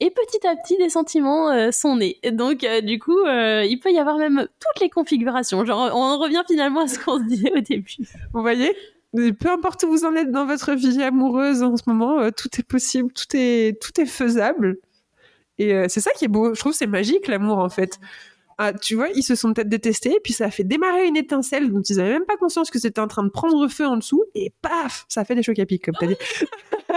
et 0.00 0.10
petit 0.10 0.46
à 0.46 0.56
petit 0.56 0.76
des 0.76 0.90
sentiments 0.90 1.50
euh, 1.50 1.70
sont 1.70 1.96
nés. 1.96 2.18
Donc 2.32 2.64
euh, 2.64 2.80
du 2.80 2.98
coup, 2.98 3.18
il 3.26 3.78
peut 3.82 3.92
y 3.92 3.98
avoir 3.98 4.18
même 4.18 4.46
toutes 4.60 4.80
les 4.80 4.90
configurations. 4.90 5.64
Genre 5.64 5.90
on 5.94 6.18
revient 6.18 6.42
finalement 6.46 6.80
à 6.80 6.88
ce 6.88 6.98
qu'on 6.98 7.18
se 7.18 7.24
disait 7.24 7.52
au 7.56 7.60
début. 7.60 7.96
Vous 8.32 8.40
voyez 8.40 8.74
peu 9.38 9.48
importe 9.48 9.84
où 9.84 9.88
vous 9.88 10.04
en 10.04 10.16
êtes 10.16 10.32
dans 10.32 10.44
votre 10.44 10.72
vie 10.72 11.00
amoureuse 11.00 11.62
en 11.62 11.76
ce 11.76 11.84
moment, 11.86 12.32
tout 12.32 12.48
est 12.58 12.64
possible, 12.64 13.12
tout 13.12 13.36
est 13.36 13.80
tout 13.80 14.00
est 14.00 14.06
faisable. 14.06 14.78
Et 15.58 15.88
c'est 15.88 16.00
ça 16.00 16.10
qui 16.12 16.24
est 16.24 16.28
beau. 16.28 16.52
Je 16.52 16.58
trouve 16.58 16.72
c'est 16.72 16.88
magique 16.88 17.28
l'amour 17.28 17.58
en 17.58 17.68
fait. 17.68 18.00
Ah, 18.58 18.72
tu 18.72 18.94
vois, 18.94 19.08
ils 19.10 19.22
se 19.22 19.34
sont 19.34 19.52
peut-être 19.52 19.68
détestés, 19.68 20.18
puis 20.22 20.32
ça 20.32 20.46
a 20.46 20.50
fait 20.50 20.64
démarrer 20.64 21.06
une 21.06 21.16
étincelle 21.16 21.70
dont 21.70 21.82
ils 21.82 21.96
n'avaient 21.96 22.12
même 22.12 22.24
pas 22.24 22.36
conscience 22.36 22.70
que 22.70 22.78
c'était 22.78 23.00
en 23.00 23.08
train 23.08 23.24
de 23.24 23.30
prendre 23.30 23.66
feu 23.68 23.86
en 23.86 23.96
dessous, 23.96 24.24
et 24.34 24.52
paf, 24.62 25.04
ça 25.08 25.24
fait 25.24 25.34
des 25.34 25.42
chocs 25.42 25.58
à 25.58 25.66
pic, 25.66 25.84
comme 25.84 25.94
tu 25.98 26.04
as 26.04 26.08
dit. 26.08 26.16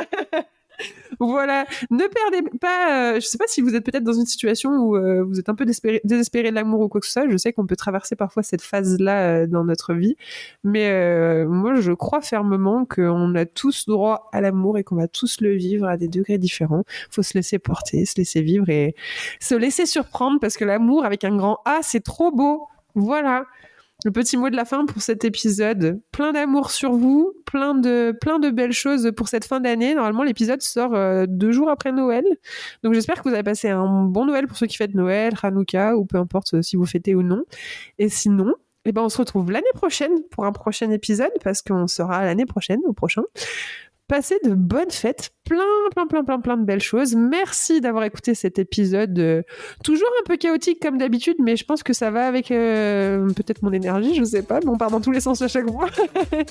voilà, 1.20 1.66
ne 1.90 2.04
perdez 2.08 2.50
pas. 2.60 3.14
Euh, 3.14 3.16
je 3.16 3.26
sais 3.26 3.38
pas 3.38 3.48
si 3.48 3.62
vous 3.62 3.76
êtes 3.76 3.84
peut-être 3.84 4.04
dans 4.04 4.14
une 4.14 4.26
situation 4.26 4.72
où 4.78 4.96
euh, 4.96 5.24
vous 5.24 5.40
êtes 5.40 5.50
un 5.50 5.56
peu 5.56 5.66
désespéré, 5.66 6.50
de 6.50 6.56
l'amour 6.56 6.82
ou 6.82 6.90
quoi 6.90 7.02
que 7.02 7.08
ce 7.08 7.14
soit. 7.14 7.30
Je 7.30 7.38
sais 7.38 7.54
qu'on 7.54 7.66
peut 7.66 7.76
traverser 7.76 8.16
parfois 8.16 8.44
cette 8.44 8.62
phase-là 8.62 9.22
euh, 9.22 9.48
dans 9.48 9.64
notre 9.64 9.94
vie, 9.94 10.16
mais 10.64 11.46
moi 11.46 11.76
je 11.76 11.92
crois 11.92 12.22
fermement 12.22 12.86
qu'on 12.86 13.36
a 13.36 13.46
tous 13.46 13.86
droit 13.88 14.30
à 14.32 14.42
l'amour 14.42 14.78
et 14.78 14.84
qu'on 14.84 14.96
va 14.96 15.08
tous 15.08 15.42
le 15.42 15.56
vivre 15.56 15.88
à 15.88 15.98
des 15.98 16.08
degrés 16.08 16.38
différents. 16.38 16.84
Faut 17.10 17.24
se 17.24 17.34
laisser 17.34 17.60
porter, 17.60 18.06
se 18.06 18.16
laisser 18.18 18.42
vivre 18.42 18.70
et 18.70 18.96
se 19.40 19.56
laisser 19.56 19.86
surprendre 19.86 20.40
parce 20.40 20.58
que 20.58 20.66
l'amour 20.66 21.06
avec 21.06 21.24
un 21.24 21.36
grand 21.36 21.60
A, 21.66 21.80
c'est 21.82 22.04
trop 22.04 22.32
beau. 22.32 22.68
Voilà 22.96 23.46
le 24.06 24.12
petit 24.12 24.38
mot 24.38 24.50
de 24.50 24.56
la 24.56 24.66
fin 24.66 24.86
pour 24.86 25.02
cet 25.02 25.26
épisode. 25.26 26.00
Plein 26.12 26.32
d'amour 26.32 26.70
sur 26.70 26.94
vous, 26.94 27.34
plein 27.46 27.74
de, 27.74 28.16
plein 28.22 28.38
de 28.40 28.50
belles 28.50 28.72
choses 28.72 29.12
pour 29.16 29.28
cette 29.28 29.46
fin 29.46 29.60
d'année. 29.60 29.96
Normalement, 29.96 30.24
l'épisode 30.24 30.62
sort 30.62 30.94
euh, 30.94 31.26
deux 31.28 31.52
jours 31.52 31.70
après 31.70 31.92
Noël. 31.92 32.24
Donc 32.84 32.94
j'espère 32.94 33.24
que 33.24 33.30
vous 33.30 33.34
avez 33.34 33.44
passé 33.44 33.70
un 33.70 34.04
bon 34.04 34.26
Noël 34.26 34.48
pour 34.48 34.58
ceux 34.58 34.68
qui 34.68 34.78
fêtent 34.78 34.94
Noël, 34.94 35.34
Hanouka, 35.42 35.98
ou 35.98 36.06
peu 36.06 36.18
importe 36.18 36.54
euh, 36.54 36.62
si 36.62 36.76
vous 36.76 36.86
fêtez 36.86 37.16
ou 37.16 37.24
non. 37.24 37.44
Et 37.98 38.10
sinon, 38.10 38.54
eh 38.86 38.92
ben, 38.92 39.02
on 39.02 39.10
se 39.10 39.18
retrouve 39.18 39.52
l'année 39.52 39.66
prochaine 39.74 40.24
pour 40.30 40.46
un 40.46 40.52
prochain 40.52 40.92
épisode 40.92 41.32
parce 41.44 41.62
qu'on 41.64 41.88
sera 41.88 42.24
l'année 42.24 42.46
prochaine, 42.46 42.80
au 42.86 42.94
prochain, 42.94 43.24
Passez 44.08 44.36
de 44.46 44.54
bonnes 44.54 44.90
fêtes, 44.90 45.32
plein, 45.44 45.58
plein, 45.94 46.08
plein, 46.08 46.24
plein, 46.24 46.40
plein 46.40 46.56
de 46.56 46.64
belles 46.64 46.82
choses. 46.82 47.14
Merci 47.14 47.82
d'avoir 47.82 48.06
écouté 48.06 48.36
cet 48.36 48.58
épisode, 48.58 49.20
euh, 49.20 49.42
toujours 49.84 50.08
un 50.22 50.24
peu 50.26 50.38
chaotique 50.38 50.82
comme 50.82 50.98
d'habitude, 50.98 51.36
mais 51.44 51.58
je 51.58 51.66
pense 51.66 51.84
que 51.84 51.92
ça 51.92 52.10
va 52.10 52.26
avec 52.26 52.50
euh, 52.50 53.28
peut-être 53.34 53.64
mon 53.64 53.74
énergie, 53.74 54.16
je 54.16 54.24
sais 54.24 54.44
pas, 54.44 54.62
mais 54.62 54.70
on 54.70 54.78
part 54.78 54.92
dans 54.92 55.02
tous 55.02 55.12
les 55.12 55.20
sens 55.20 55.42
à 55.42 55.50
chaque 55.50 55.70
fois. 55.70 55.90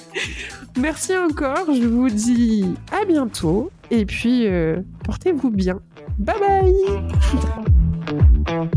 Merci 0.78 1.16
encore, 1.16 1.72
je 1.72 1.86
vous 1.86 2.11
dis 2.11 2.66
à 2.92 3.07
bientôt, 3.07 3.70
et 3.90 4.04
puis 4.04 4.46
euh, 4.46 4.76
portez-vous 5.04 5.50
bien. 5.50 5.80
Bye 6.18 6.36
bye 8.46 8.68